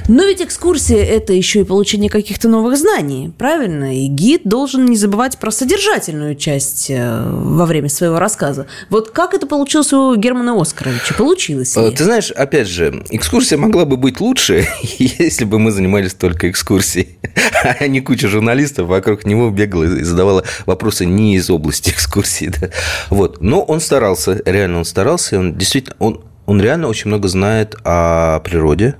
Но 0.09 0.25
ведь 0.25 0.43
экскурсия– 0.43 1.05
это 1.05 1.33
еще 1.33 1.61
и 1.61 1.65
получение 1.65 2.11
каких-то 2.11 2.49
новых 2.49 2.77
знаний, 2.77 3.33
правильно? 3.37 3.97
И 3.97 4.07
гид 4.07 4.43
должен 4.45 4.87
не 4.87 4.97
забывать 4.97 5.39
про 5.39 5.51
содержательную 5.51 6.35
часть 6.37 6.91
э, 6.91 7.23
во 7.27 7.67
время 7.67 7.89
своего 7.89 8.19
рассказа. 8.19 8.67
Вот 8.91 9.11
как 9.11 9.35
это 9.35 9.47
получилось 9.47 9.93
у 9.93 10.15
Германа 10.17 10.61
Оскаровича? 10.61 11.15
Получилось 11.17 11.77
ли? 11.77 11.91
Ты 11.91 12.05
знаешь, 12.05 12.31
опять 12.31 12.69
же, 12.69 13.05
экскурсия 13.11 13.59
могла 13.59 13.85
бы 13.85 13.97
быть 13.97 14.21
лучше, 14.21 14.67
если 14.99 15.45
бы 15.45 15.59
мы 15.59 15.71
занимались 15.71 16.15
только 16.15 16.51
экскурсией, 16.51 17.19
а 17.81 17.87
не 17.87 18.01
куча 18.01 18.29
журналистов 18.29 18.89
вокруг 18.89 19.25
него 19.25 19.51
бегала 19.51 19.85
и 19.85 20.03
задавала 20.03 20.45
вопросы 20.67 21.07
не 21.07 21.37
из 21.37 21.51
области 21.51 21.91
экскурсии. 21.95 22.53
Да? 22.61 22.71
Вот. 23.11 23.41
Но 23.41 23.63
он 23.63 23.81
старался, 23.81 24.41
реально 24.45 24.79
он 24.79 24.85
старался, 24.85 25.39
он 25.39 25.55
действительно, 25.55 25.97
он 25.99 26.24
он 26.47 26.61
реально 26.61 26.89
очень 26.89 27.09
много 27.09 27.29
знает 27.29 27.75
о 27.85 28.41
природе, 28.41 28.97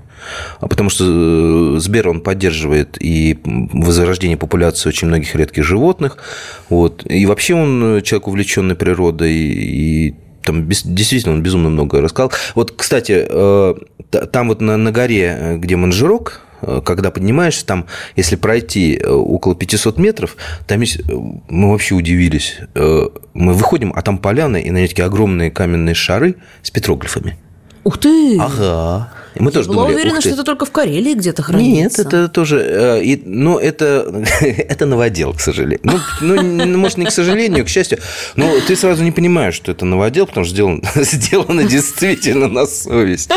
а 0.59 0.67
потому 0.67 0.89
что 0.89 1.05
э, 1.05 1.79
Сбер, 1.79 2.09
он 2.09 2.21
поддерживает 2.21 2.97
и 2.99 3.39
возрождение 3.43 4.37
популяции 4.37 4.89
очень 4.89 5.07
многих 5.07 5.35
редких 5.35 5.63
животных. 5.63 6.17
Вот. 6.69 7.03
И 7.05 7.25
вообще 7.25 7.55
он 7.55 8.01
человек, 8.03 8.27
увлеченный 8.27 8.75
природой, 8.75 9.33
и 9.33 10.15
там 10.43 10.67
действительно 10.67 11.33
он 11.33 11.43
безумно 11.43 11.69
много 11.69 12.01
рассказал. 12.01 12.31
Вот, 12.53 12.71
кстати, 12.71 13.25
э, 13.27 13.75
там 14.31 14.47
вот 14.47 14.61
на, 14.61 14.77
на 14.77 14.91
горе, 14.91 15.37
э, 15.37 15.57
где 15.57 15.75
Манжирок, 15.75 16.41
когда 16.83 17.11
поднимаешься, 17.11 17.65
там, 17.65 17.85
если 18.15 18.35
пройти 18.35 19.01
около 19.03 19.55
500 19.55 19.97
метров, 19.97 20.35
там 20.67 20.81
есть, 20.81 21.01
мы 21.49 21.71
вообще 21.71 21.95
удивились, 21.95 22.57
мы 22.73 23.53
выходим, 23.53 23.93
а 23.95 24.01
там 24.01 24.17
поляны, 24.17 24.61
и 24.61 24.71
на 24.71 24.77
них 24.77 24.89
такие 24.89 25.05
огромные 25.05 25.51
каменные 25.51 25.95
шары 25.95 26.35
с 26.61 26.71
петроглифами. 26.71 27.37
Ух 27.83 27.97
ты! 27.99 28.37
Ага. 28.39 29.11
И 29.35 29.41
мы 29.41 29.49
Я 29.49 29.51
тоже 29.51 29.67
была 29.67 29.83
думали, 29.83 29.95
уверена, 29.95 30.21
что 30.21 30.29
это 30.29 30.43
только 30.43 30.65
в 30.65 30.71
Карелии 30.71 31.13
где-то 31.13 31.43
хранится. 31.43 32.03
Нет, 32.03 32.07
это 32.07 32.29
тоже... 32.29 32.61
Э, 32.61 33.03
и, 33.03 33.21
ну, 33.25 33.57
это, 33.57 34.23
это 34.41 34.85
новодел, 34.85 35.33
к 35.33 35.41
сожалению. 35.41 35.81
Ну, 36.21 36.41
ну, 36.41 36.77
может, 36.77 36.97
не 36.97 37.05
к 37.05 37.11
сожалению, 37.11 37.65
к 37.65 37.69
счастью. 37.69 37.99
Но 38.35 38.49
ты 38.67 38.75
сразу 38.75 39.03
не 39.03 39.11
понимаешь, 39.11 39.55
что 39.55 39.71
это 39.71 39.85
новодел, 39.85 40.25
потому 40.25 40.45
что 40.45 40.53
сделано, 40.53 40.81
сделано 40.95 41.63
действительно 41.63 42.47
на 42.47 42.65
совесть. 42.65 43.29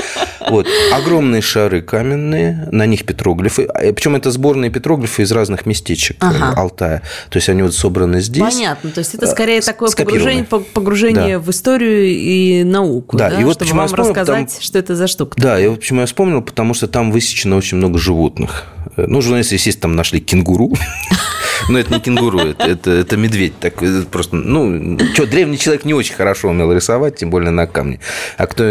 Вот. 0.49 0.67
Огромные 0.93 1.43
шары 1.43 1.83
каменные, 1.83 2.69
на 2.71 2.87
них 2.87 3.05
петроглифы. 3.05 3.65
А, 3.65 3.93
Причем 3.93 4.17
это 4.17 4.31
сборные 4.31 4.71
петроглифы 4.71 5.23
из 5.23 5.33
разных 5.33 5.67
местечек 5.67 6.17
э, 6.23 6.27
ага. 6.27 6.55
Алтая. 6.61 7.03
То 7.31 7.39
есть 7.39 7.49
они 7.49 7.63
вот 7.63 7.75
собраны 7.75 8.21
здесь. 8.21 8.43
Понятно. 8.43 8.91
То 8.91 9.01
есть 9.01 9.15
это 9.15 9.27
скорее 9.27 9.61
такое 9.61 9.91
погружение, 9.91 10.45
погружение 10.45 11.39
да. 11.39 11.41
в 11.41 11.51
историю 11.51 12.07
и 12.07 12.65
науку. 12.65 13.17
Да, 13.17 13.31
да? 13.31 13.41
и 13.41 13.45
вот 13.45 13.63
Чтобы 13.63 13.79
вам 13.79 13.89
вспомнил, 13.89 14.11
рассказать, 14.11 14.47
потому... 14.47 14.63
что 14.63 14.79
это 14.79 14.97
за 14.97 15.07
штука. 15.07 15.41
Да, 15.41 15.61
и 15.61 15.67
вот 15.67 15.81
почему 15.89 16.01
я 16.01 16.07
вспомнил, 16.07 16.43
потому 16.43 16.75
что 16.75 16.87
там 16.87 17.11
высечено 17.11 17.57
очень 17.57 17.79
много 17.79 17.99
животных. 17.99 18.67
Ну, 18.99 19.23
журналисты, 19.23 19.55
естественно, 19.55 19.83
там 19.83 19.97
нашли 19.97 20.21
кенгуру. 20.21 20.75
Но 21.71 21.79
это 21.79 21.95
не 21.95 22.01
кенгуру, 22.01 22.41
это, 22.41 22.63
это, 22.65 22.91
это 22.91 23.17
медведь. 23.17 23.59
Так, 23.59 23.83
это 23.83 24.07
просто, 24.07 24.37
ну, 24.37 24.99
что, 25.15 25.27
древний 25.27 25.57
человек 25.57 25.87
не 25.87 25.95
очень 25.95 26.15
хорошо 26.15 26.51
умел 26.51 26.71
рисовать, 26.75 27.17
тем 27.17 27.31
более 27.31 27.53
на 27.53 27.67
камне. 27.67 28.01
А 28.37 28.47
кто 28.47 28.65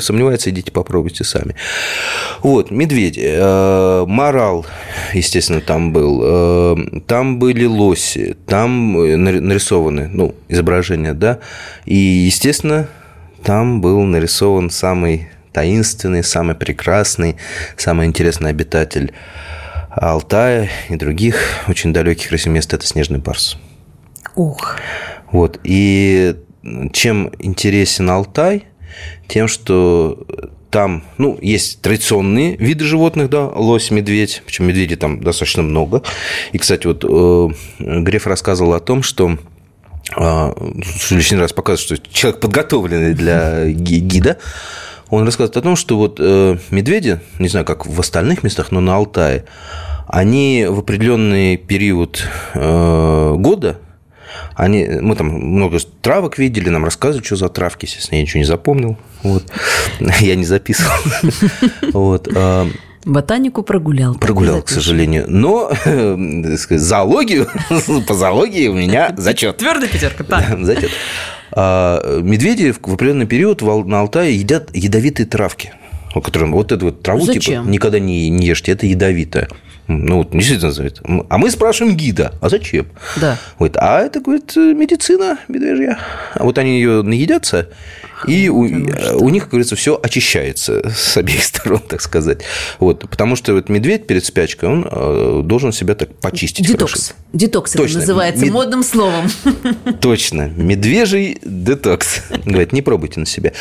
сомневается, 0.00 0.48
идите 0.48 0.72
попробуйте 0.72 1.22
сами. 1.22 1.54
Вот, 2.40 2.70
медведь. 2.70 3.18
Э, 3.20 4.06
морал, 4.06 4.64
естественно, 5.12 5.60
там 5.60 5.92
был. 5.92 6.22
Э, 6.24 6.76
там 7.06 7.38
были 7.38 7.66
лоси, 7.66 8.38
там 8.46 8.94
нарисованы, 8.94 10.08
ну, 10.10 10.34
изображения, 10.48 11.12
да. 11.12 11.40
И, 11.84 11.94
естественно, 11.94 12.88
там 13.42 13.82
был 13.82 14.00
нарисован 14.04 14.70
самый 14.70 15.28
таинственный, 15.54 16.22
самый 16.22 16.54
прекрасный, 16.56 17.36
самый 17.76 18.06
интересный 18.06 18.50
обитатель 18.50 19.14
Алтая 19.90 20.68
и 20.90 20.96
других 20.96 21.36
очень 21.68 21.92
далеких 21.92 22.32
России 22.32 22.50
мест– 22.50 22.74
это 22.74 22.84
снежный 22.84 23.20
барс. 23.20 23.56
Ух. 24.34 24.76
Вот. 25.30 25.60
И 25.62 26.34
чем 26.92 27.32
интересен 27.38 28.10
Алтай? 28.10 28.64
Тем, 29.28 29.48
что 29.48 30.26
там, 30.70 31.04
ну, 31.18 31.38
есть 31.40 31.80
традиционные 31.82 32.56
виды 32.56 32.84
животных, 32.84 33.30
да, 33.30 33.46
лось, 33.46 33.92
медведь, 33.92 34.42
причем 34.44 34.66
медведей 34.66 34.96
там 34.96 35.22
достаточно 35.22 35.62
много. 35.62 36.02
И, 36.50 36.58
кстати, 36.58 36.88
вот 36.88 37.04
э, 37.04 37.48
Греф 37.78 38.26
рассказывал 38.26 38.74
о 38.74 38.80
том, 38.80 39.04
что 39.04 39.38
э, 40.16 40.52
лишний 41.10 41.38
раз 41.38 41.52
показывает, 41.52 42.00
что 42.00 42.12
человек 42.12 42.40
подготовленный 42.40 43.14
для 43.14 43.66
гида, 43.66 44.38
он 45.10 45.24
рассказывает 45.24 45.56
о 45.56 45.62
том, 45.62 45.76
что 45.76 45.96
вот 45.96 46.16
э, 46.18 46.58
медведи, 46.70 47.20
не 47.38 47.48
знаю, 47.48 47.64
как 47.64 47.86
в 47.86 48.00
остальных 48.00 48.42
местах, 48.42 48.70
но 48.70 48.80
на 48.80 48.96
Алтае, 48.96 49.44
они 50.06 50.66
в 50.68 50.80
определенный 50.80 51.56
период 51.56 52.26
э, 52.54 53.34
года, 53.36 53.78
они, 54.54 54.86
мы 55.00 55.16
там 55.16 55.28
много 55.28 55.78
травок 56.02 56.38
видели, 56.38 56.68
нам 56.68 56.84
рассказывают, 56.84 57.24
что 57.26 57.36
за 57.36 57.48
травки, 57.48 57.86
естественно, 57.86 58.16
я 58.16 58.22
ничего 58.22 58.38
не 58.38 58.44
запомнил, 58.44 58.96
вот, 59.22 59.44
я 60.20 60.34
не 60.34 60.44
записывал, 60.44 60.92
вот, 61.92 62.28
э, 62.34 62.68
Ботанику 63.04 63.62
прогулял. 63.62 64.14
Прогулял, 64.14 64.62
к 64.62 64.68
сожалению. 64.70 65.26
Но 65.28 65.70
зоологию, 66.70 67.48
по 68.06 68.14
зоологии 68.14 68.68
у 68.68 68.74
меня 68.74 69.12
зачет. 69.16 69.58
Твердая 69.58 69.88
пятерка, 69.88 70.24
так. 70.24 70.64
Зачет. 70.64 70.90
А 71.52 72.20
медведи 72.20 72.72
в 72.72 72.78
определенный 72.92 73.26
период 73.26 73.62
на 73.62 74.00
Алтае 74.00 74.36
едят 74.36 74.74
ядовитые 74.74 75.26
травки. 75.26 75.72
которым 76.14 76.52
вот 76.52 76.72
эту 76.72 76.86
вот 76.86 77.02
траву 77.02 77.20
типа 77.26 77.34
Зачем? 77.34 77.70
никогда 77.70 77.98
не, 77.98 78.28
не 78.28 78.46
ешьте, 78.46 78.72
это 78.72 78.86
ядовито. 78.86 79.48
Ну, 79.86 80.18
вот 80.18 80.30
действительно 80.30 80.68
называется. 80.68 81.02
А 81.28 81.38
мы 81.38 81.50
спрашиваем 81.50 81.94
гида, 81.96 82.32
а 82.40 82.48
зачем? 82.48 82.86
Да. 83.20 83.36
Вот, 83.58 83.76
а 83.76 84.00
это, 84.00 84.20
говорит, 84.20 84.56
медицина 84.56 85.38
медвежья. 85.48 85.98
А 86.34 86.44
вот 86.44 86.56
они 86.56 86.76
ее 86.76 87.02
наедятся, 87.02 87.68
и 88.26 88.48
у, 88.48 88.60
у 88.60 89.28
них, 89.28 89.44
как 89.44 89.50
говорится, 89.52 89.76
все 89.76 89.98
очищается 90.02 90.90
с 90.94 91.16
обеих 91.16 91.44
сторон, 91.44 91.80
так 91.80 92.00
сказать. 92.00 92.42
Вот, 92.78 93.08
потому 93.08 93.36
что 93.36 93.54
вот 93.54 93.68
медведь 93.68 94.06
перед 94.06 94.24
спячкой, 94.24 94.68
он 94.68 94.86
э, 94.90 95.40
должен 95.44 95.72
себя 95.72 95.94
так 95.94 96.14
почистить 96.16 96.66
Детокс. 96.66 96.92
хорошо. 96.92 97.12
Детокс 97.32 97.72
это 97.74 97.82
Точно. 97.84 98.00
называется 98.00 98.44
Мед- 98.44 98.52
модным 98.52 98.82
словом. 98.82 99.26
Точно, 100.00 100.48
медвежий 100.56 101.38
детокс. 101.44 102.22
Говорит, 102.44 102.72
не 102.72 102.82
пробуйте 102.82 103.20
на 103.20 103.26
себе. 103.26 103.52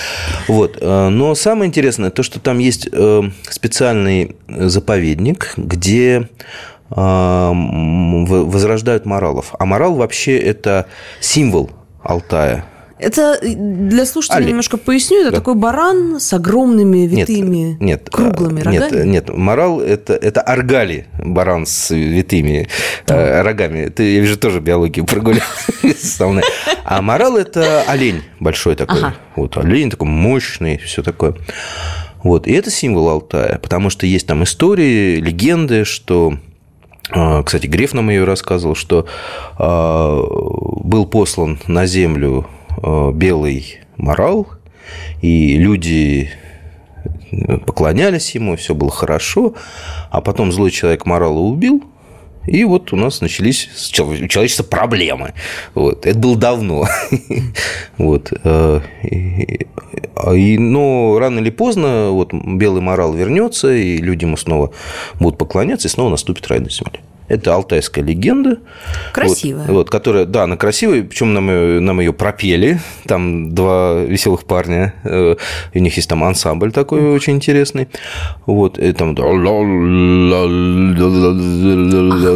Вот. 0.48 0.78
э, 0.80 1.10
Но 1.10 1.36
самое 1.36 1.68
интересное, 1.70 2.10
то, 2.12 2.24
что 2.24 2.40
там 2.40 2.60
есть 2.60 2.88
э, 2.92 3.22
специальный 3.50 4.36
заповедник, 4.48 5.54
где 5.58 6.30
э, 6.96 7.52
возрождают 7.54 9.06
моралов. 9.06 9.54
А 9.58 9.66
морал 9.66 9.96
вообще 9.96 10.38
это 10.38 10.86
символ 11.20 11.72
Алтая. 12.02 12.66
Это 13.04 13.38
э, 13.42 13.54
для 13.56 14.06
слушателей 14.06 14.38
Олень. 14.38 14.50
немножко 14.50 14.78
поясню. 14.78 15.22
Это 15.22 15.32
Да. 15.32 15.38
такой 15.38 15.56
баран 15.56 16.20
с 16.20 16.34
огромными 16.34 17.00
Нет, 17.06 17.30
витыми 17.30 17.78
нет, 17.80 18.10
круглыми 18.10 18.62
рогами. 18.62 18.96
Нет, 18.96 19.06
нет, 19.06 19.30
морал 19.30 19.80
это, 19.82 20.14
это 20.14 20.42
аргали, 20.42 21.08
баран 21.24 21.66
с 21.66 21.92
витыми 21.94 22.68
э, 23.08 23.42
рогами. 23.42 23.90
Ты, 23.90 24.16
я 24.16 24.22
вижу, 24.22 24.38
тоже 24.38 24.60
биологию 24.60 25.06
прогулял. 25.06 25.44
А 26.86 27.02
морал 27.02 27.38
это 27.38 27.84
олень 27.88 28.22
большой 28.40 28.76
такой. 28.76 29.00
Ага. 29.00 29.16
Вот 29.36 29.58
олень 29.58 29.90
такой 29.90 30.08
мощный, 30.08 30.78
все 30.78 31.02
такое. 31.04 31.36
Вот. 32.24 32.48
И 32.48 32.52
это 32.54 32.70
символ 32.72 33.10
Алтая, 33.10 33.60
потому 33.60 33.90
что 33.90 34.06
есть 34.06 34.28
там 34.28 34.44
истории, 34.44 35.18
легенды, 35.18 35.84
что 35.86 36.38
э, 37.14 37.44
кстати, 37.44 37.68
Греф 37.68 37.94
нам 37.94 38.10
ее 38.10 38.24
рассказывал, 38.24 38.76
что 38.76 39.06
э, 39.60 40.24
был 40.84 41.06
послан 41.06 41.60
на 41.68 41.86
землю 41.86 42.48
белый 42.82 43.80
морал, 43.98 44.48
и 45.22 45.58
люди 45.58 46.32
поклонялись 47.66 48.36
ему, 48.36 48.56
все 48.56 48.76
было 48.76 48.92
хорошо, 48.92 49.56
а 50.12 50.22
потом 50.22 50.52
злой 50.52 50.72
человек 50.72 51.06
морала 51.06 51.40
убил, 51.40 51.84
и 52.46 52.64
вот 52.66 52.92
у 52.92 52.96
нас 52.96 53.22
начались 53.22 53.70
у 54.00 54.28
человечества 54.28 54.64
проблемы. 54.64 55.34
Вот. 55.76 56.06
Это 56.06 56.18
было 56.18 56.36
давно. 56.36 56.88
Вот. 57.98 58.34
э, 58.44 58.82
но 60.58 61.18
рано 61.20 61.40
или 61.40 61.52
поздно 61.52 62.10
вот 62.10 62.34
белый 62.34 62.82
морал 62.82 63.14
вернется, 63.14 63.74
и 63.74 63.98
люди 63.98 64.26
ему 64.26 64.36
снова 64.36 64.72
будут 65.20 65.38
поклоняться, 65.38 65.88
и 65.88 65.92
снова 65.92 66.10
наступит 66.10 66.48
рай 66.48 66.60
на 66.60 66.70
земле. 66.70 67.00
Это 67.30 67.54
алтайская 67.56 68.04
легенда. 68.04 68.58
Красивая. 69.14 69.66
Вот, 69.68 69.74
вот, 69.74 69.90
которая, 69.90 70.26
да, 70.26 70.44
она 70.44 70.58
красивая, 70.58 71.04
причем 71.04 71.34
нам, 71.34 71.50
ее- 71.50 71.80
нам 71.80 72.00
ее 72.00 72.14
пропели. 72.14 72.80
Там 73.08 73.54
два 73.56 74.02
веселых 74.02 74.44
парня. 74.46 74.94
э, 75.04 75.36
У 75.74 75.80
них 75.80 75.96
есть 75.96 76.10
там 76.10 76.24
ансамбль 76.24 76.72
такой 76.72 77.02
очень 77.14 77.34
интересный. 77.36 77.88
Вот, 78.46 78.78
и 78.78 78.92
там... 78.94 79.16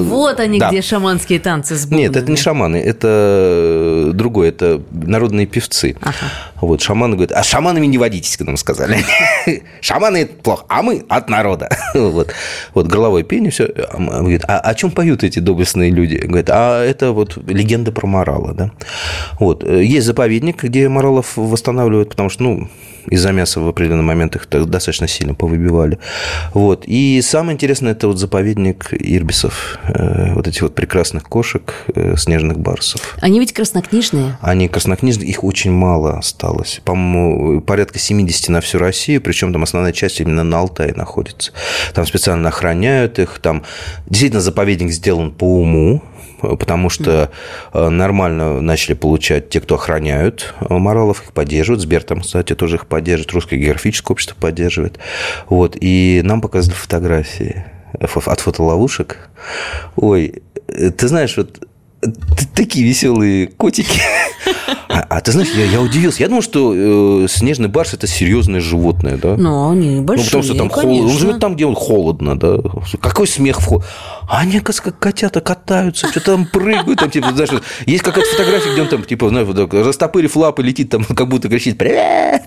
Вот 0.04 0.40
они, 0.40 0.60
Да. 0.60 0.70
где 0.70 0.82
шаманские 0.82 1.40
танцы 1.40 1.76
с 1.76 1.86
бубнами. 1.86 2.02
Нет, 2.02 2.16
это 2.16 2.32
не 2.32 2.38
шаманы, 2.38 2.78
это 2.78 4.12
другое, 4.14 4.50
это 4.50 4.82
народные 4.92 5.46
певцы. 5.46 5.96
Вот, 6.62 6.82
шаманы 6.82 7.16
говорят, 7.16 7.32
а 7.38 7.44
шаманами 7.44 7.86
не 7.86 7.98
водитесь, 7.98 8.36
как 8.38 8.48
нам 8.48 8.58
сказали. 8.58 8.98
Шаманы– 9.82 10.18
это 10.24 10.34
плохо, 10.42 10.66
а 10.70 10.82
мы 10.82 11.06
от 11.08 11.30
народа. 11.30 11.70
Вот, 11.94 12.34
вот 12.74 12.88
горловое 12.88 13.24
пение, 13.24 13.52
все. 13.52 13.68
Говорит, 13.68 14.44
а 14.48 14.60
о 14.60 14.74
чем 14.78 14.92
поют 14.92 15.24
эти 15.24 15.40
доблестные 15.40 15.92
люди? 15.92 16.16
Говорит, 16.16 16.50
а 16.50 16.84
это 16.84 17.12
вот 17.12 17.38
легенда 17.48 17.92
про 17.92 18.08
морала, 18.08 18.54
да. 18.54 18.72
Вот, 19.40 19.68
есть 19.68 20.06
заповедник, 20.06 20.64
где 20.64 20.88
моралов 20.88 21.36
восстанавливают, 21.36 22.10
потому 22.10 22.30
что, 22.30 22.44
ну, 22.44 22.70
из-за 23.10 23.32
мяса 23.32 23.60
в 23.60 23.68
определенный 23.68 24.04
момент 24.04 24.36
их 24.36 24.48
достаточно 24.50 25.08
сильно 25.08 25.34
повыбивали. 25.34 26.00
Вот. 26.54 26.84
И 26.86 27.22
самое 27.22 27.56
интересное, 27.56 27.92
это 27.92 28.08
вот 28.08 28.18
заповедник 28.18 28.90
ирбисов, 28.92 29.80
э, 29.88 30.34
вот 30.34 30.48
этих 30.48 30.62
вот 30.62 30.76
прекрасных 30.76 31.24
кошек, 31.24 31.74
э, 31.96 32.16
снежных 32.18 32.60
барсов. 32.60 33.18
Они 33.22 33.40
ведь 33.40 33.54
краснокнижные. 33.54 34.38
Они 34.42 34.68
краснокнижные, 34.68 35.30
их 35.30 35.44
очень 35.44 35.72
мало 35.72 36.18
осталось. 36.18 36.82
По-моему, 36.84 37.62
порядка 37.62 38.00
70 38.00 38.50
на 38.50 38.62
всю 38.62 38.78
Россию, 38.80 39.22
причем 39.22 39.54
там 39.54 39.64
основная 39.64 39.92
часть 39.92 40.20
именно 40.22 40.44
на 40.44 40.60
Алтае 40.60 40.94
находится. 40.94 41.52
Там 41.94 42.06
специально 42.06 42.50
охраняют 42.50 43.20
их, 43.20 43.40
там 43.40 43.64
действительно 44.08 44.42
заповедник 44.42 44.92
сделан 44.92 45.32
по 45.32 45.60
уму, 45.60 46.02
потому 46.42 46.90
что 46.90 47.32
э, 47.74 47.90
нормально 47.90 48.62
начали 48.62 48.94
получать 48.94 49.50
те, 49.50 49.60
кто 49.62 49.76
охраняют 49.76 50.54
э, 50.60 50.74
моралов, 50.74 51.24
их 51.24 51.34
поддерживают. 51.34 51.82
Сбер 51.82 52.04
там, 52.04 52.22
кстати, 52.22 52.56
тоже 52.56 52.76
их 52.78 52.88
поддерживает, 52.88 53.34
Русское 53.34 53.58
географическое 53.58 54.14
общество 54.14 54.36
поддерживает. 54.40 55.00
Вот. 55.50 55.78
И 55.80 56.22
нам 56.24 56.42
показывали 56.42 56.78
фотографии 56.78 57.66
фо- 57.94 58.32
от 58.32 58.40
фотоловушек. 58.40 59.30
Ой, 59.96 60.42
э, 60.68 60.92
ты 60.92 61.08
знаешь, 61.08 61.36
вот 61.38 61.67
такие 62.56 62.86
веселые 62.86 63.48
котики. 63.48 64.00
А, 64.90 65.06
а 65.10 65.22
ты 65.22 65.32
знаешь, 65.34 65.50
я, 65.56 65.66
я 65.66 65.82
удивился. 65.82 66.24
Я 66.24 66.30
думал, 66.30 66.42
что 66.42 66.74
э, 66.74 67.28
снежный 67.30 67.68
барс 67.68 67.94
это 67.94 68.08
серьезное 68.08 68.62
животное, 68.62 69.18
да? 69.18 69.36
Но 69.36 69.70
они 69.72 69.98
Ну, 69.98 70.04
большие, 70.04 70.26
потому 70.26 70.44
что 70.44 70.56
там 70.56 70.70
холодно. 70.70 71.12
Он 71.12 71.18
живет 71.18 71.40
там, 71.40 71.56
где 71.56 71.66
он 71.66 71.76
холодно, 71.76 72.40
да. 72.40 72.58
Какой 73.02 73.28
смех 73.28 73.60
в 73.60 73.68
хол- 73.68 73.84
А 74.30 74.40
они, 74.40 74.60
как 74.62 74.98
котята 74.98 75.42
катаются, 75.42 76.08
что-то 76.08 76.32
там 76.32 76.46
прыгают, 76.46 77.00
там, 77.00 77.12
типа, 77.12 77.32
знаешь, 77.34 77.50
есть 77.86 78.02
какая-то 78.02 78.30
фотография, 78.32 78.72
где 78.72 78.82
он 78.82 78.88
там, 78.88 79.04
типа, 79.04 79.30
знаешь, 79.30 79.46
вот 79.48 79.58
так, 79.58 79.74
растопырив 79.74 80.36
лапы, 80.38 80.64
летит 80.64 80.90
там, 80.90 81.04
как 81.16 81.28
будто 81.28 81.50
кричит 81.50 81.78
«Привет!» 81.78 82.44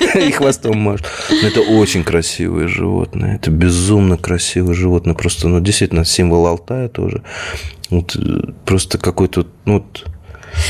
и 0.14 0.30
хвостом 0.30 0.78
машет. 0.78 1.06
Но 1.30 1.48
это 1.48 1.60
очень 1.60 2.04
красивое 2.04 2.68
животное. 2.68 3.36
Это 3.36 3.50
безумно 3.50 4.16
красивое 4.16 4.74
животное. 4.74 5.14
Просто, 5.14 5.48
ну, 5.48 5.60
действительно, 5.60 6.04
символ 6.04 6.46
Алтая 6.46 6.88
тоже. 6.88 7.22
Вот, 7.90 8.16
э, 8.16 8.52
просто 8.64 8.98
какой-то, 8.98 9.46
ну, 9.66 9.74
вот, 9.74 10.04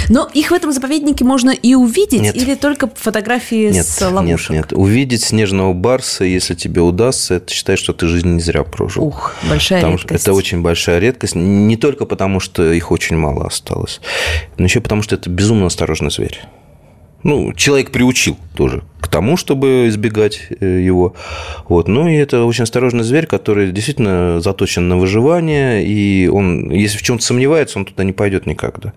Но 0.08 0.28
их 0.32 0.50
в 0.50 0.54
этом 0.54 0.72
заповеднике 0.72 1.24
можно 1.24 1.50
и 1.50 1.74
увидеть, 1.74 2.22
Нет. 2.22 2.36
или 2.36 2.54
только 2.54 2.90
фотографии 2.94 3.70
Нет, 3.70 3.86
с 3.86 4.00
нет, 4.00 4.12
ловушек? 4.12 4.50
нет. 4.50 4.72
Увидеть 4.72 5.22
снежного 5.22 5.72
барса, 5.72 6.24
если 6.24 6.54
тебе 6.54 6.80
удастся, 6.80 7.34
это 7.34 7.52
считай, 7.52 7.76
что 7.76 7.92
ты 7.92 8.06
жизнь 8.06 8.28
не 8.28 8.40
зря 8.40 8.64
прожил. 8.64 9.04
Ух, 9.04 9.34
большая 9.48 9.80
Потому 9.80 9.96
редкость. 9.98 10.24
это 10.24 10.32
очень 10.32 10.62
большая 10.62 10.98
редкость. 10.98 11.34
Не 11.34 11.76
только 11.76 12.06
потому, 12.06 12.40
что 12.40 12.72
их 12.72 12.90
очень 12.90 13.16
мало 13.16 13.46
осталось, 13.46 14.00
но 14.58 14.64
еще 14.64 14.80
потому, 14.80 15.02
что 15.02 15.14
это 15.14 15.30
безумно 15.30 15.66
осторожный 15.66 16.10
зверь. 16.10 16.40
Ну, 17.24 17.52
человек 17.54 17.90
приучил 17.90 18.36
тоже 18.54 18.82
к 19.04 19.08
тому, 19.08 19.36
чтобы 19.36 19.88
избегать 19.88 20.40
э, 20.60 20.80
его. 20.80 21.14
Вот. 21.68 21.88
Ну, 21.88 22.08
и 22.08 22.14
это 22.14 22.44
очень 22.44 22.62
осторожный 22.62 23.04
зверь, 23.04 23.26
который 23.26 23.70
действительно 23.70 24.40
заточен 24.40 24.88
на 24.88 24.96
выживание, 24.96 25.84
и 25.84 26.26
он, 26.26 26.70
если 26.70 26.96
в 26.96 27.02
чем-то 27.02 27.22
сомневается, 27.22 27.78
он 27.78 27.84
туда 27.84 28.02
не 28.02 28.12
пойдет 28.12 28.46
никогда. 28.46 28.94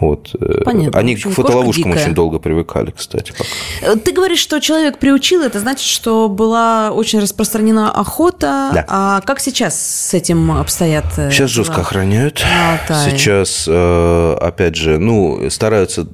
Вот. 0.00 0.34
Э, 0.40 0.62
Понятно. 0.64 0.98
Они 0.98 1.14
общем, 1.14 1.30
к 1.30 1.34
фотоловушкам 1.34 1.84
кошка 1.84 1.90
дикая. 1.90 2.04
очень 2.06 2.14
долго 2.16 2.38
привыкали, 2.40 2.90
кстати. 2.90 3.30
пока. 3.30 3.44
Э, 3.82 3.96
Ты 3.96 4.12
говоришь, 4.12 4.40
что 4.40 4.58
человек 4.60 4.98
приучил, 4.98 5.42
это 5.42 5.60
значит, 5.60 5.86
что 5.86 6.28
была 6.28 6.90
очень 6.90 7.20
распространена 7.20 7.92
охота. 7.92 8.70
Да. 8.74 8.84
А 8.88 9.20
как 9.20 9.38
сейчас 9.38 9.80
с 9.80 10.14
этим 10.14 10.50
обстоят? 10.50 11.04
Сейчас 11.14 11.36
дела? 11.36 11.48
жестко 11.48 11.80
охраняют. 11.82 12.44
Сейчас, 12.88 13.68
опять 13.68 14.74
же, 14.74 14.98
ну, 14.98 15.48
стараются... 15.48 16.08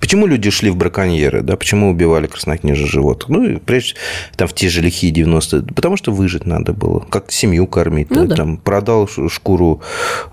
Почему 0.00 0.26
люди 0.26 0.50
шли 0.50 0.70
в 0.70 0.75
браконьеры, 0.76 1.42
да? 1.42 1.56
Почему 1.56 1.90
убивали 1.90 2.26
краснокнижных 2.26 2.88
животных? 2.88 3.28
Ну, 3.28 3.44
и 3.44 3.56
прежде 3.56 3.94
там 4.36 4.48
в 4.48 4.52
те 4.52 4.68
же 4.68 4.80
лихие 4.80 5.12
90-е. 5.12 5.62
Потому 5.74 5.96
что 5.96 6.12
выжить 6.12 6.46
надо 6.46 6.72
было. 6.72 7.00
Как 7.00 7.32
семью 7.32 7.66
кормить. 7.66 8.10
Ну 8.10 8.22
да? 8.22 8.28
да. 8.28 8.36
Там 8.36 8.56
продал 8.58 9.08
шкуру 9.08 9.80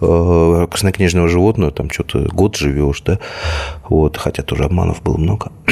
э, 0.02 0.68
краснокнижного 0.70 1.28
животного, 1.28 1.72
там 1.72 1.90
что-то 1.90 2.28
год 2.32 2.56
живешь, 2.56 3.02
да? 3.02 3.20
Вот. 3.90 4.18
Хотя 4.18 4.44
тоже 4.44 4.66
обманов 4.66 5.02
было 5.02 5.18
много. 5.18 5.52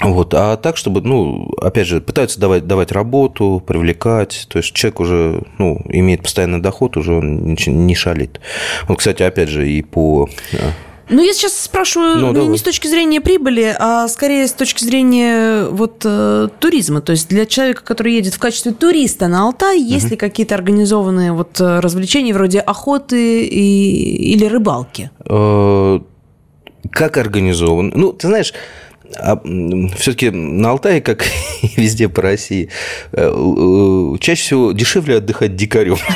Вот, 0.00 0.34
а 0.34 0.56
так, 0.56 0.76
чтобы, 0.76 1.00
ну, 1.02 1.50
опять 1.60 1.86
же, 1.86 2.00
пытаются 2.00 2.40
давать, 2.40 2.66
давать 2.66 2.90
работу, 2.90 3.62
привлекать, 3.64 4.46
то 4.48 4.58
есть 4.58 4.72
человек 4.74 5.00
уже, 5.00 5.42
ну, 5.58 5.80
имеет 5.88 6.22
постоянный 6.22 6.60
доход, 6.60 6.96
уже 6.96 7.14
он 7.14 7.54
не 7.54 7.94
шалит. 7.94 8.40
Вот, 8.88 8.98
кстати, 8.98 9.22
опять 9.22 9.48
же, 9.48 9.70
и 9.70 9.82
по... 9.82 10.28
Ну, 11.10 11.22
я 11.22 11.32
сейчас 11.34 11.58
спрашиваю 11.58 12.16
Ну, 12.18 12.28
не- 12.28 12.34
давай. 12.34 12.48
не 12.48 12.58
с 12.58 12.62
точки 12.62 12.86
зрения 12.86 13.20
прибыли, 13.20 13.76
а 13.78 14.08
скорее 14.08 14.46
с 14.48 14.52
точки 14.52 14.82
зрения 14.84 15.66
вот 15.68 16.02
э, 16.04 16.48
туризма. 16.58 17.00
То 17.02 17.12
есть 17.12 17.28
для 17.28 17.44
человека, 17.46 17.82
который 17.84 18.14
едет 18.14 18.34
в 18.34 18.38
качестве 18.38 18.72
туриста 18.72 19.28
на 19.28 19.42
Алтай, 19.42 19.78
есть 19.80 20.10
ли 20.10 20.16
какие-то 20.16 20.54
организованные 20.54 21.32
вот 21.32 21.60
э, 21.60 21.80
развлечения 21.80 22.32
вроде 22.32 22.60
охоты 22.60 23.44
и, 23.44 24.32
или 24.32 24.46
рыбалки? 24.46 25.10
э, 25.28 26.00
как 26.90 27.16
организован? 27.18 27.92
Ну, 27.94 28.12
ты 28.12 28.28
знаешь, 28.28 28.52
А 29.16 29.40
все-таки 29.98 30.30
на 30.30 30.70
Алтае, 30.70 31.00
как 31.02 31.24
и 31.62 31.68
везде 31.76 32.08
по 32.08 32.22
России, 32.22 32.70
э, 33.12 34.14
чаще 34.20 34.42
всего 34.42 34.72
дешевле 34.72 35.18
отдыхать 35.18 35.54
дикарем. 35.56 35.98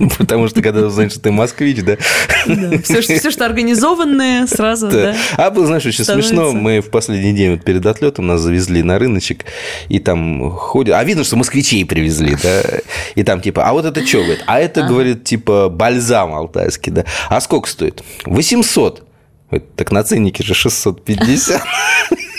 Потому 0.18 0.48
что 0.48 0.62
когда 0.62 0.86
узнаешь, 0.86 1.12
что 1.12 1.20
ты 1.20 1.30
москвич, 1.30 1.82
да. 1.82 1.96
да 2.46 2.78
все, 2.82 3.02
что, 3.02 3.14
все, 3.18 3.30
что 3.30 3.44
организованное, 3.44 4.46
сразу, 4.46 4.88
да. 4.88 5.12
да. 5.12 5.16
А 5.36 5.50
было, 5.50 5.66
знаешь, 5.66 5.84
очень 5.84 6.04
становится... 6.04 6.34
смешно. 6.34 6.52
Мы 6.52 6.80
в 6.80 6.90
последний 6.90 7.32
день 7.32 7.52
вот 7.52 7.64
перед 7.64 7.84
отлетом 7.84 8.26
нас 8.26 8.40
завезли 8.40 8.82
на 8.82 8.98
рыночек, 8.98 9.44
и 9.88 9.98
там 9.98 10.50
ходят. 10.52 10.96
А 10.96 11.04
видно, 11.04 11.24
что 11.24 11.36
москвичей 11.36 11.84
привезли, 11.84 12.36
да. 12.42 12.62
И 13.14 13.22
там 13.22 13.40
типа, 13.40 13.64
а 13.64 13.72
вот 13.72 13.84
это 13.84 14.04
что, 14.06 14.18
говорит? 14.18 14.44
А 14.46 14.58
это, 14.58 14.82
говорит, 14.82 15.24
типа 15.24 15.68
бальзам 15.68 16.34
алтайский, 16.34 16.92
да. 16.92 17.04
А 17.28 17.40
сколько 17.40 17.68
стоит? 17.68 18.02
800. 18.24 19.06
Так 19.76 19.90
на 19.90 20.02
ценнике 20.04 20.44
же 20.44 20.54
650. 20.54 21.62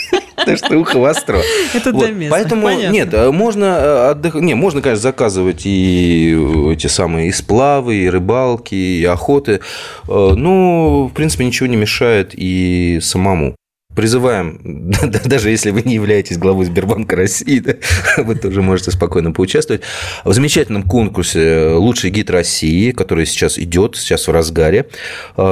Так 0.44 0.58
что 0.58 0.78
ухо 0.78 0.98
востро. 0.98 1.40
Это 1.74 1.92
вот. 1.92 2.12
для 2.14 2.30
Поэтому 2.30 2.62
Понятно. 2.62 2.92
нет, 2.92 3.14
э, 3.14 3.30
можно 3.30 3.64
э, 3.64 4.10
отдыхать. 4.10 4.42
Не, 4.42 4.54
можно, 4.54 4.80
конечно, 4.80 5.02
заказывать 5.02 5.62
и 5.64 6.36
эти 6.72 6.86
самые 6.86 7.28
и 7.28 7.32
сплавы, 7.32 7.96
и 7.96 8.08
рыбалки, 8.08 8.74
и 8.74 9.04
охоты. 9.04 9.60
Э, 10.08 10.32
но, 10.34 11.06
в 11.06 11.12
принципе, 11.12 11.44
ничего 11.44 11.66
не 11.66 11.76
мешает 11.76 12.30
и 12.32 12.98
самому. 13.02 13.54
Призываем, 13.94 14.90
даже 15.24 15.50
если 15.50 15.70
вы 15.70 15.82
не 15.82 15.94
являетесь 15.94 16.38
главой 16.38 16.64
Сбербанка 16.64 17.14
России, 17.16 17.58
да, 17.58 17.74
вы 18.22 18.34
тоже 18.36 18.62
можете 18.62 18.90
спокойно 18.90 19.32
поучаствовать 19.32 19.82
в 20.24 20.32
замечательном 20.32 20.82
конкурсе 20.82 21.72
«Лучший 21.74 22.10
гид 22.10 22.30
России», 22.30 22.92
который 22.92 23.26
сейчас 23.26 23.58
идет, 23.58 23.96
сейчас 23.96 24.26
в 24.26 24.30
разгаре. 24.30 24.88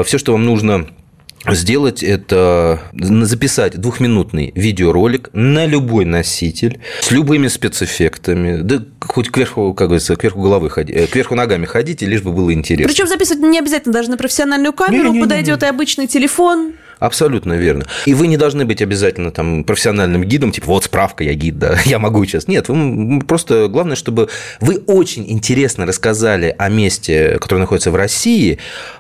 Все, 0.05 0.18
что 0.18 0.32
вам 0.32 0.45
нужно 0.45 0.86
сделать 1.49 2.03
это, 2.03 2.80
записать 2.93 3.76
двухминутный 3.78 4.53
видеоролик 4.55 5.30
на 5.32 5.66
любой 5.66 6.05
носитель 6.05 6.80
с 7.01 7.11
любыми 7.11 7.49
спецэффектами, 7.49 8.61
да 8.62 8.82
хоть 9.01 9.30
кверху, 9.30 9.74
как 9.74 9.88
говорится, 9.88 10.16
кверху 10.16 10.41
головы 10.41 10.70
ходи, 10.70 10.93
э, 10.93 11.07
кверху 11.07 11.34
ногами 11.34 11.64
ходите, 11.64 12.07
лишь 12.07 12.22
бы 12.22 12.32
было 12.32 12.53
интересно. 12.53 12.93
Причем 12.93 13.07
записывать 13.07 13.43
не 13.43 13.59
обязательно 13.59 13.93
даже 13.93 14.11
на 14.11 14.16
профессиональную 14.16 14.72
камеру, 14.72 15.05
не, 15.05 15.11
не, 15.11 15.16
не, 15.16 15.22
подойдет 15.22 15.62
и 15.62 15.66
обычный 15.66 16.07
телефон. 16.07 16.74
Абсолютно 17.01 17.55
верно. 17.55 17.86
И 18.05 18.12
вы 18.12 18.26
не 18.26 18.36
должны 18.36 18.66
быть 18.66 18.82
обязательно 18.82 19.30
там 19.30 19.64
профессиональным 19.64 20.22
гидом, 20.22 20.53
типа 20.53 20.66
вот 20.66 20.84
справка, 20.84 21.24
я 21.24 21.32
гид, 21.32 21.59
да, 21.59 21.78
я 21.86 21.98
могу 21.98 22.24
сейчас. 22.26 22.46
Нет, 22.46 22.68
вы 22.68 23.20
просто 23.20 23.68
главное, 23.68 23.96
чтобы 23.96 24.28
вы 24.61 24.76
очень 24.86 25.28
интересно 25.30 25.86
рассказали 25.86 26.55
о 26.59 26.68
месте, 26.68 27.38
которое 27.40 27.61
находится 27.61 27.90
в 27.90 27.96
России, 27.96 28.59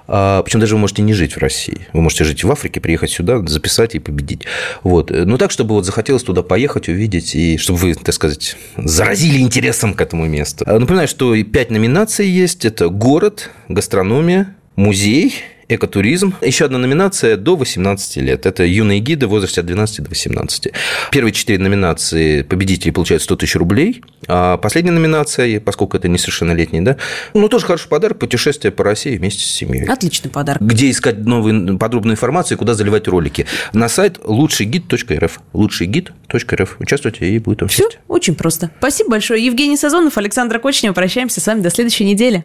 а, 0.08 0.42
причем 0.42 0.60
даже 0.60 0.74
вы 0.74 0.80
можете 0.80 1.02
не 1.02 1.12
жить 1.12 1.34
в 1.34 1.38
России. 1.38 1.86
Вы 1.92 2.00
можете 2.00 2.24
жить 2.24 2.42
в 2.42 2.50
Африке, 2.50 2.80
приехать 2.80 3.10
сюда, 3.10 3.46
записать 3.46 3.94
и 3.94 3.98
победить. 3.98 4.42
Вот. 4.82 5.10
Но 5.10 5.36
так, 5.36 5.50
чтобы 5.50 5.74
вот 5.74 5.84
захотелось 5.84 6.22
туда 6.22 6.42
поехать, 6.42 6.88
увидеть, 6.88 7.34
и 7.34 7.58
чтобы 7.58 7.78
вы, 7.78 7.94
так 7.94 8.14
сказать, 8.14 8.56
заразили 8.78 9.38
интересом 9.40 9.92
к 9.92 10.00
этому 10.00 10.24
месту. 10.24 10.64
А, 10.66 10.78
напоминаю, 10.78 11.06
что 11.06 11.40
пять 11.44 11.70
номинаций 11.70 12.26
есть. 12.26 12.64
Это 12.64 12.88
город, 12.88 13.50
гастрономия, 13.68 14.56
музей 14.74 15.34
экотуризм. 15.74 16.34
Еще 16.42 16.64
одна 16.64 16.78
номинация 16.78 17.36
до 17.36 17.56
18 17.56 18.16
лет. 18.18 18.46
Это 18.46 18.64
юные 18.64 19.00
гиды 19.00 19.26
в 19.26 19.30
возрасте 19.30 19.60
от 19.60 19.66
12 19.66 20.02
до 20.02 20.10
18. 20.10 20.68
Первые 21.10 21.32
четыре 21.32 21.58
номинации 21.58 22.42
победители 22.42 22.90
получают 22.90 23.22
100 23.22 23.36
тысяч 23.36 23.56
рублей. 23.56 24.02
А 24.28 24.56
последняя 24.56 24.92
номинация, 24.92 25.60
поскольку 25.60 25.96
это 25.96 26.08
несовершеннолетний, 26.08 26.80
да, 26.80 26.96
ну, 27.34 27.48
тоже 27.48 27.66
хороший 27.66 27.88
подарок, 27.88 28.18
путешествие 28.18 28.72
по 28.72 28.84
России 28.84 29.16
вместе 29.16 29.44
с 29.44 29.50
семьей. 29.50 29.86
Отличный 29.86 30.30
подарок. 30.30 30.62
Где 30.62 30.90
искать 30.90 31.18
новую 31.18 31.78
подробную 31.78 32.14
информацию, 32.14 32.58
куда 32.58 32.74
заливать 32.74 33.08
ролики? 33.08 33.46
На 33.72 33.88
сайт 33.88 34.18
лучшийгид.рф. 34.24 35.40
Лучшийгид.рф. 35.52 36.76
Участвуйте 36.78 37.26
и 37.26 37.38
будет 37.38 37.60
там 37.60 37.68
Все 37.68 37.88
очень 38.08 38.34
просто. 38.34 38.70
Спасибо 38.78 39.10
большое. 39.10 39.44
Евгений 39.44 39.76
Сазонов, 39.76 40.18
Александр 40.18 40.58
Кочнев. 40.58 40.94
Прощаемся 40.94 41.40
с 41.40 41.46
вами 41.46 41.60
до 41.60 41.70
следующей 41.70 42.04
недели. 42.04 42.44